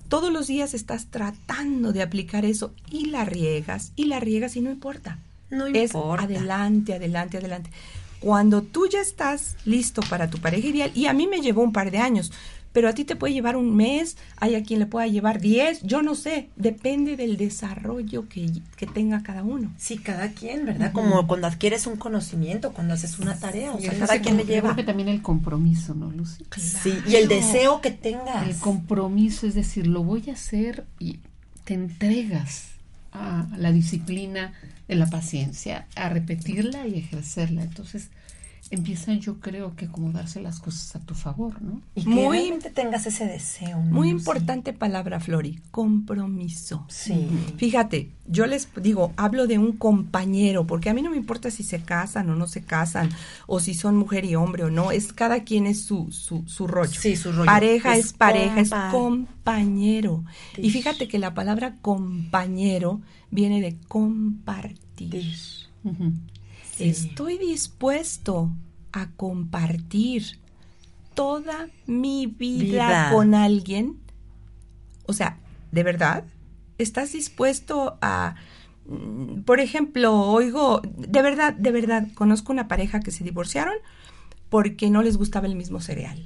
todos 0.07 0.31
los 0.31 0.47
días 0.47 0.73
estás 0.73 1.07
tratando 1.07 1.93
de 1.93 2.01
aplicar 2.01 2.45
eso 2.45 2.73
y 2.89 3.07
la 3.07 3.25
riegas, 3.25 3.91
y 3.95 4.05
la 4.05 4.19
riegas 4.19 4.55
y 4.55 4.61
no 4.61 4.71
importa. 4.71 5.19
No 5.49 5.65
Es 5.67 5.93
importa. 5.93 6.23
adelante, 6.23 6.93
adelante, 6.93 7.37
adelante. 7.37 7.69
Cuando 8.19 8.63
tú 8.63 8.87
ya 8.87 8.99
estás 8.99 9.55
listo 9.65 10.01
para 10.09 10.29
tu 10.29 10.39
pareja 10.39 10.67
ideal, 10.67 10.91
y 10.95 11.05
a 11.05 11.13
mí 11.13 11.27
me 11.27 11.39
llevó 11.41 11.61
un 11.61 11.71
par 11.71 11.91
de 11.91 11.99
años, 11.99 12.31
pero 12.77 12.89
a 12.89 12.93
ti 12.93 13.05
te 13.05 13.15
puede 13.15 13.33
llevar 13.33 13.57
un 13.57 13.75
mes, 13.75 14.17
hay 14.35 14.53
a 14.53 14.61
quien 14.61 14.77
le 14.77 14.85
pueda 14.85 15.07
llevar 15.07 15.41
diez, 15.41 15.81
yo 15.81 16.03
no 16.03 16.13
sé, 16.13 16.49
depende 16.57 17.17
del 17.17 17.35
desarrollo 17.35 18.29
que, 18.29 18.51
que 18.75 18.85
tenga 18.85 19.23
cada 19.23 19.41
uno. 19.41 19.73
Sí, 19.79 19.97
cada 19.97 20.29
quien, 20.29 20.67
¿verdad? 20.67 20.91
Como 20.91 21.25
cuando 21.25 21.47
adquieres 21.47 21.87
un 21.87 21.95
conocimiento, 21.95 22.73
cuando 22.73 22.93
haces 22.93 23.17
una 23.17 23.35
tarea, 23.35 23.71
o 23.73 23.79
sea, 23.79 23.97
cada 23.97 24.21
quien 24.21 24.37
le 24.37 24.45
lleva. 24.45 24.67
creo 24.69 24.75
que 24.75 24.83
también 24.83 25.09
el 25.09 25.23
compromiso, 25.23 25.95
¿no, 25.95 26.11
Lucy? 26.11 26.45
Sí, 26.55 26.93
y 27.07 27.15
el 27.15 27.27
deseo 27.27 27.81
que 27.81 27.89
tengas. 27.89 28.47
El 28.47 28.55
compromiso, 28.57 29.47
es 29.47 29.55
decir, 29.55 29.87
lo 29.87 30.03
voy 30.03 30.29
a 30.29 30.33
hacer 30.33 30.85
y 30.99 31.17
te 31.63 31.73
entregas 31.73 32.73
a 33.11 33.47
la 33.57 33.71
disciplina 33.71 34.53
de 34.87 34.93
la 34.93 35.07
paciencia, 35.07 35.87
a 35.95 36.09
repetirla 36.09 36.85
y 36.85 36.99
ejercerla. 36.99 37.63
Entonces 37.63 38.11
empiezan, 38.71 39.19
yo 39.19 39.39
creo 39.39 39.75
que 39.75 39.87
como 39.87 40.11
darse 40.11 40.41
las 40.41 40.59
cosas 40.59 40.95
a 40.95 40.99
tu 40.99 41.13
favor, 41.15 41.61
¿no? 41.61 41.81
Y 41.95 42.03
que 42.03 42.09
Muy- 42.09 42.37
realmente 42.39 42.69
tengas 42.69 43.05
ese 43.05 43.25
deseo. 43.25 43.77
¿no? 43.77 43.91
Muy 43.91 44.09
Sí. 44.09 44.15
importante 44.15 44.73
palabra, 44.73 45.19
Flori, 45.19 45.59
compromiso. 45.71 46.85
Sí. 46.89 47.27
Fíjate, 47.57 48.11
yo 48.27 48.45
les 48.45 48.67
digo, 48.81 49.13
hablo 49.17 49.47
de 49.47 49.57
un 49.57 49.73
compañero, 49.73 50.67
porque 50.67 50.89
a 50.89 50.93
mí 50.93 51.01
no 51.01 51.11
me 51.11 51.17
importa 51.17 51.51
si 51.51 51.63
se 51.63 51.81
casan 51.81 52.29
o 52.29 52.35
no 52.35 52.47
se 52.47 52.63
casan, 52.63 53.09
o 53.45 53.59
si 53.59 53.73
son 53.73 53.95
mujer 53.97 54.25
y 54.25 54.35
hombre 54.35 54.63
o 54.63 54.69
no, 54.69 54.91
es 54.91 55.13
cada 55.13 55.43
quien 55.43 55.65
es 55.67 55.81
su, 55.83 56.11
su, 56.11 56.43
su 56.47 56.67
rollo. 56.67 56.99
Sí, 56.99 57.15
su 57.15 57.31
rollo. 57.31 57.45
Pareja 57.45 57.95
Es 57.95 58.05
es, 58.07 58.13
pareja, 58.13 58.59
es 58.59 58.71
compa- 58.71 58.91
compañero. 58.91 60.23
Y 60.57 60.69
fíjate 60.71 61.07
que 61.07 61.19
la 61.19 61.33
palabra 61.33 61.77
compañero 61.81 63.01
viene 63.31 63.61
de 63.61 63.77
compartir. 63.87 65.09
Dish. 65.09 65.69
Ujú. 65.83 66.11
Sí. 66.77 66.89
Estoy 66.89 67.37
dispuesto 67.37 68.51
a 68.91 69.09
compartir 69.11 70.39
toda 71.13 71.69
mi 71.85 72.27
vida, 72.27 72.87
Vida. 72.87 73.11
con 73.11 73.33
alguien. 73.33 73.97
O 75.07 75.13
sea, 75.13 75.39
¿de 75.71 75.83
verdad? 75.83 76.23
¿Estás 76.77 77.11
dispuesto 77.13 77.97
a... 78.01 78.35
mm, 78.85 79.41
Por 79.41 79.59
ejemplo, 79.59 80.13
oigo, 80.15 80.81
de 80.83 81.21
verdad, 81.21 81.53
de 81.53 81.71
verdad, 81.71 82.07
conozco 82.13 82.51
una 82.53 82.67
pareja 82.67 82.99
que 82.99 83.11
se 83.11 83.23
divorciaron 83.23 83.75
porque 84.49 84.89
no 84.89 85.01
les 85.01 85.17
gustaba 85.17 85.47
el 85.47 85.55
mismo 85.55 85.79
cereal. 85.81 86.21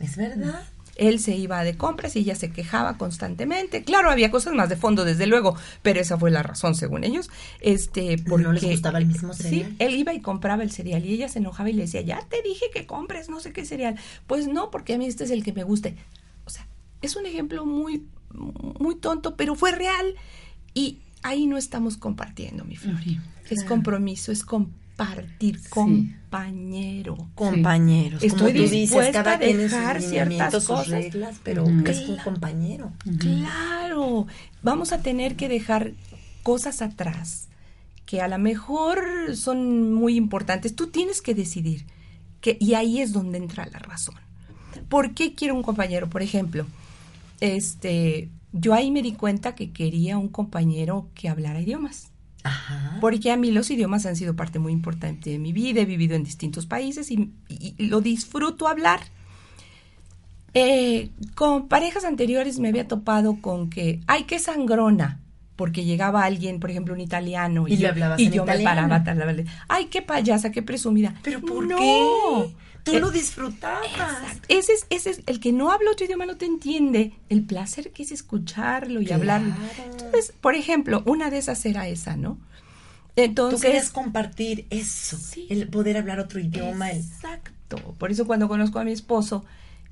¿Es 0.00 0.16
verdad? 0.16 0.64
Él 0.96 1.20
se 1.20 1.34
iba 1.36 1.64
de 1.64 1.76
compras 1.76 2.16
y 2.16 2.20
ella 2.20 2.34
se 2.34 2.50
quejaba 2.50 2.98
constantemente. 2.98 3.82
Claro, 3.82 4.10
había 4.10 4.30
cosas 4.30 4.54
más 4.54 4.68
de 4.68 4.76
fondo, 4.76 5.04
desde 5.04 5.26
luego, 5.26 5.56
pero 5.82 6.00
esa 6.00 6.18
fue 6.18 6.30
la 6.30 6.42
razón, 6.42 6.74
según 6.74 7.04
ellos. 7.04 7.30
Este, 7.60 8.18
porque 8.18 8.44
¿No 8.44 8.52
les 8.52 8.64
gustaba 8.64 8.98
el 8.98 9.06
mismo 9.06 9.32
cereal? 9.32 9.68
Sí, 9.70 9.76
él 9.78 9.94
iba 9.94 10.12
y 10.12 10.20
compraba 10.20 10.62
el 10.62 10.70
cereal 10.70 11.04
y 11.04 11.14
ella 11.14 11.28
se 11.28 11.38
enojaba 11.38 11.70
y 11.70 11.72
le 11.72 11.82
decía, 11.82 12.02
ya 12.02 12.20
te 12.28 12.42
dije 12.42 12.66
que 12.72 12.86
compres 12.86 13.28
no 13.28 13.40
sé 13.40 13.52
qué 13.52 13.64
cereal. 13.64 13.96
Pues 14.26 14.46
no, 14.46 14.70
porque 14.70 14.94
a 14.94 14.98
mí 14.98 15.06
este 15.06 15.24
es 15.24 15.30
el 15.30 15.42
que 15.42 15.52
me 15.52 15.64
guste. 15.64 15.96
O 16.44 16.50
sea, 16.50 16.66
es 17.00 17.16
un 17.16 17.26
ejemplo 17.26 17.64
muy, 17.64 18.06
muy 18.32 18.96
tonto, 18.96 19.36
pero 19.36 19.54
fue 19.54 19.72
real. 19.72 20.14
Y 20.74 20.98
ahí 21.22 21.46
no 21.46 21.56
estamos 21.56 21.96
compartiendo, 21.96 22.64
mi 22.64 22.76
Flori. 22.76 23.20
Es 23.50 23.64
compromiso, 23.64 24.32
es 24.32 24.44
compartir, 25.06 25.68
compañero. 25.68 27.28
Compañeros. 27.34 28.22
Estoy 28.22 28.38
como 28.38 28.52
tú 28.52 28.70
dices, 28.70 28.70
dispuesta 28.70 29.22
cada 29.22 29.36
a 29.36 29.38
dejar 29.38 30.02
ciertas 30.02 30.64
cosas. 30.64 30.88
reglas, 30.88 31.36
pero 31.42 31.66
es 31.86 32.08
un 32.08 32.16
compañero. 32.18 32.92
Claro, 33.18 34.26
vamos 34.62 34.92
a 34.92 35.02
tener 35.02 35.36
que 35.36 35.48
dejar 35.48 35.92
cosas 36.42 36.82
atrás 36.82 37.48
que 38.06 38.20
a 38.20 38.28
lo 38.28 38.38
mejor 38.38 39.36
son 39.36 39.94
muy 39.94 40.16
importantes. 40.16 40.74
Tú 40.76 40.88
tienes 40.88 41.22
que 41.22 41.34
decidir. 41.34 41.86
Que, 42.40 42.56
y 42.60 42.74
ahí 42.74 43.00
es 43.00 43.12
donde 43.12 43.38
entra 43.38 43.66
la 43.66 43.78
razón. 43.78 44.16
¿Por 44.88 45.14
qué 45.14 45.34
quiero 45.34 45.54
un 45.54 45.62
compañero? 45.62 46.10
Por 46.10 46.22
ejemplo, 46.22 46.66
este, 47.40 48.28
yo 48.52 48.74
ahí 48.74 48.90
me 48.90 49.02
di 49.02 49.12
cuenta 49.12 49.54
que 49.54 49.72
quería 49.72 50.18
un 50.18 50.28
compañero 50.28 51.08
que 51.14 51.28
hablara 51.28 51.60
idiomas. 51.60 52.11
Ajá. 52.44 52.98
Porque 53.00 53.30
a 53.30 53.36
mí 53.36 53.50
los 53.52 53.70
idiomas 53.70 54.04
han 54.06 54.16
sido 54.16 54.34
parte 54.34 54.58
muy 54.58 54.72
importante 54.72 55.30
de 55.30 55.38
mi 55.38 55.52
vida. 55.52 55.80
He 55.80 55.84
vivido 55.84 56.14
en 56.16 56.24
distintos 56.24 56.66
países 56.66 57.10
y, 57.10 57.30
y- 57.48 57.74
y 57.78 57.86
lo 57.86 58.00
disfruto 58.00 58.66
hablar. 58.68 59.00
Eh, 60.54 61.10
con 61.34 61.68
parejas 61.68 62.04
anteriores 62.04 62.58
me 62.58 62.68
había 62.68 62.86
topado 62.86 63.40
con 63.40 63.70
que, 63.70 64.00
ay, 64.06 64.24
qué 64.24 64.38
sangrona. 64.38 65.20
Porque 65.56 65.84
llegaba 65.84 66.24
alguien, 66.24 66.60
por 66.60 66.70
ejemplo, 66.70 66.94
un 66.94 67.00
italiano, 67.00 67.68
y, 67.68 67.74
Y 67.74 67.76
yo, 67.76 67.88
y 68.16 68.30
yo 68.30 68.44
me 68.44 68.54
italiano. 68.54 68.64
paraba, 68.64 69.04
tal, 69.04 69.18
tal, 69.18 69.36
tal. 69.36 69.44
ay, 69.68 69.84
qué 69.86 70.02
payasa, 70.02 70.50
qué 70.50 70.62
presumida. 70.62 71.14
¿Pero 71.22 71.40
por 71.40 71.66
No. 71.66 71.76
qué? 71.76 72.54
Tú 72.84 72.92
Eh, 72.96 73.00
lo 73.00 73.10
disfrutabas. 73.10 73.86
Exacto. 73.86 74.46
Ese 74.48 74.72
es, 74.72 74.86
ese 74.90 75.10
es 75.10 75.20
el 75.26 75.38
que 75.40 75.52
no 75.52 75.70
habla 75.70 75.90
otro 75.92 76.04
idioma 76.04 76.26
no 76.26 76.36
te 76.36 76.46
entiende. 76.46 77.12
El 77.28 77.44
placer 77.44 77.92
que 77.92 78.02
es 78.02 78.10
escucharlo 78.12 79.00
y 79.00 79.06
Claro. 79.06 79.20
hablarlo. 79.22 79.54
Entonces, 79.90 80.32
por 80.40 80.54
ejemplo, 80.56 81.02
una 81.06 81.30
de 81.30 81.38
esas 81.38 81.64
era 81.64 81.86
esa, 81.88 82.16
¿no? 82.16 82.34
Tú 83.14 83.22
Entonces, 83.22 83.60
querías 83.62 83.90
compartir 83.90 84.66
eso, 84.70 85.16
Sí. 85.18 85.46
el 85.50 85.68
poder 85.68 85.96
hablar 85.96 86.18
otro 86.18 86.40
idioma. 86.40 86.90
el- 86.90 86.98
Exacto. 86.98 87.76
Por 87.98 88.10
eso 88.10 88.26
cuando 88.26 88.48
conozco 88.48 88.78
a 88.78 88.84
mi 88.84 88.92
esposo 88.92 89.44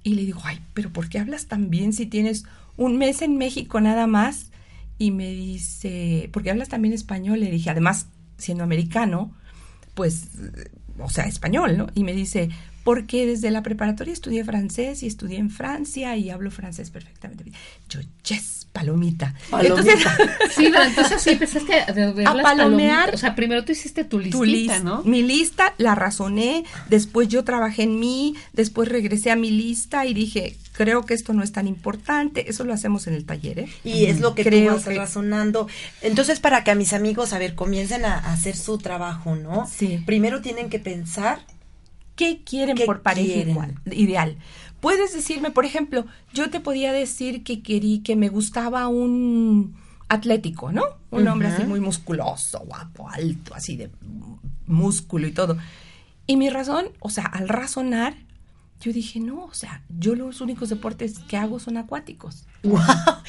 y 0.03 0.15
le 0.15 0.25
digo, 0.25 0.41
ay, 0.45 0.61
pero 0.75 0.91
¿por 0.93 1.09
qué 1.09 1.19
hablas 1.19 1.47
tan 1.47 1.71
bien 1.71 1.93
si 1.93 2.07
tienes 2.07 2.45
un 2.77 2.97
mes 2.99 3.23
en 3.23 3.37
México 3.37 3.81
nada 3.81 4.07
más? 4.07 4.47
Y 4.99 5.13
me 5.13 5.31
dice, 5.31 6.29
¿por 6.33 6.43
qué 6.43 6.51
hablas 6.51 6.69
también 6.69 6.93
español? 6.93 7.41
Le 7.41 7.51
dije, 7.51 7.71
además, 7.71 8.07
siendo 8.37 8.65
americano, 8.65 9.35
pues, 9.95 10.29
o 10.99 11.09
sea, 11.09 11.25
español, 11.25 11.77
¿no? 11.79 11.87
Y 11.95 12.05
me 12.05 12.13
dice, 12.15 12.51
porque 12.95 13.25
desde 13.27 13.51
la 13.53 13.63
preparatoria 13.63 14.13
estudié 14.13 14.45
francés 14.45 15.03
y 15.03 15.07
estudié 15.07 15.39
en 15.39 15.49
Francia 15.51 16.17
y 16.17 16.29
hablo 16.31 16.51
francés 16.51 16.91
perfectamente 16.91 17.45
bien. 17.45 17.57
Yo, 17.89 18.01
yes, 18.29 18.67
palomita. 18.73 19.35
Palomita. 19.49 19.81
Entonces, 19.93 20.29
Sí, 20.57 20.69
pero 20.73 20.85
entonces 20.85 21.23
sí 21.23 21.31
empezaste 21.31 21.81
a, 21.83 21.93
ver 21.93 22.27
A 22.27 22.35
las 22.35 22.43
palomear. 22.43 22.97
palomitas. 23.07 23.15
O 23.15 23.19
sea, 23.19 23.35
primero 23.37 23.65
tú 23.65 23.71
hiciste 23.73 24.03
tu 24.05 24.19
listita, 24.19 24.39
tu 24.39 24.45
lista, 24.45 24.79
¿no? 24.81 25.03
Mi 25.05 25.23
lista 25.23 25.75
la 25.79 25.95
razoné, 25.95 26.65
después 26.89 27.29
yo 27.29 27.45
trabajé 27.45 27.85
en 27.85 28.01
mí, 28.01 28.35
después 28.53 28.89
regresé 28.89 29.31
a 29.31 29.37
mi 29.37 29.51
lista 29.51 30.05
y 30.07 30.13
dije, 30.15 30.57
creo 30.73 31.07
que 31.07 31.15
esto 31.15 31.33
no 31.33 31.43
es 31.45 31.53
tan 31.53 31.69
importante, 31.69 32.51
eso 32.51 32.65
lo 32.65 32.73
hacemos 32.73 33.07
en 33.07 33.15
el 33.15 33.25
taller, 33.25 33.61
¿eh? 33.61 33.69
Y 33.85 34.07
es 34.07 34.19
lo 34.21 34.35
que 34.35 34.43
Creo 34.45 34.71
tú 34.71 34.75
vas 34.79 34.85
que- 34.89 34.95
razonando. 34.97 35.69
Entonces, 36.03 36.41
para 36.41 36.65
que 36.65 36.71
a 36.73 36.75
mis 36.75 36.93
amigos, 36.93 37.33
a 37.33 37.39
ver, 37.39 37.55
comiencen 37.55 38.05
a, 38.05 38.15
a 38.19 38.33
hacer 38.33 38.57
su 38.57 38.79
trabajo, 38.79 39.37
¿no? 39.37 39.69
Sí. 39.71 40.03
Primero 40.07 40.41
tienen 40.41 40.69
que 40.71 40.79
pensar, 40.81 41.39
¿Qué 42.21 42.43
quieren 42.45 42.77
¿Qué 42.77 42.85
por 42.85 43.01
pareja 43.01 43.33
quieren? 43.33 43.49
igual, 43.49 43.75
ideal? 43.91 44.37
Puedes 44.81 45.15
decirme, 45.15 45.51
por 45.51 45.65
ejemplo, 45.65 46.05
yo 46.35 46.51
te 46.51 46.61
podía 46.61 46.93
decir 46.93 47.43
que 47.45 47.63
querí, 47.63 48.01
que 48.01 48.15
me 48.15 48.29
gustaba 48.29 48.89
un 48.89 49.75
atlético, 50.07 50.71
¿no? 50.71 50.83
Un 51.11 51.27
hombre 51.27 51.49
así 51.49 51.65
muy 51.65 51.81
musculoso, 51.81 52.59
guapo, 52.67 53.09
alto, 53.09 53.55
así 53.55 53.75
de 53.75 53.89
músculo 54.67 55.29
y 55.29 55.33
todo. 55.33 55.57
Y 56.27 56.37
mi 56.37 56.51
razón, 56.51 56.89
o 56.99 57.09
sea, 57.09 57.25
al 57.25 57.49
razonar, 57.49 58.15
yo 58.81 58.93
dije, 58.93 59.21
no, 59.21 59.45
o 59.45 59.53
sea, 59.55 59.83
yo 59.99 60.15
los 60.15 60.41
únicos 60.41 60.71
deportes 60.71 61.19
que 61.29 61.37
hago 61.37 61.59
son 61.61 61.77
acuáticos. 61.77 62.45
wow. 62.63 62.79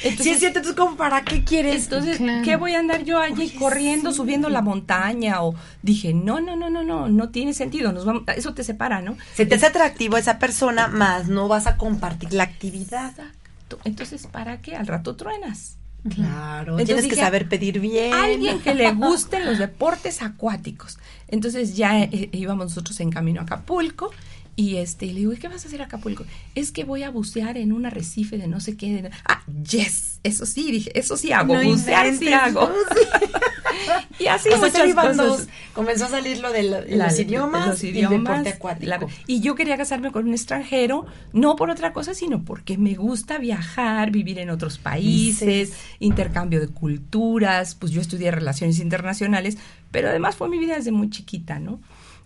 Entonces- 0.04 0.24
sí, 0.24 0.30
es 0.32 0.40
cierto, 0.40 0.60
entonces, 0.60 0.76
¿cómo 0.76 0.96
para 0.98 1.24
qué 1.24 1.44
quieres? 1.44 1.84
Entonces, 1.84 2.18
Claro. 2.18 2.44
¿qué 2.44 2.56
voy 2.56 2.74
a 2.74 2.80
andar 2.80 3.04
yo 3.04 3.20
allí 3.20 3.44
Oye, 3.48 3.56
corriendo, 3.56 4.12
sí. 4.12 4.18
subiendo 4.18 4.50
la 4.50 4.62
montaña? 4.62 5.44
O 5.44 5.54
dije, 5.82 6.14
no, 6.14 6.40
no, 6.40 6.56
no, 6.56 6.70
no, 6.70 6.84
no, 6.84 7.10
no 7.10 7.30
tiene 7.30 7.54
sentido, 7.54 7.92
nos 7.92 8.06
vamos, 8.06 8.24
eso 8.36 8.54
te 8.54 8.64
separa, 8.64 9.02
¿no? 9.02 9.18
Se 9.36 9.46
te 9.46 9.56
hace 9.56 9.66
atractivo 9.68 10.18
esa 10.18 10.40
persona, 10.40 10.88
más 10.88 11.28
no 11.28 11.48
vas 11.48 11.68
a 11.68 11.78
compartir 11.78 12.34
la 12.34 12.44
actividad. 12.44 13.10
Exacto. 13.12 13.80
Entonces, 13.84 14.28
¿para 14.28 14.62
qué? 14.62 14.76
Al 14.76 14.88
rato 14.88 15.16
truenas. 15.16 15.78
Claro, 16.10 16.80
Entonces 16.80 16.86
tienes 16.88 17.08
que 17.08 17.16
saber 17.22 17.48
pedir 17.48 17.80
bien. 17.80 18.12
Alguien 18.14 18.60
que 18.60 18.74
le 18.74 18.92
gusten 18.94 19.46
los 19.46 19.60
deportes 19.60 20.24
acuáticos. 20.24 20.98
Entonces 21.28 21.76
ya 21.76 22.00
eh, 22.02 22.30
íbamos 22.32 22.66
nosotros 22.66 23.00
en 23.02 23.12
camino 23.12 23.40
a 23.40 23.44
Acapulco 23.44 24.10
y 24.56 24.76
este 24.78 25.08
le 25.08 25.14
digo, 25.22 25.34
¿y 25.34 25.38
qué 25.38 25.48
vas 25.48 25.64
a 25.66 25.68
hacer 25.68 25.82
a 25.82 25.86
Acapulco? 25.86 26.26
Es 26.56 26.72
que 26.72 26.84
voy 26.84 27.04
a 27.04 27.10
bucear 27.10 27.58
en 27.58 27.72
un 27.72 27.86
arrecife 27.86 28.38
de 28.38 28.48
no 28.48 28.60
sé 28.60 28.78
qué. 28.78 29.02
de- 29.02 29.12
Ah, 29.26 29.44
yes, 29.70 30.20
eso 30.24 30.46
sí, 30.46 30.72
dije, 30.72 30.92
eso 31.00 31.18
sí 31.18 31.32
hago, 31.32 31.56
No 31.56 31.64
bucear 31.64 32.14
sí 32.16 32.32
hago. 32.32 32.70
y 34.20 34.28
así 34.28 34.50
O 34.50 34.58
muchas 34.58 34.94
cosas. 34.94 35.18
dos. 35.18 35.48
Comenzó 35.74 36.06
a 36.06 36.10
salir 36.10 36.40
lo 36.40 36.52
de, 36.52 36.64
La- 36.64 36.82
los 37.08 37.20
idiomas, 37.20 37.68
los 37.68 37.84
y 37.84 37.90
el 37.90 37.96
idiomas, 37.98 38.20
deporte 38.44 38.50
acuático. 38.50 38.90
la- 38.90 39.08
y 39.28 39.40
yo 39.40 39.56
quería 39.56 39.78
casarme 39.78 40.12
con 40.12 40.28
un 40.28 40.34
extranjero, 40.34 41.06
no 41.34 41.56
por 41.56 41.70
otra 41.70 41.94
cosa, 41.94 42.14
sino 42.14 42.44
porque 42.44 42.78
me 42.78 42.94
gusta 42.96 43.38
viajar, 43.38 44.12
vivir 44.12 44.38
en 44.40 44.50
otros 44.50 44.78
países, 44.78 45.74
intercambio 46.00 46.60
de 46.60 46.68
culturas, 46.68 47.76
pues 47.76 47.92
yo 47.92 48.02
estudié 48.02 48.32
relaciones 48.32 48.80
internacionales, 48.80 49.58
pero 49.92 50.10
además 50.10 50.36
fue 50.36 50.50
mi 50.50 50.60
vida 50.60 50.76
desde 50.76 50.92
muy 50.92 51.10
chiquita, 51.10 51.60
¿no? 51.60 51.82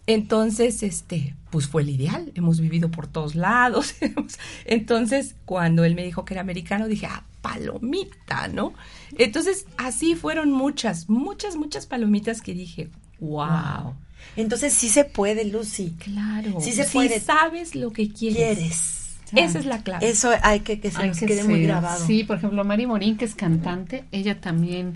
Entonces, 0.08 0.84
este, 0.84 1.36
pues 1.50 1.68
fue 1.68 1.82
el 1.82 1.90
ideal, 1.90 2.32
hemos 2.36 2.60
vivido 2.60 2.92
por 2.92 3.08
todos 3.08 3.36
lados. 3.36 3.96
Entonces, 4.66 5.36
cuando 5.46 5.84
él 5.84 5.96
me 5.96 6.04
dijo 6.04 6.26
que 6.26 6.34
era 6.36 6.42
americano, 6.42 6.88
dije, 6.88 7.08
ah, 7.08 7.24
palomita, 7.42 8.48
¿no? 8.48 8.74
Entonces, 9.18 9.66
así 9.78 10.16
fueron 10.16 10.52
muchas, 10.52 11.10
muchas, 11.10 11.56
muchas 11.56 11.86
palomitas 11.86 12.42
que 12.42 12.54
dije, 12.54 12.90
wow. 13.20 13.96
Entonces 14.36 14.74
sí 14.74 14.90
se 14.90 15.06
puede, 15.06 15.46
Lucy. 15.46 15.96
Claro. 16.00 16.60
Sí 16.60 16.72
se 16.72 16.86
si 16.86 16.94
puede. 16.94 17.20
sabes 17.20 17.76
lo 17.76 17.92
que 17.92 18.12
quieres. 18.12 18.58
Quieres. 18.58 19.06
Esa 19.34 19.60
es 19.60 19.66
la 19.66 19.82
clave. 19.84 20.08
Eso 20.08 20.32
hay 20.42 20.62
que 20.62 20.80
que 20.80 20.92
se 20.92 21.06
nos 21.08 21.20
quede 21.20 21.44
muy 21.44 21.56
feo. 21.56 21.68
grabado. 21.68 22.06
Sí, 22.06 22.24
por 22.24 22.38
ejemplo, 22.38 22.64
Mari 22.64 22.86
Morín, 22.86 23.18
que 23.18 23.26
es 23.26 23.36
cantante, 23.36 24.06
ella 24.12 24.40
también, 24.40 24.94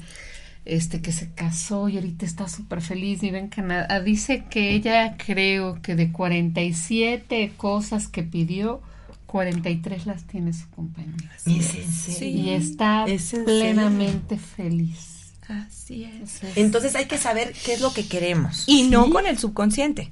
este, 0.70 1.02
que 1.02 1.12
se 1.12 1.32
casó 1.32 1.90
y 1.90 1.96
ahorita 1.96 2.26
está 2.26 2.48
súper 2.48 2.82
feliz, 2.82 3.22
vive 3.22 3.40
en 3.40 3.48
Canadá. 3.50 4.00
Dice 4.02 4.46
que 4.50 4.74
ella 4.74 5.18
creo 5.18 5.82
que 5.82 5.96
de 5.96 6.12
47 6.12 7.54
cosas 7.58 8.08
que 8.08 8.24
pidió, 8.24 8.82
43 9.26 10.06
las 10.06 10.24
tiene 10.26 10.54
su 10.54 10.70
compañera. 10.70 11.32
Y 11.46 12.50
está 12.50 13.06
¿Es 13.06 13.34
en 13.34 13.46
plenamente 13.46 14.38
feliz. 14.38 15.34
Así 15.48 16.04
es. 16.04 16.42
Entonces 16.56 16.96
hay 16.96 17.06
que 17.06 17.18
saber 17.18 17.54
qué 17.66 17.74
es 17.74 17.82
lo 17.82 17.92
que 17.92 18.08
queremos. 18.08 18.66
Y 18.68 18.84
no 18.84 19.10
con 19.10 19.26
el 19.26 19.38
subconsciente. 19.38 20.12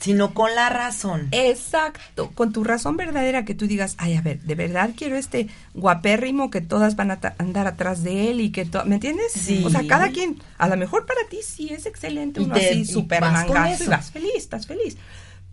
Sino 0.00 0.32
con 0.32 0.54
la 0.54 0.68
razón. 0.68 1.28
Exacto. 1.32 2.30
Con 2.34 2.52
tu 2.52 2.62
razón 2.62 2.96
verdadera 2.96 3.44
que 3.44 3.54
tú 3.54 3.66
digas, 3.66 3.94
ay, 3.98 4.14
a 4.14 4.20
ver, 4.22 4.40
de 4.42 4.54
verdad 4.54 4.90
quiero 4.96 5.16
este 5.16 5.48
guapérrimo 5.74 6.50
que 6.50 6.60
todas 6.60 6.94
van 6.94 7.10
a 7.10 7.18
andar 7.38 7.66
atrás 7.66 8.02
de 8.04 8.30
él 8.30 8.40
y 8.40 8.50
que 8.50 8.64
todo. 8.64 8.84
¿Me 8.84 8.94
entiendes? 8.96 9.32
Sí. 9.32 9.62
O 9.66 9.70
sea, 9.70 9.84
cada 9.88 10.10
quien, 10.10 10.38
a 10.56 10.68
lo 10.68 10.76
mejor 10.76 11.04
para 11.04 11.20
ti 11.28 11.38
sí 11.44 11.70
es 11.72 11.84
excelente, 11.86 12.40
Y 12.40 12.44
uno 12.44 12.54
te- 12.54 12.70
así 12.70 12.80
y 12.80 12.84
súper 12.84 13.20
mangazo 13.22 13.84
y 13.84 13.88
vas 13.88 14.10
feliz, 14.12 14.32
estás 14.36 14.66
feliz. 14.66 14.96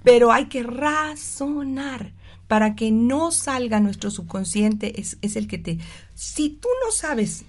Pero 0.04 0.32
hay 0.32 0.46
que 0.46 0.62
razonar 0.64 2.12
para 2.48 2.76
que 2.76 2.92
no 2.92 3.32
salga 3.32 3.80
nuestro 3.80 4.12
subconsciente, 4.12 5.02
es, 5.02 5.18
es 5.24 5.36
el 5.36 5.48
que 5.48 5.58
te... 5.58 5.80
Si 6.14 6.50
tú 6.50 6.68
no 6.86 6.92
sabes 6.92 7.44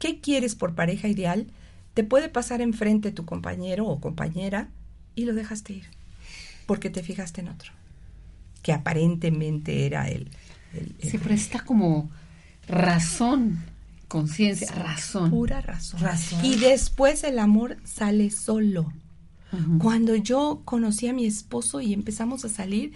qué 0.00 0.20
quieres 0.20 0.56
por 0.56 0.74
pareja 0.74 1.06
ideal, 1.06 1.46
te 1.94 2.02
puede 2.02 2.28
pasar 2.28 2.60
enfrente 2.60 3.12
tu 3.12 3.24
compañero 3.24 3.86
o 3.86 4.00
compañera 4.00 4.68
y 5.14 5.24
lo 5.24 5.34
dejaste 5.34 5.74
ir, 5.74 5.84
porque 6.68 6.90
te 6.90 7.02
fijaste 7.02 7.40
en 7.40 7.48
otro, 7.48 7.72
que 8.62 8.72
aparentemente 8.74 9.86
era 9.86 10.08
el... 10.08 10.28
el- 10.74 10.94
el- 11.00 11.10
Sí, 11.10 11.16
pero 11.18 11.34
está 11.34 11.64
como 11.64 12.10
razón, 12.68 13.58
conciencia, 14.06 14.70
razón. 14.72 15.30
pura 15.30 15.60
razón. 15.62 16.00
Razón. 16.00 16.44
Y 16.44 16.56
después 16.56 17.24
el 17.24 17.38
amor 17.38 17.78
sale 17.84 18.30
solo. 18.30 18.92
Cuando 19.78 20.14
yo 20.14 20.60
conocí 20.66 21.08
a 21.08 21.14
mi 21.14 21.24
esposo 21.24 21.80
y 21.80 21.94
empezamos 21.94 22.44
a 22.44 22.50
salir, 22.50 22.92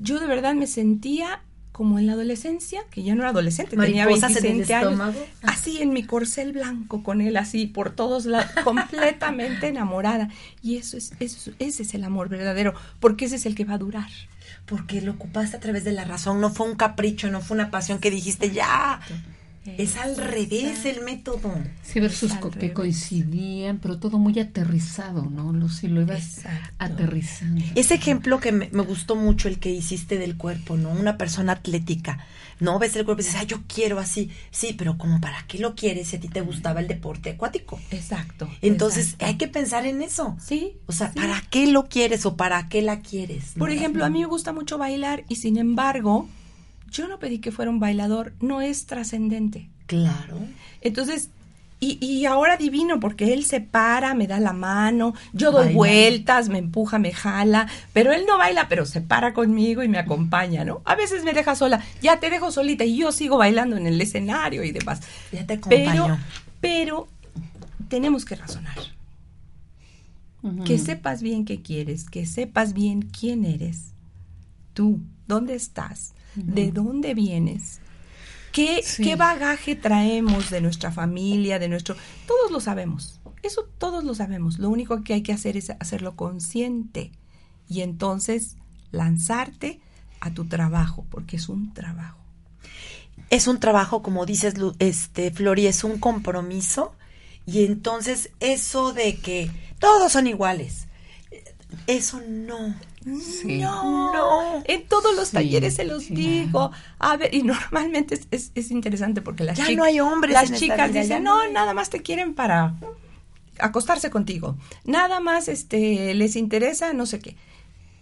yo 0.00 0.18
de 0.18 0.26
verdad 0.26 0.54
me 0.54 0.66
sentía 0.66 1.42
como 1.78 2.00
en 2.00 2.08
la 2.08 2.14
adolescencia, 2.14 2.80
que 2.90 3.04
ya 3.04 3.14
no 3.14 3.20
era 3.20 3.30
adolescente, 3.30 3.76
tenía 3.76 4.04
Mariposas 4.04 4.32
en 4.32 4.36
el 4.38 4.42
27 4.42 4.74
años, 4.74 4.92
estómago. 4.94 5.26
así 5.44 5.80
en 5.80 5.92
mi 5.92 6.02
corcel 6.02 6.52
blanco 6.52 7.04
con 7.04 7.20
él, 7.20 7.36
así 7.36 7.66
por 7.66 7.94
todos 7.94 8.26
lados, 8.26 8.50
completamente 8.64 9.68
enamorada. 9.68 10.28
Y 10.60 10.76
eso 10.76 10.96
es, 10.96 11.12
eso, 11.20 11.52
ese 11.60 11.84
es 11.84 11.94
el 11.94 12.02
amor 12.02 12.28
verdadero, 12.30 12.74
porque 12.98 13.26
ese 13.26 13.36
es 13.36 13.46
el 13.46 13.54
que 13.54 13.64
va 13.64 13.74
a 13.74 13.78
durar. 13.78 14.08
Porque 14.66 15.00
lo 15.00 15.12
ocupaste 15.12 15.56
a 15.56 15.60
través 15.60 15.84
de 15.84 15.92
la 15.92 16.04
razón. 16.04 16.40
No 16.40 16.50
fue 16.50 16.68
un 16.68 16.74
capricho, 16.74 17.30
no 17.30 17.40
fue 17.42 17.54
una 17.54 17.70
pasión 17.70 18.00
que 18.00 18.10
dijiste 18.10 18.50
ya. 18.50 19.00
Es 19.76 19.96
al 19.96 20.16
revés 20.16 20.84
el 20.84 21.02
método. 21.02 21.52
Sí, 21.82 22.00
versus 22.00 22.32
que 22.58 22.72
coincidían, 22.72 23.78
pero 23.78 23.98
todo 23.98 24.18
muy 24.18 24.38
aterrizado, 24.38 25.22
¿no? 25.30 25.52
Lucy, 25.52 25.88
lo 25.88 26.02
ibas 26.02 26.42
aterrizando. 26.78 27.64
Ese 27.74 27.94
ejemplo 27.94 28.40
que 28.40 28.52
me, 28.52 28.68
gustó 28.68 29.16
mucho, 29.16 29.48
el 29.48 29.58
que 29.58 29.70
hiciste 29.70 30.18
del 30.18 30.36
cuerpo, 30.36 30.76
¿no? 30.76 30.90
Una 30.90 31.18
persona 31.18 31.52
atlética, 31.52 32.24
¿no? 32.60 32.78
Ves 32.78 32.96
el 32.96 33.04
cuerpo 33.04 33.22
y 33.22 33.24
dices, 33.24 33.40
ah, 33.40 33.44
yo 33.44 33.62
quiero 33.66 33.98
así. 33.98 34.30
Sí, 34.50 34.74
pero 34.76 34.98
como 34.98 35.20
para 35.20 35.44
qué 35.46 35.58
lo 35.58 35.74
quieres 35.74 36.08
si 36.08 36.16
a 36.16 36.20
ti 36.20 36.28
te 36.28 36.40
gustaba 36.40 36.80
el 36.80 36.88
deporte 36.88 37.30
acuático? 37.30 37.80
Exacto. 37.90 38.48
Entonces 38.62 39.16
hay 39.18 39.36
que 39.36 39.48
pensar 39.48 39.86
en 39.86 40.02
eso. 40.02 40.36
Sí. 40.40 40.76
O 40.86 40.92
sea, 40.92 41.12
¿para 41.12 41.42
qué 41.50 41.66
lo 41.66 41.88
quieres 41.88 42.26
o 42.26 42.36
para 42.36 42.68
qué 42.68 42.82
la 42.82 43.00
quieres? 43.00 43.54
Por 43.58 43.70
ejemplo, 43.70 44.04
a 44.04 44.10
mí 44.10 44.20
me 44.20 44.26
gusta 44.26 44.52
mucho 44.52 44.78
bailar 44.78 45.24
y 45.28 45.36
sin 45.36 45.56
embargo 45.56 46.28
yo 46.90 47.08
no 47.08 47.18
pedí 47.18 47.38
que 47.38 47.52
fuera 47.52 47.70
un 47.70 47.80
bailador, 47.80 48.32
no 48.40 48.60
es 48.60 48.86
trascendente. 48.86 49.68
Claro. 49.86 50.36
Entonces, 50.80 51.30
y, 51.80 52.04
y, 52.04 52.26
ahora 52.26 52.56
divino, 52.56 52.98
porque 52.98 53.32
él 53.32 53.44
se 53.44 53.60
para, 53.60 54.12
me 54.14 54.26
da 54.26 54.40
la 54.40 54.52
mano, 54.52 55.14
yo 55.32 55.52
doy 55.52 55.72
vueltas, 55.72 56.48
me 56.48 56.58
empuja, 56.58 56.98
me 56.98 57.12
jala, 57.12 57.68
pero 57.92 58.12
él 58.12 58.24
no 58.26 58.36
baila, 58.36 58.68
pero 58.68 58.84
se 58.84 59.00
para 59.00 59.32
conmigo 59.32 59.84
y 59.84 59.88
me 59.88 59.98
acompaña, 59.98 60.64
¿no? 60.64 60.82
A 60.84 60.96
veces 60.96 61.22
me 61.22 61.32
deja 61.32 61.54
sola, 61.54 61.84
ya 62.02 62.18
te 62.18 62.30
dejo 62.30 62.50
solita 62.50 62.84
y 62.84 62.96
yo 62.96 63.12
sigo 63.12 63.38
bailando 63.38 63.76
en 63.76 63.86
el 63.86 64.00
escenario 64.00 64.64
y 64.64 64.72
demás. 64.72 65.02
Ya 65.30 65.46
te 65.46 65.54
acompaño. 65.54 66.18
Pero, 66.60 67.08
pero 67.08 67.08
tenemos 67.88 68.24
que 68.24 68.34
razonar. 68.34 68.76
Que 70.64 70.78
sepas 70.78 71.22
bien 71.22 71.44
qué 71.44 71.62
quieres, 71.62 72.10
que 72.10 72.26
sepas 72.26 72.72
bien 72.72 73.02
quién 73.02 73.44
eres. 73.44 73.92
Tú, 74.78 75.00
¿dónde 75.26 75.56
estás? 75.56 76.14
de 76.36 76.70
dónde 76.70 77.14
vienes, 77.14 77.80
¿Qué, 78.52 78.84
qué 78.98 79.16
bagaje 79.16 79.74
traemos 79.74 80.50
de 80.50 80.60
nuestra 80.60 80.92
familia, 80.92 81.58
de 81.58 81.68
nuestro... 81.68 81.96
Todos 82.28 82.52
lo 82.52 82.60
sabemos, 82.60 83.20
eso 83.42 83.68
todos 83.78 84.04
lo 84.04 84.14
sabemos. 84.14 84.60
Lo 84.60 84.70
único 84.70 85.02
que 85.02 85.14
hay 85.14 85.22
que 85.22 85.32
hacer 85.32 85.56
es 85.56 85.70
hacerlo 85.70 86.14
consciente 86.14 87.10
y 87.68 87.80
entonces 87.80 88.56
lanzarte 88.92 89.80
a 90.20 90.30
tu 90.30 90.44
trabajo, 90.44 91.04
porque 91.10 91.38
es 91.38 91.48
un 91.48 91.74
trabajo. 91.74 92.20
Es 93.30 93.48
un 93.48 93.58
trabajo, 93.58 94.00
como 94.00 94.26
dices, 94.26 94.54
este, 94.78 95.32
Flori, 95.32 95.66
es 95.66 95.82
un 95.82 95.98
compromiso 95.98 96.94
y 97.46 97.64
entonces 97.64 98.30
eso 98.38 98.92
de 98.92 99.16
que 99.16 99.50
todos 99.80 100.12
son 100.12 100.28
iguales, 100.28 100.86
eso 101.88 102.22
no. 102.28 102.76
No, 103.08 104.12
no, 104.12 104.62
En 104.66 104.86
todos 104.86 105.14
los 105.16 105.30
talleres 105.30 105.74
se 105.74 105.84
los 105.84 106.08
digo. 106.08 106.70
A 106.98 107.16
ver, 107.16 107.34
y 107.34 107.42
normalmente 107.42 108.20
es, 108.30 108.52
es, 108.54 108.70
interesante 108.70 109.22
porque 109.22 109.44
las 109.44 109.56
ya 109.56 109.70
no 109.70 109.84
hay 109.84 110.00
hombres. 110.00 110.34
Las 110.34 110.52
chicas 110.52 110.92
dicen, 110.92 111.24
no, 111.24 111.48
nada 111.50 111.74
más 111.74 111.90
te 111.90 112.02
quieren 112.02 112.34
para 112.34 112.74
acostarse 113.58 114.10
contigo. 114.10 114.56
Nada 114.84 115.20
más 115.20 115.48
este 115.48 116.14
les 116.14 116.36
interesa 116.36 116.92
no 116.92 117.06
sé 117.06 117.18
qué. 117.18 117.36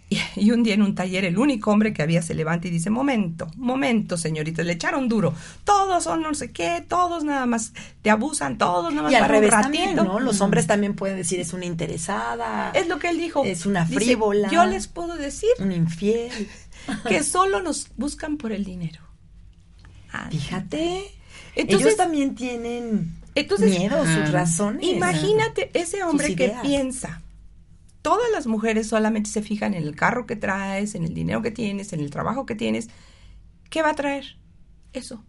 Y, 0.35 0.51
un 0.51 0.63
día 0.63 0.73
en 0.73 0.81
un 0.81 0.95
taller 0.95 1.25
el 1.25 1.37
único 1.37 1.71
hombre 1.71 1.93
que 1.93 2.01
había 2.01 2.21
se 2.21 2.33
levanta 2.33 2.67
y 2.67 2.71
dice, 2.71 2.89
momento, 2.89 3.47
momento, 3.55 4.17
señorita, 4.17 4.63
le 4.63 4.73
echaron 4.73 5.09
duro. 5.09 5.33
Todos 5.63 6.03
son 6.03 6.21
no 6.21 6.33
sé 6.33 6.51
qué, 6.51 6.83
todos 6.87 7.23
nada 7.23 7.45
más 7.45 7.73
te 8.01 8.09
abusan, 8.09 8.57
todos 8.57 8.93
nada 8.93 9.03
más 9.03 9.11
y 9.11 9.15
al 9.15 9.27
revés 9.27 9.49
También, 9.49 9.95
¿no? 9.95 10.19
Los 10.19 10.41
hombres 10.41 10.67
también 10.67 10.95
pueden 10.95 11.17
decir, 11.17 11.39
es 11.39 11.53
una 11.53 11.65
interesada. 11.65 12.71
Es 12.73 12.87
lo 12.87 12.99
que 12.99 13.09
él 13.09 13.17
dijo. 13.17 13.43
Es 13.43 13.65
una 13.65 13.85
frívola. 13.85 14.49
yo 14.49 14.65
les 14.65 14.87
puedo 14.87 15.15
decir. 15.15 15.49
Un 15.59 15.71
infiel. 15.71 16.31
que 17.07 17.23
solo 17.23 17.61
nos 17.61 17.89
buscan 17.97 18.37
por 18.37 18.51
el 18.51 18.63
dinero. 18.63 19.01
Fíjate. 20.31 21.11
Entonces, 21.55 21.87
Ellos 21.87 21.97
también 21.97 22.35
tienen 22.35 23.13
miedo, 23.59 24.05
sus 24.05 24.31
razones. 24.31 24.87
Imagínate 24.87 25.69
ese 25.73 26.03
hombre 26.03 26.35
que 26.35 26.53
piensa 26.61 27.21
todas 28.07 28.31
las 28.31 28.47
mujeres 28.47 28.87
solamente 28.87 29.29
se 29.29 29.41
fijan 29.41 29.73
en 29.73 29.83
el 29.83 29.93
carro 29.93 30.25
que 30.25 30.37
traes, 30.37 30.95
en 30.95 31.03
el 31.03 31.13
dinero 31.13 31.41
que 31.41 31.51
tienes, 31.51 31.91
en 31.91 31.99
el 31.99 32.09
trabajo 32.09 32.45
que 32.45 32.55
tienes, 32.55 32.87
¿qué 33.69 33.81
va 33.81 33.89
a 33.89 33.95
traer? 33.95 34.37
Eso. 34.93 35.25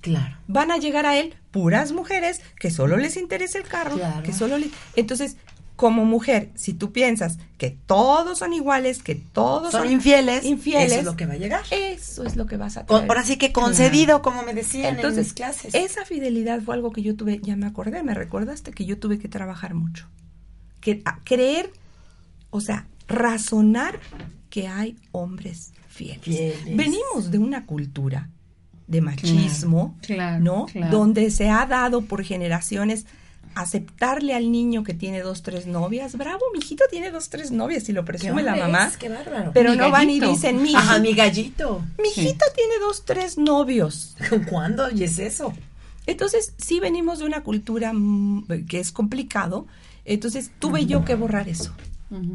Claro. 0.00 0.38
Van 0.48 0.70
a 0.70 0.78
llegar 0.78 1.04
a 1.04 1.18
él 1.18 1.34
puras 1.50 1.92
mujeres 1.92 2.40
que 2.58 2.70
solo 2.70 2.96
les 2.96 3.18
interesa 3.18 3.58
el 3.58 3.64
carro, 3.64 3.98
que 4.24 4.32
solo. 4.32 4.56
Entonces, 4.96 5.36
como 5.76 6.06
mujer, 6.06 6.50
si 6.54 6.72
tú 6.72 6.92
piensas 6.92 7.36
que 7.58 7.76
todos 7.84 8.38
son 8.38 8.54
iguales, 8.54 9.02
que 9.02 9.16
todos 9.16 9.72
son, 9.72 9.90
infieles, 9.90 10.46
infieles, 10.46 10.92
eso 10.92 11.00
es 11.00 11.04
lo 11.04 11.16
que 11.16 11.26
va 11.26 11.34
a 11.34 11.36
llegar. 11.36 11.62
Eso 11.72 12.24
es 12.24 12.36
lo 12.36 12.46
que 12.46 12.56
vas 12.56 12.78
a 12.78 12.86
tener. 12.86 13.02
Ahora 13.06 13.22
sí 13.22 13.36
que 13.36 13.52
concedido, 13.52 14.22
como 14.22 14.44
me 14.44 14.54
decían 14.54 14.96
Entonces, 14.96 15.18
en 15.18 15.24
mis 15.24 15.34
clases. 15.34 15.74
Esa 15.74 16.06
fidelidad 16.06 16.62
fue 16.62 16.74
algo 16.74 16.90
que 16.90 17.02
yo 17.02 17.16
tuve, 17.16 17.38
ya 17.42 17.54
me 17.54 17.66
acordé, 17.66 18.02
me 18.02 18.14
recordaste 18.14 18.70
que 18.70 18.86
yo 18.86 18.98
tuve 18.98 19.18
que 19.18 19.28
trabajar 19.28 19.74
mucho. 19.74 20.08
Que 20.80 21.02
creer 21.24 21.70
o 22.54 22.60
sea, 22.60 22.86
razonar 23.08 23.98
que 24.48 24.68
hay 24.68 24.96
hombres 25.10 25.72
fieles. 25.88 26.54
Venimos 26.64 27.32
de 27.32 27.38
una 27.38 27.66
cultura 27.66 28.30
de 28.86 29.00
machismo, 29.00 29.98
¿no? 30.40 30.66
Donde 30.88 31.32
se 31.32 31.50
ha 31.50 31.66
dado 31.66 32.02
por 32.02 32.22
generaciones 32.22 33.06
aceptarle 33.56 34.34
al 34.34 34.52
niño 34.52 34.84
que 34.84 34.94
tiene 34.94 35.20
dos, 35.20 35.42
tres 35.42 35.66
novias. 35.66 36.16
Bravo, 36.16 36.42
mi 36.52 36.60
hijito 36.60 36.84
tiene 36.88 37.10
dos, 37.10 37.28
tres 37.28 37.50
novias 37.50 37.88
y 37.88 37.92
lo 37.92 38.04
presume 38.04 38.44
la 38.44 38.54
mamá. 38.54 38.92
qué 39.00 39.08
bárbaro. 39.08 39.50
Pero 39.52 39.74
no 39.74 39.90
van 39.90 40.10
y 40.10 40.20
dicen, 40.20 40.62
mi, 40.62 40.76
Ajá, 40.76 41.00
mi 41.00 41.12
gallito. 41.12 41.82
Mi 42.00 42.08
hijito 42.08 42.44
tiene 42.54 42.74
dos, 42.78 43.04
tres 43.04 43.36
novios. 43.36 44.16
¿Cuándo? 44.48 44.92
¿Y 44.92 45.02
es 45.02 45.18
eso? 45.18 45.52
Entonces, 46.06 46.54
sí 46.56 46.78
venimos 46.78 47.18
de 47.18 47.24
una 47.24 47.42
cultura 47.42 47.92
mm, 47.92 48.66
que 48.68 48.78
es 48.78 48.92
complicado. 48.92 49.66
Entonces, 50.04 50.52
tuve 50.60 50.86
yo 50.86 51.04
que 51.04 51.16
borrar 51.16 51.48
eso 51.48 51.74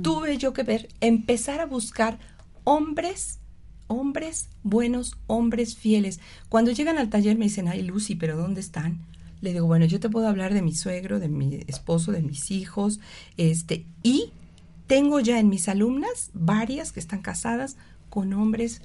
tuve 0.01 0.38
yo 0.38 0.53
que 0.53 0.63
ver, 0.63 0.89
empezar 1.01 1.61
a 1.61 1.65
buscar 1.65 2.20
hombres, 2.63 3.39
hombres 3.88 4.49
buenos, 4.63 5.17
hombres 5.28 5.76
fieles. 5.76 6.20
Cuando 6.49 6.72
llegan 6.72 6.97
al 6.97 7.09
taller 7.09 7.38
me 7.38 7.45
dicen, 7.45 7.67
ay 7.67 7.82
Lucy, 7.82 8.15
pero 8.15 8.38
¿dónde 8.38 8.61
están? 8.61 8.99
Le 9.41 9.53
digo, 9.53 9.67
bueno, 9.67 9.86
yo 9.86 9.99
te 9.99 10.09
puedo 10.09 10.28
hablar 10.28 10.53
de 10.53 10.61
mi 10.61 10.76
suegro, 10.76 11.20
de 11.20 11.30
mi 11.30 11.63
esposo, 11.67 12.11
de 12.11 12.22
mis 12.22 12.51
hijos, 12.51 12.99
este, 13.38 13.86
y 14.03 14.32
tengo 14.88 15.20
ya 15.20 15.39
en 15.39 15.49
mis 15.49 15.70
alumnas 15.70 16.30
varias 16.34 16.91
que 16.91 16.99
están 16.99 17.22
casadas 17.22 17.78
con 18.09 18.34
hombres 18.34 18.82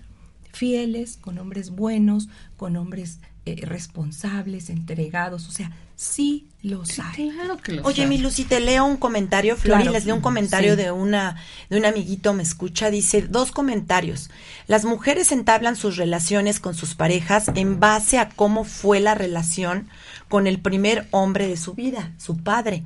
fieles, 0.53 1.17
con 1.17 1.39
hombres 1.39 1.71
buenos, 1.71 2.29
con 2.57 2.77
hombres 2.77 3.21
eh, 3.47 3.61
responsables, 3.67 4.71
entregados, 4.71 5.47
o 5.49 5.51
sea, 5.51 5.71
sí 5.97 6.49
los 6.63 6.99
hay. 6.99 7.31
Oye, 7.83 8.07
mi 8.07 8.17
Lucy, 8.17 8.45
te 8.45 8.59
leo 8.59 8.87
un 8.87 8.97
comentario, 8.97 9.57
Flori, 9.57 9.85
les 9.85 10.07
leo 10.07 10.15
un 10.15 10.23
comentario 10.23 10.77
de 10.77 10.91
una 10.91 11.37
de 11.69 11.77
un 11.77 11.85
amiguito 11.85 12.33
me 12.33 12.43
escucha, 12.43 12.91
dice 12.91 13.21
dos 13.21 13.53
comentarios. 13.53 14.31
Las 14.67 14.87
mujeres 14.87 15.31
entablan 15.31 15.77
sus 15.77 15.99
relaciones 15.99 16.59
con 16.59 16.75
sus 16.75 16.95
parejas 16.95 17.51
en 17.55 17.81
base 17.81 18.19
a 18.19 18.31
cómo 18.31 18.65
fue 18.65 19.01
la 19.01 19.15
relación 19.15 19.89
con 20.29 20.47
el 20.47 20.59
primer 20.59 21.07
hombre 21.11 21.47
de 21.47 21.59
su 21.59 21.75
vida, 21.75 22.15
su 22.17 22.39
padre. 22.39 22.83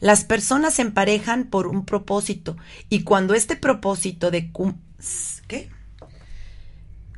Las 0.00 0.24
personas 0.24 0.74
se 0.74 0.82
emparejan 0.82 1.44
por 1.44 1.66
un 1.66 1.84
propósito 1.84 2.56
y 2.88 3.02
cuando 3.02 3.34
este 3.34 3.54
propósito 3.54 4.30
de 4.30 4.50
¿qué? 5.46 5.68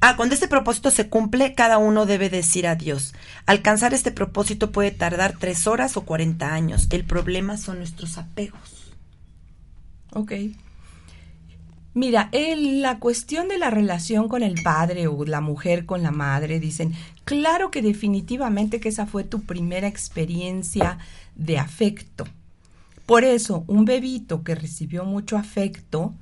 Ah, 0.05 0.17
cuando 0.17 0.35
este 0.35 0.49
propósito 0.49 0.91
se 0.91 1.09
cumple, 1.09 1.55
cada 1.55 1.79
uno 1.79 2.07
debe 2.07 2.29
decir 2.29 2.67
adiós. 2.67 3.15
Alcanzar 3.47 3.95
este 3.95 4.11
propósito 4.11 4.73
puede 4.73 4.91
tardar 4.91 5.39
tres 5.39 5.69
horas 5.69 5.97
o 5.97 6.01
cuarenta 6.01 6.53
años. 6.53 6.89
El 6.91 7.05
problema 7.05 7.57
son 7.57 7.79
nuestros 7.79 8.19
apegos. 8.19 8.93
Ok. 10.13 10.33
Mira, 11.95 12.31
la 12.33 12.99
cuestión 12.99 13.47
de 13.47 13.59
la 13.59 13.71
relación 13.71 14.27
con 14.29 14.43
el 14.43 14.61
padre 14.65 15.07
o 15.07 15.25
la 15.25 15.41
mujer 15.41 15.87
con 15.87 16.03
la 16.03 16.11
madre, 16.11 16.59
dicen, 16.59 16.95
claro 17.23 17.71
que 17.71 17.81
definitivamente 17.81 18.81
que 18.81 18.89
esa 18.89 19.07
fue 19.07 19.23
tu 19.23 19.43
primera 19.43 19.87
experiencia 19.87 20.99
de 21.37 21.59
afecto. 21.59 22.25
Por 23.07 23.23
eso, 23.23 23.63
un 23.69 23.85
bebito 23.85 24.43
que 24.43 24.57
recibió 24.57 25.05
mucho 25.05 25.37
afecto, 25.37 26.13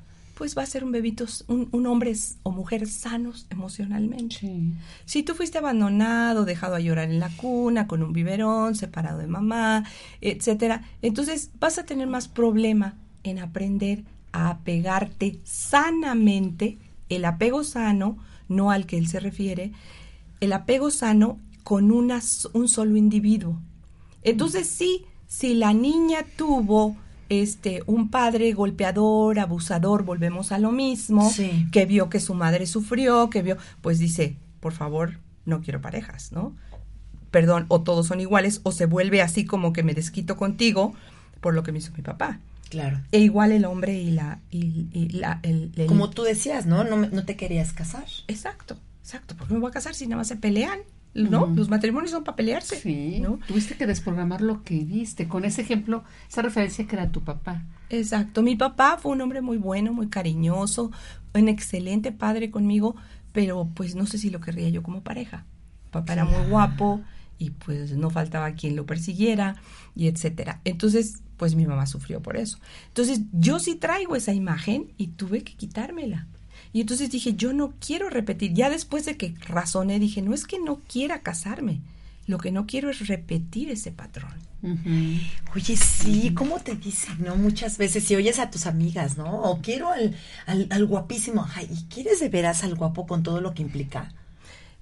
pues 0.40 0.56
va 0.56 0.62
a 0.62 0.66
ser 0.66 0.84
un 0.84 0.90
bebito, 0.90 1.26
un, 1.48 1.86
hombre 1.86 2.14
o 2.44 2.50
mujer 2.50 2.88
sanos 2.88 3.46
emocionalmente. 3.50 4.38
Si 5.04 5.22
tú 5.22 5.34
fuiste 5.34 5.58
abandonado, 5.58 6.46
dejado 6.46 6.76
a 6.76 6.80
llorar 6.80 7.10
en 7.10 7.20
la 7.20 7.28
cuna, 7.28 7.86
con 7.86 8.02
un 8.02 8.14
biberón, 8.14 8.74
separado 8.74 9.18
de 9.18 9.26
mamá, 9.26 9.84
etcétera, 10.22 10.80
entonces 11.02 11.50
vas 11.60 11.76
a 11.76 11.84
tener 11.84 12.06
más 12.06 12.26
problema 12.26 12.94
en 13.22 13.38
aprender 13.38 14.02
a 14.32 14.48
apegarte 14.48 15.40
sanamente, 15.44 16.78
el 17.10 17.26
apego 17.26 17.62
sano, 17.62 18.16
no 18.48 18.70
al 18.70 18.86
que 18.86 18.96
él 18.96 19.08
se 19.08 19.20
refiere, 19.20 19.72
el 20.40 20.54
apego 20.54 20.90
sano 20.90 21.38
con 21.64 21.92
una, 21.92 22.22
un 22.54 22.66
solo 22.66 22.96
individuo. 22.96 23.60
Entonces 24.22 24.68
sí, 24.68 25.04
si 25.26 25.52
la 25.52 25.74
niña 25.74 26.24
tuvo 26.38 26.96
este, 27.30 27.82
un 27.86 28.10
padre 28.10 28.52
golpeador, 28.52 29.38
abusador, 29.38 30.04
volvemos 30.04 30.52
a 30.52 30.58
lo 30.58 30.70
mismo, 30.72 31.32
que 31.72 31.86
vio 31.86 32.10
que 32.10 32.20
su 32.20 32.34
madre 32.34 32.66
sufrió, 32.66 33.30
que 33.30 33.40
vio, 33.42 33.56
pues 33.80 33.98
dice, 33.98 34.36
por 34.60 34.72
favor, 34.74 35.18
no 35.46 35.62
quiero 35.62 35.80
parejas, 35.80 36.32
¿no? 36.32 36.54
perdón, 37.30 37.66
o 37.68 37.80
todos 37.82 38.08
son 38.08 38.20
iguales, 38.20 38.60
o 38.64 38.72
se 38.72 38.86
vuelve 38.86 39.22
así 39.22 39.44
como 39.44 39.72
que 39.72 39.84
me 39.84 39.94
desquito 39.94 40.36
contigo 40.36 40.94
por 41.40 41.54
lo 41.54 41.62
que 41.62 41.70
me 41.70 41.78
hizo 41.78 41.92
mi 41.96 42.02
papá. 42.02 42.40
Claro. 42.70 43.00
E 43.12 43.20
igual 43.20 43.52
el 43.52 43.64
hombre 43.66 43.94
y 44.00 44.10
la... 44.10 44.40
Y, 44.50 44.86
y 44.92 45.10
la 45.10 45.38
el, 45.44 45.70
el- 45.76 45.86
Como 45.86 46.10
tú 46.10 46.24
decías, 46.24 46.66
¿no? 46.66 46.82
No, 46.82 46.96
me- 46.96 47.08
no 47.08 47.24
te 47.24 47.36
querías 47.36 47.72
casar. 47.72 48.04
Exacto, 48.26 48.76
exacto. 49.04 49.36
¿Por 49.36 49.46
qué 49.46 49.54
me 49.54 49.60
voy 49.60 49.70
a 49.70 49.72
casar 49.72 49.94
si 49.94 50.06
nada 50.08 50.16
más 50.18 50.26
se 50.28 50.34
pelean? 50.36 50.80
¿No? 51.12 51.46
Los 51.46 51.68
matrimonios 51.68 52.12
son 52.12 52.22
para 52.22 52.36
pelearse. 52.36 52.76
Sí, 52.76 53.18
¿no? 53.20 53.40
tuviste 53.48 53.76
que 53.76 53.86
desprogramar 53.86 54.40
lo 54.42 54.62
que 54.62 54.84
viste, 54.84 55.26
con 55.26 55.44
ese 55.44 55.62
ejemplo, 55.62 56.04
esa 56.28 56.42
referencia 56.42 56.86
que 56.86 56.94
era 56.94 57.10
tu 57.10 57.22
papá. 57.22 57.64
Exacto. 57.88 58.42
Mi 58.42 58.54
papá 58.54 58.96
fue 58.96 59.12
un 59.12 59.20
hombre 59.20 59.40
muy 59.40 59.56
bueno, 59.56 59.92
muy 59.92 60.08
cariñoso, 60.08 60.92
un 61.34 61.48
excelente 61.48 62.12
padre 62.12 62.50
conmigo, 62.50 62.94
pero 63.32 63.68
pues 63.74 63.96
no 63.96 64.06
sé 64.06 64.18
si 64.18 64.30
lo 64.30 64.40
querría 64.40 64.68
yo 64.68 64.82
como 64.82 65.02
pareja. 65.02 65.44
Papá 65.90 66.12
era 66.12 66.24
muy 66.24 66.48
guapo 66.48 67.00
y 67.38 67.50
pues 67.50 67.92
no 67.96 68.10
faltaba 68.10 68.52
quien 68.52 68.76
lo 68.76 68.86
persiguiera 68.86 69.56
y 69.96 70.06
etcétera. 70.06 70.60
Entonces, 70.64 71.22
pues 71.36 71.56
mi 71.56 71.66
mamá 71.66 71.86
sufrió 71.86 72.20
por 72.20 72.36
eso. 72.36 72.58
Entonces, 72.88 73.22
yo 73.32 73.58
sí 73.58 73.74
traigo 73.74 74.14
esa 74.14 74.32
imagen 74.32 74.92
y 74.96 75.08
tuve 75.08 75.42
que 75.42 75.54
quitármela. 75.54 76.28
Y 76.72 76.82
entonces 76.82 77.10
dije, 77.10 77.34
yo 77.34 77.52
no 77.52 77.74
quiero 77.84 78.10
repetir. 78.10 78.52
Ya 78.54 78.70
después 78.70 79.04
de 79.04 79.16
que 79.16 79.34
razoné, 79.46 79.98
dije, 79.98 80.22
no 80.22 80.34
es 80.34 80.46
que 80.46 80.58
no 80.58 80.80
quiera 80.88 81.20
casarme. 81.20 81.80
Lo 82.26 82.38
que 82.38 82.52
no 82.52 82.66
quiero 82.66 82.90
es 82.90 83.08
repetir 83.08 83.70
ese 83.70 83.90
patrón. 83.90 84.32
Oye, 85.54 85.76
sí, 85.76 86.32
¿cómo 86.34 86.60
te 86.60 86.76
dicen, 86.76 87.16
no? 87.24 87.34
Muchas 87.34 87.78
veces, 87.78 88.04
si 88.04 88.14
oyes 88.14 88.38
a 88.38 88.50
tus 88.50 88.66
amigas, 88.66 89.16
¿no? 89.16 89.42
O 89.42 89.60
quiero 89.60 89.90
al, 89.90 90.14
al, 90.46 90.68
al 90.70 90.86
guapísimo. 90.86 91.48
Ay, 91.54 91.68
¿y 91.72 91.92
quieres 91.92 92.20
de 92.20 92.28
veras 92.28 92.62
al 92.62 92.74
guapo 92.76 93.06
con 93.06 93.22
todo 93.22 93.40
lo 93.40 93.52
que 93.54 93.62
implica? 93.62 94.12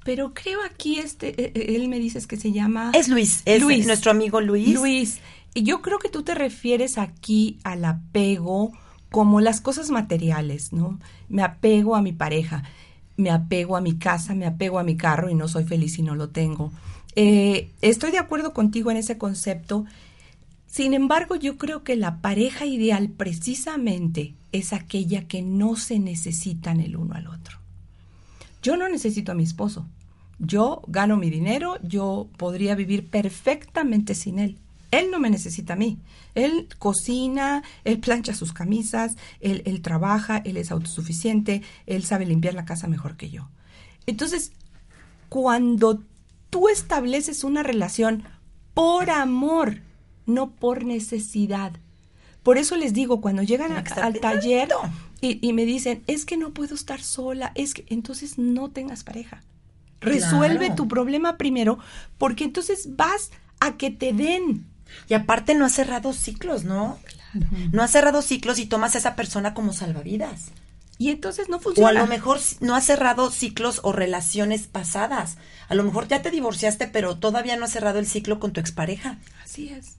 Pero 0.04 0.34
creo 0.34 0.58
aquí, 0.64 0.98
este, 0.98 1.28
eh, 1.40 1.52
eh, 1.54 1.76
él 1.76 1.88
me 1.88 1.98
dices 1.98 2.26
que 2.26 2.36
se 2.36 2.52
llama... 2.52 2.92
Es 2.94 3.08
Luis, 3.08 3.42
es 3.44 3.62
Luis. 3.62 3.86
nuestro 3.86 4.10
amigo 4.10 4.40
Luis. 4.40 4.74
Luis, 4.74 5.20
y 5.54 5.62
yo 5.62 5.80
creo 5.80 5.98
que 5.98 6.08
tú 6.08 6.22
te 6.22 6.34
refieres 6.34 6.98
aquí 6.98 7.58
al 7.62 7.84
apego 7.84 8.72
como 9.10 9.40
las 9.40 9.60
cosas 9.60 9.90
materiales, 9.90 10.72
¿no? 10.72 10.98
Me 11.28 11.42
apego 11.42 11.96
a 11.96 12.02
mi 12.02 12.12
pareja, 12.12 12.64
me 13.16 13.30
apego 13.30 13.76
a 13.76 13.80
mi 13.80 13.96
casa, 13.96 14.34
me 14.34 14.46
apego 14.46 14.78
a 14.78 14.84
mi 14.84 14.96
carro 14.96 15.30
y 15.30 15.34
no 15.34 15.48
soy 15.48 15.64
feliz 15.64 15.94
si 15.94 16.02
no 16.02 16.14
lo 16.14 16.28
tengo. 16.30 16.72
Eh, 17.16 17.70
estoy 17.82 18.10
de 18.10 18.18
acuerdo 18.18 18.52
contigo 18.52 18.90
en 18.90 18.96
ese 18.96 19.18
concepto. 19.18 19.86
Sin 20.66 20.94
embargo, 20.94 21.34
yo 21.34 21.56
creo 21.56 21.82
que 21.82 21.96
la 21.96 22.20
pareja 22.20 22.66
ideal 22.66 23.08
precisamente 23.08 24.34
es 24.52 24.72
aquella 24.72 25.26
que 25.26 25.42
no 25.42 25.76
se 25.76 25.98
necesitan 25.98 26.80
el 26.80 26.96
uno 26.96 27.14
al 27.14 27.26
otro. 27.26 27.58
Yo 28.62 28.76
no 28.76 28.88
necesito 28.88 29.32
a 29.32 29.34
mi 29.34 29.44
esposo. 29.44 29.86
Yo 30.38 30.82
gano 30.86 31.16
mi 31.16 31.30
dinero, 31.30 31.78
yo 31.82 32.28
podría 32.36 32.74
vivir 32.74 33.08
perfectamente 33.08 34.14
sin 34.14 34.38
él. 34.38 34.58
Él 34.90 35.10
no 35.10 35.18
me 35.20 35.28
necesita 35.30 35.74
a 35.74 35.76
mí. 35.76 35.98
Él 36.34 36.68
cocina, 36.78 37.62
él 37.84 37.98
plancha 37.98 38.34
sus 38.34 38.52
camisas, 38.52 39.16
él, 39.40 39.62
él 39.66 39.82
trabaja, 39.82 40.38
él 40.38 40.56
es 40.56 40.70
autosuficiente, 40.70 41.62
él 41.86 42.04
sabe 42.04 42.24
limpiar 42.26 42.54
la 42.54 42.64
casa 42.64 42.86
mejor 42.88 43.16
que 43.16 43.28
yo. 43.30 43.48
Entonces, 44.06 44.52
cuando 45.28 46.02
tú 46.50 46.68
estableces 46.68 47.44
una 47.44 47.62
relación 47.62 48.24
por 48.74 49.10
amor, 49.10 49.80
no 50.26 50.50
por 50.50 50.84
necesidad. 50.84 51.72
Por 52.42 52.56
eso 52.58 52.76
les 52.76 52.92
digo, 52.94 53.20
cuando 53.20 53.42
llegan 53.42 53.72
a- 53.72 53.80
al 54.02 54.20
taller 54.20 54.68
y, 55.20 55.46
y 55.46 55.52
me 55.52 55.64
dicen, 55.66 56.02
es 56.06 56.24
que 56.24 56.36
no 56.36 56.52
puedo 56.52 56.74
estar 56.74 57.00
sola, 57.02 57.52
es 57.54 57.74
que 57.74 57.84
entonces 57.88 58.38
no 58.38 58.70
tengas 58.70 59.04
pareja. 59.04 59.42
Resuelve 60.00 60.58
Claro. 60.66 60.74
tu 60.76 60.88
problema 60.88 61.36
primero, 61.36 61.78
porque 62.18 62.44
entonces 62.44 62.96
vas 62.96 63.30
a 63.60 63.76
que 63.76 63.90
te 63.90 64.12
den. 64.12 64.64
Y 65.08 65.14
aparte 65.14 65.54
no 65.54 65.64
has 65.64 65.72
cerrado 65.72 66.12
ciclos, 66.12 66.64
¿no? 66.64 66.98
No 67.72 67.82
has 67.82 67.90
cerrado 67.90 68.22
ciclos 68.22 68.58
y 68.58 68.66
tomas 68.66 68.94
a 68.94 68.98
esa 68.98 69.14
persona 69.16 69.54
como 69.54 69.72
salvavidas. 69.72 70.46
Y 71.00 71.10
entonces 71.10 71.48
no 71.48 71.56
O 71.56 71.60
a 71.60 71.62
funciona. 71.62 71.92
lo 71.92 72.06
mejor 72.06 72.40
no 72.60 72.74
has 72.74 72.84
cerrado 72.86 73.30
ciclos 73.30 73.80
o 73.84 73.92
relaciones 73.92 74.66
pasadas. 74.66 75.36
A 75.68 75.74
lo 75.76 75.84
mejor 75.84 76.08
ya 76.08 76.22
te 76.22 76.30
divorciaste, 76.32 76.88
pero 76.88 77.18
todavía 77.18 77.56
no 77.56 77.66
has 77.66 77.70
cerrado 77.70 77.98
el 78.00 78.06
ciclo 78.06 78.40
con 78.40 78.52
tu 78.52 78.60
expareja. 78.60 79.18
Así 79.44 79.68
es. 79.68 79.96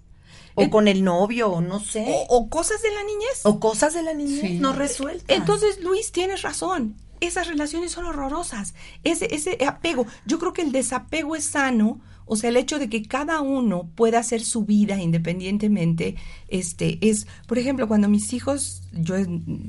O 0.56 0.64
En- 0.64 0.70
con 0.72 0.88
el 0.90 1.04
novio, 1.06 1.50
o 1.52 1.62
no 1.62 1.80
sé. 1.80 2.06
O, 2.10 2.26
o 2.38 2.50
cosas 2.50 2.82
de 2.82 2.92
la 2.94 3.04
niñez. 3.04 3.40
O 3.44 3.60
cosas 3.62 3.94
de 3.94 4.02
la 4.02 4.14
niñez 4.14 4.42
Sí. 4.42 4.60
no 4.60 4.74
resueltas. 4.74 5.24
Entonces, 5.38 5.80
Luis, 5.82 6.12
tienes 6.12 6.42
razón. 6.42 6.96
Esas 7.22 7.48
relaciones 7.48 7.92
son 7.92 8.06
horrorosas. 8.06 8.74
Ese, 9.04 9.34
ese 9.34 9.58
apego. 9.66 10.06
Yo 10.26 10.40
creo 10.40 10.52
que 10.52 10.64
el 10.64 10.72
desapego 10.74 11.36
es 11.38 11.46
sano. 11.46 12.02
O 12.32 12.36
sea, 12.36 12.50
el 12.52 12.58
hecho 12.58 12.78
de 12.78 12.90
que 12.90 13.02
cada 13.02 13.42
uno 13.42 13.90
pueda 13.96 14.20
hacer 14.20 14.42
su 14.42 14.64
vida 14.64 15.02
independientemente, 15.02 16.16
este, 16.48 17.00
es, 17.02 17.26
por 17.48 17.58
ejemplo, 17.58 17.88
cuando 17.88 18.08
mis 18.08 18.32
hijos, 18.34 18.84
yo 18.94 19.16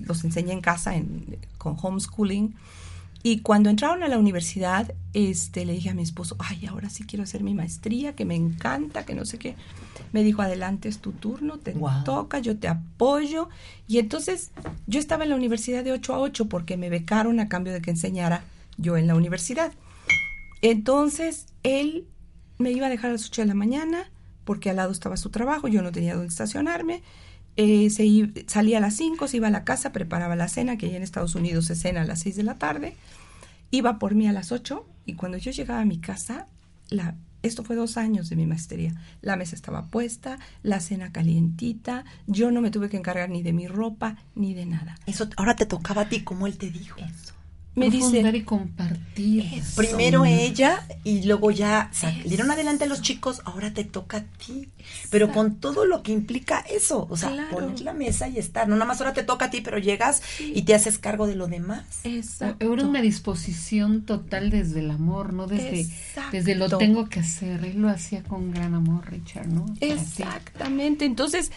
los 0.04 0.24
enseñé 0.24 0.52
en 0.52 0.61
casa 0.61 0.94
en- 0.94 1.38
con 1.56 1.76
homeschooling, 1.80 2.54
y 3.22 3.40
cuando 3.40 3.70
entraron 3.70 4.02
a 4.02 4.08
la 4.08 4.18
universidad, 4.18 4.94
este, 5.14 5.64
le 5.64 5.72
dije 5.72 5.90
a 5.90 5.94
mi 5.94 6.02
esposo, 6.02 6.36
ay, 6.38 6.66
ahora 6.66 6.90
sí 6.90 7.04
quiero 7.04 7.22
hacer 7.22 7.42
mi 7.42 7.54
maestría, 7.54 8.14
que 8.14 8.24
me 8.26 8.34
encanta, 8.34 9.04
que 9.06 9.14
no 9.14 9.24
sé 9.24 9.38
qué. 9.38 9.56
Me 10.12 10.22
dijo, 10.22 10.40
adelante, 10.42 10.88
es 10.88 10.98
tu 10.98 11.12
turno, 11.12 11.58
te 11.58 11.74
toca, 12.04 12.38
yo 12.40 12.56
te 12.58 12.68
apoyo. 12.68 13.48
Y 13.88 13.98
entonces 13.98 14.50
yo 14.86 14.98
estaba 15.00 15.24
en 15.24 15.30
la 15.30 15.36
universidad 15.36 15.82
de 15.84 15.92
8 15.92 16.14
a 16.14 16.18
8 16.20 16.48
porque 16.48 16.76
me 16.78 16.88
becaron 16.90 17.40
a 17.40 17.48
cambio 17.48 17.72
de 17.74 17.80
que 17.82 17.90
enseñara 17.90 18.42
yo 18.78 18.96
en 18.96 19.06
la 19.06 19.14
universidad. 19.14 19.72
Entonces 20.62 21.46
él 21.62 22.06
me 22.61 22.70
iba 22.70 22.86
a 22.86 22.90
dejar 22.90 23.11
a 23.11 23.12
las 23.14 23.26
8 23.26 23.42
de 23.42 23.48
la 23.48 23.54
mañana 23.54 24.11
porque 24.44 24.70
al 24.70 24.76
lado 24.76 24.92
estaba 24.92 25.16
su 25.16 25.30
trabajo, 25.30 25.66
yo 25.68 25.82
no 25.82 25.90
tenía 25.92 26.14
dónde 26.14 26.28
estacionarme. 26.28 27.02
Eh, 27.56 27.90
se 27.90 28.06
i- 28.06 28.32
salía 28.46 28.78
a 28.78 28.80
las 28.80 28.94
5, 28.94 29.26
se 29.28 29.38
iba 29.38 29.48
a 29.48 29.50
la 29.50 29.64
casa, 29.64 29.92
preparaba 29.92 30.36
la 30.36 30.48
cena, 30.48 30.76
que 30.78 30.86
allá 30.86 30.96
en 30.96 31.02
Estados 31.02 31.34
Unidos 31.34 31.66
se 31.66 31.74
cena 31.74 32.02
a 32.02 32.04
las 32.04 32.20
6 32.20 32.36
de 32.36 32.42
la 32.44 32.54
tarde. 32.54 32.94
Iba 33.70 33.98
por 33.98 34.14
mí 34.14 34.26
a 34.28 34.32
las 34.32 34.52
8 34.52 34.86
y 35.06 35.14
cuando 35.14 35.36
yo 35.38 35.50
llegaba 35.50 35.80
a 35.80 35.84
mi 35.84 35.98
casa, 35.98 36.46
la, 36.88 37.16
esto 37.42 37.62
fue 37.64 37.76
dos 37.76 37.96
años 37.96 38.28
de 38.28 38.36
mi 38.36 38.46
maestría. 38.46 38.94
La 39.22 39.36
mesa 39.36 39.54
estaba 39.56 39.86
puesta, 39.86 40.38
la 40.62 40.80
cena 40.80 41.12
calientita, 41.12 42.04
yo 42.26 42.50
no 42.50 42.61
me 42.61 42.70
tuve 42.70 42.88
que 42.88 42.96
encargar 42.96 43.30
ni 43.30 43.42
de 43.42 43.52
mi 43.52 43.66
ropa 43.68 44.16
ni 44.34 44.54
de 44.54 44.66
nada. 44.66 44.96
Eso 45.06 45.28
ahora 45.36 45.54
te 45.56 45.66
tocaba 45.66 46.02
a 46.02 46.08
ti, 46.08 46.22
como 46.22 46.46
él 46.46 46.56
te 46.58 46.70
dijo. 46.70 46.98
Me 47.76 47.88
Profundar 47.88 48.32
dice, 48.32 48.36
y 48.38 48.42
compartir. 48.42 49.44
Primero 49.76 50.24
ella 50.24 50.84
y 51.04 51.22
luego 51.22 51.52
ya 51.52 51.88
salieron 51.92 52.50
adelante 52.50 52.86
los 52.88 53.00
chicos, 53.00 53.42
ahora 53.44 53.72
te 53.72 53.84
toca 53.84 54.18
a 54.18 54.22
ti. 54.24 54.68
Pero 55.10 55.30
con 55.32 55.54
todo 55.56 55.84
lo 55.86 56.02
que 56.02 56.10
implica 56.12 56.58
eso, 56.68 57.06
o 57.08 57.16
sea, 57.16 57.30
Claro. 57.30 57.50
poner 57.50 57.80
la 57.82 57.92
mesa 57.92 58.28
y 58.28 58.38
estar. 58.38 58.66
No 58.68 58.74
nada 58.74 58.86
más 58.86 59.00
ahora 59.00 59.12
te 59.12 59.22
toca 59.22 59.46
a 59.46 59.50
ti, 59.50 59.60
pero 59.60 59.78
llegas 59.78 60.20
y 60.40 60.62
te 60.62 60.74
haces 60.74 60.98
cargo 60.98 61.28
de 61.28 61.36
lo 61.36 61.46
demás. 61.46 61.84
exacto. 62.02 62.72
Era 62.72 62.84
una 62.84 63.00
disposición 63.02 64.02
total 64.02 64.50
desde 64.50 64.80
el 64.80 64.90
amor, 64.90 65.32
no 65.32 65.46
desde, 65.46 65.80
Exacto. 65.82 66.30
desde 66.32 66.56
lo 66.56 66.68
tengo 66.76 67.08
que 67.08 67.20
hacer. 67.20 67.64
Él 67.64 67.80
lo 67.80 67.88
hacía 67.88 68.24
con 68.24 68.50
gran 68.50 68.74
amor, 68.74 69.08
Richard, 69.10 69.46
¿no? 69.46 69.66
Para 69.66 69.78
ti. 69.78 69.86
Exactamente. 69.86 71.04
Entonces, 71.04 71.52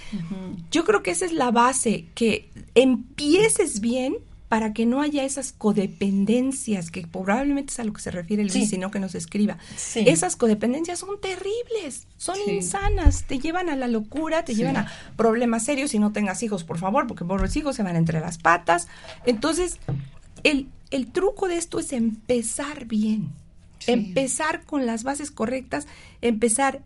yo 0.70 0.86
creo 0.86 1.02
que 1.02 1.10
esa 1.12 1.26
es 1.26 1.34
la 1.34 1.50
base, 1.50 2.06
que 2.14 2.50
empieces 2.76 3.80
bien 3.80 4.16
para 4.54 4.72
que 4.72 4.86
no 4.86 5.02
haya 5.02 5.24
esas 5.24 5.52
codependencias, 5.52 6.92
que 6.92 7.08
probablemente 7.08 7.74
es 7.74 7.80
a 7.80 7.84
lo 7.84 7.92
que 7.92 8.02
se 8.02 8.12
refiere 8.12 8.44
Luis, 8.44 8.54
Sí. 8.54 8.68
sino 8.68 8.92
que 8.92 9.00
nos 9.00 9.16
escriba. 9.16 9.58
Sí. 9.76 10.04
Esas 10.06 10.36
codependencias 10.36 11.00
son 11.00 11.20
terribles, 11.20 12.06
son 12.18 12.36
Sí. 12.46 12.52
insanas, 12.52 13.24
te 13.24 13.40
llevan 13.40 13.68
a 13.70 13.76
la 13.76 13.88
locura, 13.88 14.46
te 14.46 14.54
llevan 14.54 14.78
a 14.78 14.92
problemas 15.18 15.64
serios 15.66 15.90
si 15.90 15.98
no 15.98 16.12
tengas 16.12 16.44
hijos, 16.44 16.64
por 16.64 16.78
favor, 16.78 17.08
porque 17.08 17.26
por 17.26 17.42
los 17.42 17.56
hijos 17.56 17.76
se 17.76 17.82
van 17.82 17.96
entre 17.96 18.20
las 18.20 18.38
patas. 18.38 18.88
Entonces, 19.26 19.80
el, 20.44 20.68
el 20.92 21.08
truco 21.08 21.48
de 21.48 21.58
esto 21.58 21.80
es 21.80 21.92
empezar 21.92 22.86
bien, 22.86 23.32
empezar 23.88 24.62
con 24.66 24.86
las 24.86 25.04
bases 25.04 25.32
correctas, 25.32 25.88
empezar, 26.22 26.84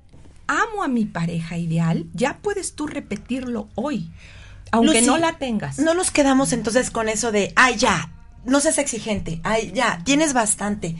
amo 0.48 0.84
a 0.84 0.88
mi 0.88 1.04
pareja 1.04 1.58
ideal, 1.58 2.06
ya 2.14 2.38
puedes 2.42 2.76
tú 2.76 2.88
repetirlo 2.88 3.68
hoy, 3.76 4.10
aunque 4.72 5.02
Lucy, 5.02 5.06
no 5.06 5.18
la 5.18 5.38
tengas. 5.38 5.80
No 5.80 5.94
nos 5.94 6.12
quedamos 6.12 6.54
entonces 6.54 6.92
con 6.92 7.10
eso 7.10 7.32
de, 7.32 7.54
ay, 7.56 7.76
ya, 7.78 8.12
no 8.46 8.60
seas 8.60 8.78
exigente, 8.78 9.40
ay, 9.44 9.72
ya, 9.74 10.02
tienes 10.04 10.34
bastante, 10.34 10.96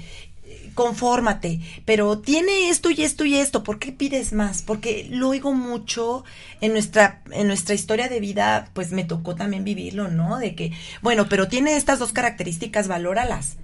confórmate, 0.78 1.60
pero 1.86 2.20
tiene 2.20 2.70
esto 2.70 2.92
y 2.92 3.02
esto 3.02 3.26
y 3.26 3.36
esto, 3.36 3.64
¿por 3.64 3.80
qué 3.80 3.92
pides 3.92 4.32
más? 4.32 4.62
Porque 4.62 5.08
lo 5.10 5.30
oigo 5.30 5.54
mucho 5.54 6.24
en 6.62 6.74
nuestra, 6.74 7.24
en 7.32 7.48
nuestra 7.48 7.74
historia 7.74 8.10
de 8.10 8.20
vida, 8.20 8.70
pues 8.74 8.92
me 8.92 9.04
tocó 9.04 9.36
también 9.36 9.64
vivirlo, 9.64 10.08
¿no? 10.08 10.38
De 10.38 10.54
que, 10.54 10.72
bueno, 11.02 11.28
pero 11.30 11.48
tiene 11.48 11.76
estas 11.76 11.98
dos 11.98 12.14
características, 12.14 12.88
valóralas. 12.88 13.58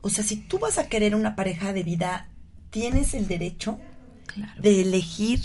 O 0.00 0.10
sea, 0.10 0.24
si 0.24 0.36
tú 0.36 0.58
vas 0.58 0.78
a 0.78 0.88
querer 0.88 1.14
una 1.14 1.36
pareja 1.36 1.72
de 1.72 1.84
vida, 1.84 2.28
tienes 2.70 3.14
el 3.14 3.28
derecho 3.28 3.78
Claro, 4.26 4.60
de 4.60 4.80
elegir 4.80 5.40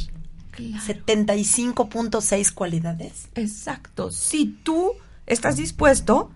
claro. 0.55 0.83
75.6 0.85 2.51
cualidades. 2.53 3.27
Exacto. 3.35 4.11
Si 4.11 4.45
tú 4.63 4.91
estás 5.25 5.57
dispuesto 5.57 6.31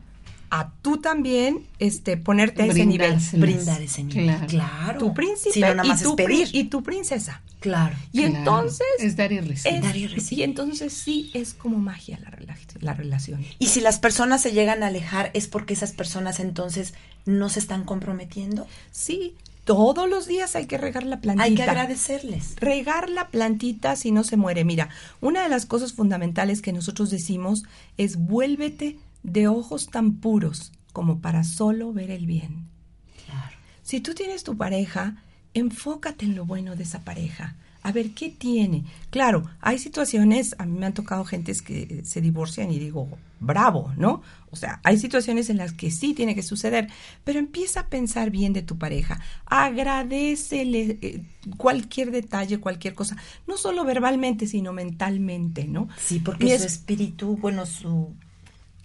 a 0.52 0.72
tú 0.82 0.98
también 0.98 1.68
este 1.78 2.18
ponerte 2.18 2.64
a 2.64 2.66
ese 2.66 2.86
nivel. 2.86 3.18
Brindar 3.34 3.82
ese 3.82 4.04
nivel. 4.04 4.36
Claro. 4.48 5.00
Tu 5.00 5.14
príncipe 5.14 5.60
no, 5.60 5.68
nada 5.76 5.86
y, 5.86 5.90
más 5.90 6.02
es 6.02 6.08
tu 6.08 6.16
pri- 6.16 6.26
pedir. 6.26 6.50
y 6.54 6.64
tu 6.66 6.82
princesa. 6.82 7.42
Claro. 7.60 7.96
Y 8.14 8.20
Claro. 8.22 8.36
entonces 8.38 8.88
Es 9.00 9.16
dar 9.16 9.32
y 9.32 9.42
recibir. 9.42 9.78
es- 9.78 9.84
Dar 9.84 9.96
y 9.96 10.08
recibir. 10.08 10.24
sí, 10.24 10.44
entonces 10.44 10.94
sí 10.94 11.30
es 11.36 11.54
como 11.54 11.78
magia 11.78 12.18
la, 12.24 12.32
rela- 12.32 12.58
la 12.80 12.94
relación. 12.94 13.46
Y 13.60 13.68
si 13.68 13.80
las 13.82 14.00
personas 14.00 14.42
se 14.42 14.52
llegan 14.54 14.82
a 14.82 14.88
alejar, 14.88 15.30
es 15.34 15.48
porque 15.48 15.74
esas 15.74 15.92
personas 15.92 16.40
entonces 16.40 16.94
no 17.26 17.50
se 17.50 17.60
están 17.60 17.84
comprometiendo. 17.84 18.66
Sí, 18.92 19.36
todos 19.70 20.10
los 20.10 20.26
días 20.26 20.56
hay 20.56 20.66
que 20.66 20.80
regar 20.80 21.04
la 21.04 21.22
plantita. 21.22 21.44
Hay 21.44 21.54
que 21.54 21.62
agradecerles. 21.62 22.56
regar 22.56 23.08
la 23.08 23.28
plantita 23.28 23.96
si 23.96 24.10
no 24.12 24.24
se 24.24 24.36
muere. 24.36 24.64
Mira, 24.66 24.90
una 25.22 25.44
de 25.44 25.50
las 25.50 25.68
cosas 25.68 25.94
fundamentales 25.94 26.64
que 26.64 26.74
nosotros 26.74 27.12
decimos 27.12 27.66
es 27.96 28.18
vuélvete 28.18 28.98
de 29.22 29.48
ojos 29.48 29.86
tan 29.92 30.16
puros 30.16 30.72
como 30.92 31.20
para 31.20 31.44
solo 31.44 31.94
ver 31.94 32.10
el 32.10 32.26
bien. 32.26 32.66
Si 33.84 34.02
tú 34.02 34.16
tienes 34.16 34.44
tu 34.44 34.58
pareja, 34.58 35.18
enfócate 35.54 36.26
en 36.26 36.34
lo 36.34 36.46
bueno 36.46 36.76
de 36.76 36.82
esa 36.82 37.02
pareja. 37.02 37.56
A 37.82 37.92
ver, 37.94 38.12
¿qué 38.12 38.30
tiene? 38.30 38.84
Claro, 39.10 39.50
hay 39.62 39.80
situaciones, 39.80 40.54
a 40.60 40.66
mí 40.66 40.78
me 40.78 40.86
han 40.86 40.94
tocado 40.94 41.24
gentes 41.24 41.62
que 41.62 42.02
se 42.04 42.20
divorcian 42.22 42.72
y 42.72 42.78
digo, 42.80 43.08
bravo, 43.40 43.94
¿no? 43.96 44.22
O 44.52 44.56
sea, 44.58 44.82
hay 44.84 44.98
situaciones 44.98 45.50
en 45.50 45.58
las 45.58 45.72
que 45.72 45.90
sí 45.90 46.14
tiene 46.14 46.36
que 46.36 46.44
suceder, 46.44 46.90
pero 47.24 47.40
empieza 47.40 47.82
a 47.82 47.88
pensar 47.88 48.32
bien 48.32 48.52
de 48.52 48.64
tu 48.64 48.78
pareja. 48.78 49.22
Agradecele 49.46 50.98
eh, 51.02 51.22
cualquier 51.58 52.12
detalle, 52.12 52.60
cualquier 52.60 52.96
cosa, 52.96 53.16
no 53.48 53.58
solo 53.58 53.86
verbalmente, 53.86 54.46
sino 54.48 54.74
mentalmente, 54.74 55.66
¿no? 55.66 55.88
Sí, 55.98 56.20
porque 56.20 56.44
Mi 56.46 56.50
su 56.52 56.56
es- 56.58 56.66
espíritu, 56.74 57.38
bueno, 57.38 57.66
su... 57.66 58.14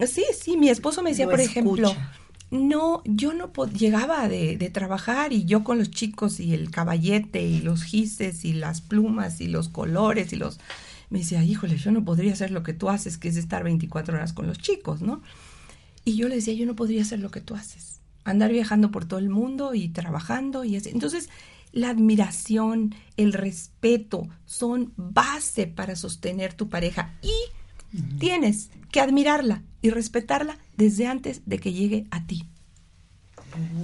Sí, 0.07 0.25
sí, 0.39 0.57
mi 0.57 0.69
esposo 0.69 1.03
me 1.03 1.11
decía, 1.11 1.29
por 1.29 1.41
ejemplo. 1.41 1.95
No, 2.55 3.03
yo 3.05 3.35
no 3.35 3.51
llegaba 3.67 4.29
de, 4.29 4.57
de 4.57 4.71
trabajar 4.71 5.33
y 5.33 5.45
yo 5.45 5.65
con 5.65 5.79
los 5.79 5.91
chicos 5.91 6.39
y 6.39 6.55
el 6.55 6.71
caballete 6.71 7.43
y 7.43 7.61
los 7.61 7.83
gises 7.83 8.45
y 8.45 8.53
las 8.53 8.81
plumas 8.81 9.41
y 9.41 9.49
los 9.49 9.69
colores 9.69 10.33
y 10.33 10.37
los... 10.37 10.61
Me 11.11 11.19
decía, 11.19 11.43
híjole, 11.43 11.77
yo 11.77 11.91
no 11.91 12.05
podría 12.05 12.33
hacer 12.33 12.51
lo 12.51 12.63
que 12.63 12.73
tú 12.73 12.89
haces, 12.89 13.19
que 13.19 13.29
es 13.29 13.37
estar 13.37 13.65
24 13.65 14.15
horas 14.15 14.33
con 14.33 14.47
los 14.47 14.59
chicos, 14.59 15.03
¿no? 15.03 15.21
Y 16.05 16.17
yo 16.17 16.29
le 16.29 16.37
decía, 16.37 16.55
yo 16.55 16.65
no 16.65 16.77
podría 16.77 17.03
hacer 17.03 17.19
lo 17.19 17.31
que 17.31 17.41
tú 17.41 17.55
haces, 17.55 18.01
andar 18.25 18.53
viajando 18.53 18.91
por 18.91 19.05
todo 19.05 19.19
el 19.19 19.31
mundo 19.31 19.75
y 19.75 19.89
trabajando 19.89 20.65
y 20.65 20.77
así. 20.77 20.91
Entonces, 20.91 21.31
la 21.73 21.91
admiración, 21.91 22.95
el 23.17 23.33
respeto 23.33 24.29
son 24.47 24.93
base 24.97 25.67
para 25.67 25.97
sostener 25.97 26.55
tu 26.55 26.69
pareja 26.69 27.15
y 27.21 27.33
tienes 28.19 28.71
que 28.91 29.01
admirarla 29.01 29.63
y 29.83 29.91
respetarla 29.91 30.59
desde 30.77 31.07
antes 31.07 31.43
de 31.47 31.59
que 31.59 31.73
llegue 31.73 32.07
a 32.11 32.27
ti. 32.27 32.49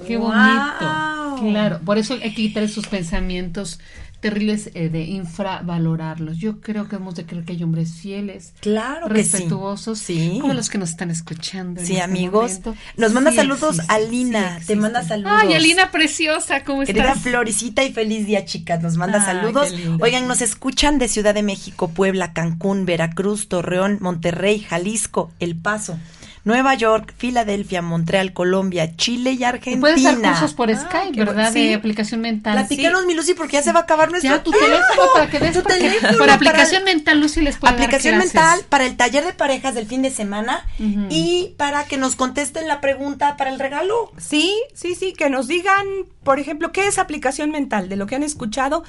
Qué 0.07 0.17
bonito. 0.17 1.39
Claro, 1.41 1.81
por 1.85 1.99
eso 1.99 2.15
hay 2.15 2.31
que 2.31 2.43
quitar 2.43 2.63
esos 2.63 2.87
pensamientos 2.87 3.81
terribles 4.21 4.71
eh, 4.75 4.89
de 4.89 5.03
infravalorarlos. 5.05 6.39
Yo 6.39 6.61
creo 6.61 6.89
que 6.89 6.97
hemos 6.97 7.15
de 7.15 7.25
creer 7.27 7.45
que 7.45 7.53
hay 7.53 7.63
hombres 7.63 7.95
fieles, 7.95 8.53
Claro 8.61 9.07
sí. 9.09 9.13
respetuosos, 9.15 9.99
Sí. 9.99 10.39
como 10.41 10.55
los 10.55 10.69
que 10.71 10.79
nos 10.79 10.91
están 10.91 11.11
escuchando. 11.11 11.81
Sí, 11.81 11.93
este 11.95 12.03
amigos. 12.03 12.61
Nos 12.97 13.13
manda 13.13 13.31
Sí 13.31 13.37
saludos 13.39 13.79
existen, 13.79 13.91
Alina. 13.97 14.61
sí 14.61 14.67
te 14.67 14.77
manda 14.77 15.03
saludos. 15.03 15.33
Ay, 15.35 15.55
Alina 15.55 15.91
preciosa, 15.91 16.65
¿cómo 16.65 16.85
Querida 16.85 17.09
estás? 17.09 17.23
Floricita 17.23 17.83
y 17.85 17.93
feliz 17.93 18.27
día, 18.27 18.45
chicas. 18.45 18.83
Nos 18.83 18.97
manda 18.97 19.25
saludos. 19.25 19.73
Oigan, 20.01 20.27
nos 20.29 20.41
escuchan 20.43 20.99
de 20.99 21.09
Ciudad 21.09 21.35
de 21.35 21.43
México, 21.43 21.89
Puebla, 21.89 22.33
Cancún, 22.33 22.85
Veracruz, 22.87 23.49
Torreón, 23.49 23.99
Monterrey, 24.01 24.61
Jalisco, 24.61 25.33
El 25.41 25.57
Paso, 25.57 25.99
Nueva 26.43 26.75
York, 26.75 27.13
Filadelfia, 27.19 27.83
Montreal, 27.83 28.33
Colombia, 28.33 28.97
Chile 28.97 29.33
y 29.33 29.45
Argentina. 29.45 29.81
Puedes 29.81 30.03
dar 30.03 30.19
cursos 30.21 30.55
por 30.55 30.71
Ah, 30.71 30.77
Skype, 30.77 31.19
¿verdad? 31.25 31.53
Sí. 31.53 31.69
De 31.69 31.75
aplicación 31.75 32.21
mental. 32.23 32.55
Platícanos, 32.55 33.05
mi 33.07 33.15
Lucy, 33.15 33.35
porque 33.35 33.55
ya 33.59 33.63
se 33.63 33.73
va 33.73 33.81
a 33.81 33.83
acabar 33.83 34.11
nuestro 34.11 34.31
Ya 34.37 34.43
tu 34.43 34.51
tiempo. 34.51 34.67
teléfono 34.67 35.03
para 35.13 35.31
que 35.31 35.39
des 35.39 35.53
Tu 35.53 35.63
porque 35.63 35.79
teléfono 35.79 36.09
por 36.13 36.19
para- 36.21 36.35
aplicación 36.35 36.85
mental 36.85 37.21
Lucy 37.21 37.43
les 37.43 37.57
puede 37.59 37.75
Aplicación 37.75 38.17
mental 38.19 38.61
para 38.69 38.87
el 38.87 38.97
taller 38.97 39.25
de 39.25 39.33
parejas 39.35 39.75
del 39.75 39.87
fin 39.87 40.01
de 40.03 40.11
semana 40.11 40.65
y 41.11 41.55
para 41.59 41.85
que 41.85 41.97
nos 41.99 42.17
contesten 42.17 42.67
la 42.69 42.81
pregunta 42.81 43.37
para 43.37 43.51
el 43.51 43.59
regalo. 43.59 44.11
Sí, 44.17 44.55
sí, 44.75 44.95
sí, 44.95 45.13
que 45.13 45.29
nos 45.29 45.47
digan, 45.47 45.87
por 46.25 46.39
ejemplo, 46.39 46.73
qué 46.73 46.87
es 46.87 46.99
aplicación 46.99 47.51
mental, 47.51 47.89
de 47.89 47.97
lo 47.97 48.07
que 48.07 48.15
han 48.17 48.23
escuchado, 48.23 48.83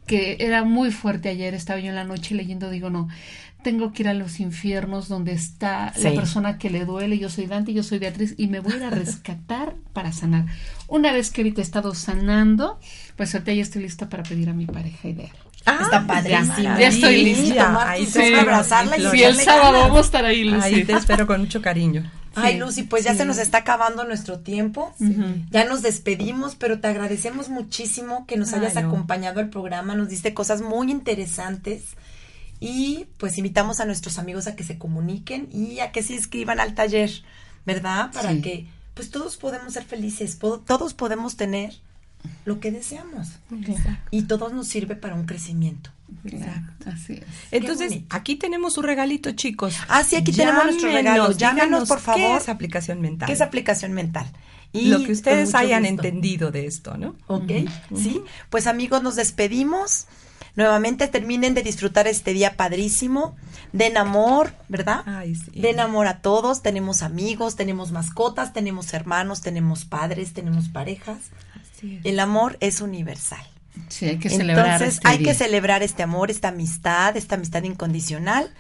que 0.08 0.38
era 0.40 0.64
muy 0.64 0.92
fuerte 0.92 1.30
ayer. 1.30 1.54
Estaba 1.54 1.80
yo 1.80 1.90
en 1.90 1.96
la 1.96 2.04
noche 2.04 2.36
leyendo, 2.36 2.70
digo, 2.70 2.90
no, 2.90 3.08
tengo 3.64 3.92
que 3.94 4.04
ir 4.04 4.10
a 4.10 4.14
los 4.14 4.40
infiernos 4.40 5.08
donde 5.08 5.34
está 5.34 5.94
la 5.98 6.14
persona 6.14 6.58
que 6.58 6.70
le 6.70 6.86
duele. 6.86 7.20
Yo 7.20 7.30
soy 7.30 7.46
Dante, 7.46 7.74
yo 7.74 7.84
soy 7.84 8.00
Beatriz 8.00 8.36
y 8.38 8.48
me 8.48 8.60
voy 8.60 8.74
a 8.74 8.78
ir 8.78 8.84
a 8.84 8.90
rescatar 8.90 9.76
para 9.94 10.12
sanar. 10.12 10.46
Una 10.88 11.12
vez 11.12 11.32
que 11.32 11.42
ahorita 11.42 11.62
he 11.62 11.64
estado 11.64 11.94
sanando, 11.96 12.80
pues 13.16 13.34
ahorita 13.34 13.54
ya 13.54 13.62
estoy 13.62 13.84
lista 13.84 14.10
para 14.10 14.24
pedir 14.24 14.50
a 14.50 14.54
mi 14.54 14.66
pareja 14.66 15.08
ideal. 15.08 15.32
Ah, 15.66 15.80
Está 15.84 16.08
padrísimo. 16.08 16.78
Ya, 16.80 16.88
estoy 16.88 17.24
lista. 17.24 17.90
Ahí 17.90 18.06
te 18.06 18.40
abrazarla 18.40 18.98
y 18.98 19.10
Si 19.10 19.24
el 19.24 19.36
sábado 19.36 19.80
vamos 19.82 19.98
a 19.98 20.02
estar 20.02 20.26
ahí, 20.26 20.44
Lucy. 20.44 20.76
Ahí 20.76 20.84
te 20.84 20.94
espero 20.94 21.28
con 21.28 21.42
mucho 21.42 21.62
cariño. 21.62 22.10
Ay, 22.34 22.58
Lucy, 22.58 22.84
pues 22.84 23.04
ya 23.04 23.14
se 23.14 23.26
nos 23.26 23.38
está 23.38 23.60
acabando 23.60 24.04
nuestro 24.06 24.40
tiempo. 24.40 24.94
Ya 25.52 25.66
nos 25.66 25.82
despedimos, 25.82 26.56
pero 26.56 26.80
te 26.80 26.88
agradecemos 26.88 27.50
muchísimo 27.50 28.26
que 28.26 28.38
nos 28.38 28.54
hayas 28.54 28.78
acompañado 28.78 29.40
al 29.40 29.50
programa. 29.50 29.96
Nos 29.96 30.10
diste 30.10 30.34
cosas 30.34 30.62
muy 30.62 30.90
interesantes. 30.90 31.84
Y 32.60 33.08
pues 33.18 33.38
invitamos 33.40 33.80
a 33.80 33.86
nuestros 33.86 34.20
amigos 34.20 34.46
a 34.48 34.56
que 34.56 34.64
se 34.64 34.78
comuniquen 34.78 35.50
y 35.52 35.80
a 35.80 35.92
que 35.92 36.04
se 36.04 36.14
inscriban 36.14 36.60
al 36.60 36.76
taller, 36.76 37.10
¿verdad? 37.66 38.12
Para 38.14 38.40
que 38.40 38.68
pues 38.94 39.10
todos 39.10 39.36
podemos 39.38 39.74
ser 39.74 39.84
felices, 39.84 40.38
todos 40.38 40.94
podemos 40.94 41.38
tener 41.38 41.74
lo 42.46 42.60
que 42.60 42.72
deseamos. 42.72 43.30
Y 44.10 44.24
todo 44.24 44.50
nos 44.50 44.68
sirve 44.68 44.96
para 44.96 45.16
un 45.16 45.26
crecimiento. 45.26 45.92
Exacto, 46.26 46.90
así 46.90 47.14
es. 47.14 47.24
Entonces, 47.52 48.02
aquí 48.10 48.36
tenemos 48.36 48.74
su 48.74 48.82
regalito, 48.82 49.32
chicos. 49.32 49.76
Ah, 49.88 50.04
sí, 50.04 50.16
aquí 50.16 50.32
tenemos 50.32 50.66
nuestro 50.66 50.92
regalo. 50.92 51.32
Llámenos, 51.32 51.88
por 51.88 52.00
favor. 52.00 52.22
¿Qué 52.22 52.36
es 52.38 52.50
aplicación 52.50 53.02
mental? 53.02 53.28
¿Qué 53.28 53.34
es 53.34 53.42
aplicación 53.42 53.94
mental? 53.94 54.26
Y 54.74 54.88
lo 54.88 55.04
que 55.04 55.12
ustedes 55.12 55.54
hayan 55.56 55.86
entendido 55.86 56.52
de 56.52 56.66
esto, 56.66 56.98
¿no? 56.98 57.16
Ok, 57.28 57.52
sí. 57.96 58.22
Pues 58.50 58.68
amigos, 58.68 59.04
nos 59.04 59.16
despedimos. 59.16 60.08
Nuevamente 60.56 61.08
terminen 61.08 61.54
de 61.54 61.64
disfrutar 61.64 62.08
este 62.08 62.34
día 62.34 62.58
padrísimo. 62.58 63.36
Den 63.72 63.96
amor, 63.98 64.54
¿verdad? 64.68 65.04
Ay, 65.06 65.36
sí. 65.36 65.62
Den 65.62 65.80
amor 65.80 66.08
a 66.08 66.20
todos. 66.22 66.62
Tenemos 66.62 67.04
amigos, 67.04 67.56
tenemos 67.56 67.92
mascotas, 67.92 68.52
tenemos 68.52 68.94
hermanos, 68.94 69.42
tenemos 69.42 69.86
padres, 69.86 70.34
tenemos 70.34 70.68
parejas. 70.68 71.20
El 72.04 72.20
amor 72.20 72.58
es 72.60 72.82
universal. 72.82 73.46
Sí, 73.88 74.06
hay 74.06 74.20
que 74.20 74.30
celebrar. 74.30 74.68
Entonces, 74.68 74.96
este 74.96 75.08
hay 75.08 75.24
que 75.24 75.34
celebrar 75.34 75.84
este 75.84 76.04
amor, 76.04 76.32
esta 76.32 76.50
amistad, 76.50 77.16
esta 77.18 77.36
amistad 77.36 77.64
incondicional. 77.64 78.54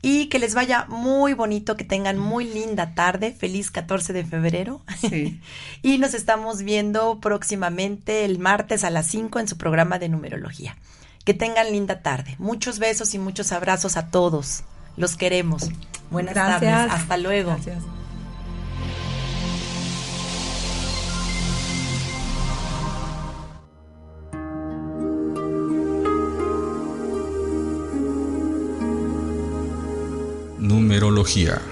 Y 0.00 0.26
que 0.26 0.38
les 0.38 0.54
vaya 0.54 0.86
muy 0.88 1.32
bonito, 1.32 1.76
que 1.76 1.84
tengan 1.84 2.18
muy 2.18 2.44
linda 2.44 2.94
tarde. 2.94 3.32
Feliz 3.32 3.72
14 3.72 4.12
de 4.12 4.24
febrero. 4.24 4.80
Sí. 5.00 5.40
y 5.82 5.98
nos 5.98 6.14
estamos 6.14 6.62
viendo 6.62 7.18
próximamente 7.20 8.24
el 8.24 8.38
martes 8.38 8.84
a 8.84 8.90
las 8.90 9.06
5 9.08 9.40
en 9.40 9.48
su 9.48 9.56
programa 9.56 9.98
de 9.98 10.08
numerología. 10.08 10.76
Que 11.24 11.34
tengan 11.34 11.72
linda 11.72 12.00
tarde. 12.00 12.36
Muchos 12.38 12.78
besos 12.78 13.12
y 13.14 13.18
muchos 13.18 13.50
abrazos 13.50 13.96
a 13.96 14.10
todos. 14.10 14.62
Los 14.96 15.16
queremos. 15.16 15.70
Buenas 16.10 16.34
tardes. 16.34 16.70
Hasta 16.70 17.16
luego. 17.16 17.50
Gracias. 17.50 17.82
Numerología. 30.68 31.62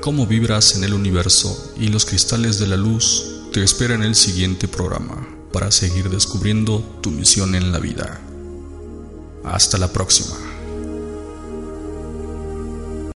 Cómo 0.00 0.26
vibras 0.26 0.74
en 0.74 0.82
el 0.82 0.94
universo 0.94 1.72
y 1.78 1.86
los 1.86 2.06
cristales 2.06 2.58
de 2.58 2.66
la 2.66 2.76
luz 2.76 3.24
te 3.52 3.62
esperan 3.62 4.00
en 4.02 4.08
el 4.08 4.14
siguiente 4.16 4.66
programa 4.66 5.28
para 5.52 5.70
seguir 5.70 6.10
descubriendo 6.10 6.80
tu 7.00 7.12
misión 7.12 7.54
en 7.54 7.70
la 7.70 7.78
vida. 7.78 8.20
Hasta 9.44 9.78
la 9.78 9.92
próxima. 9.92 10.47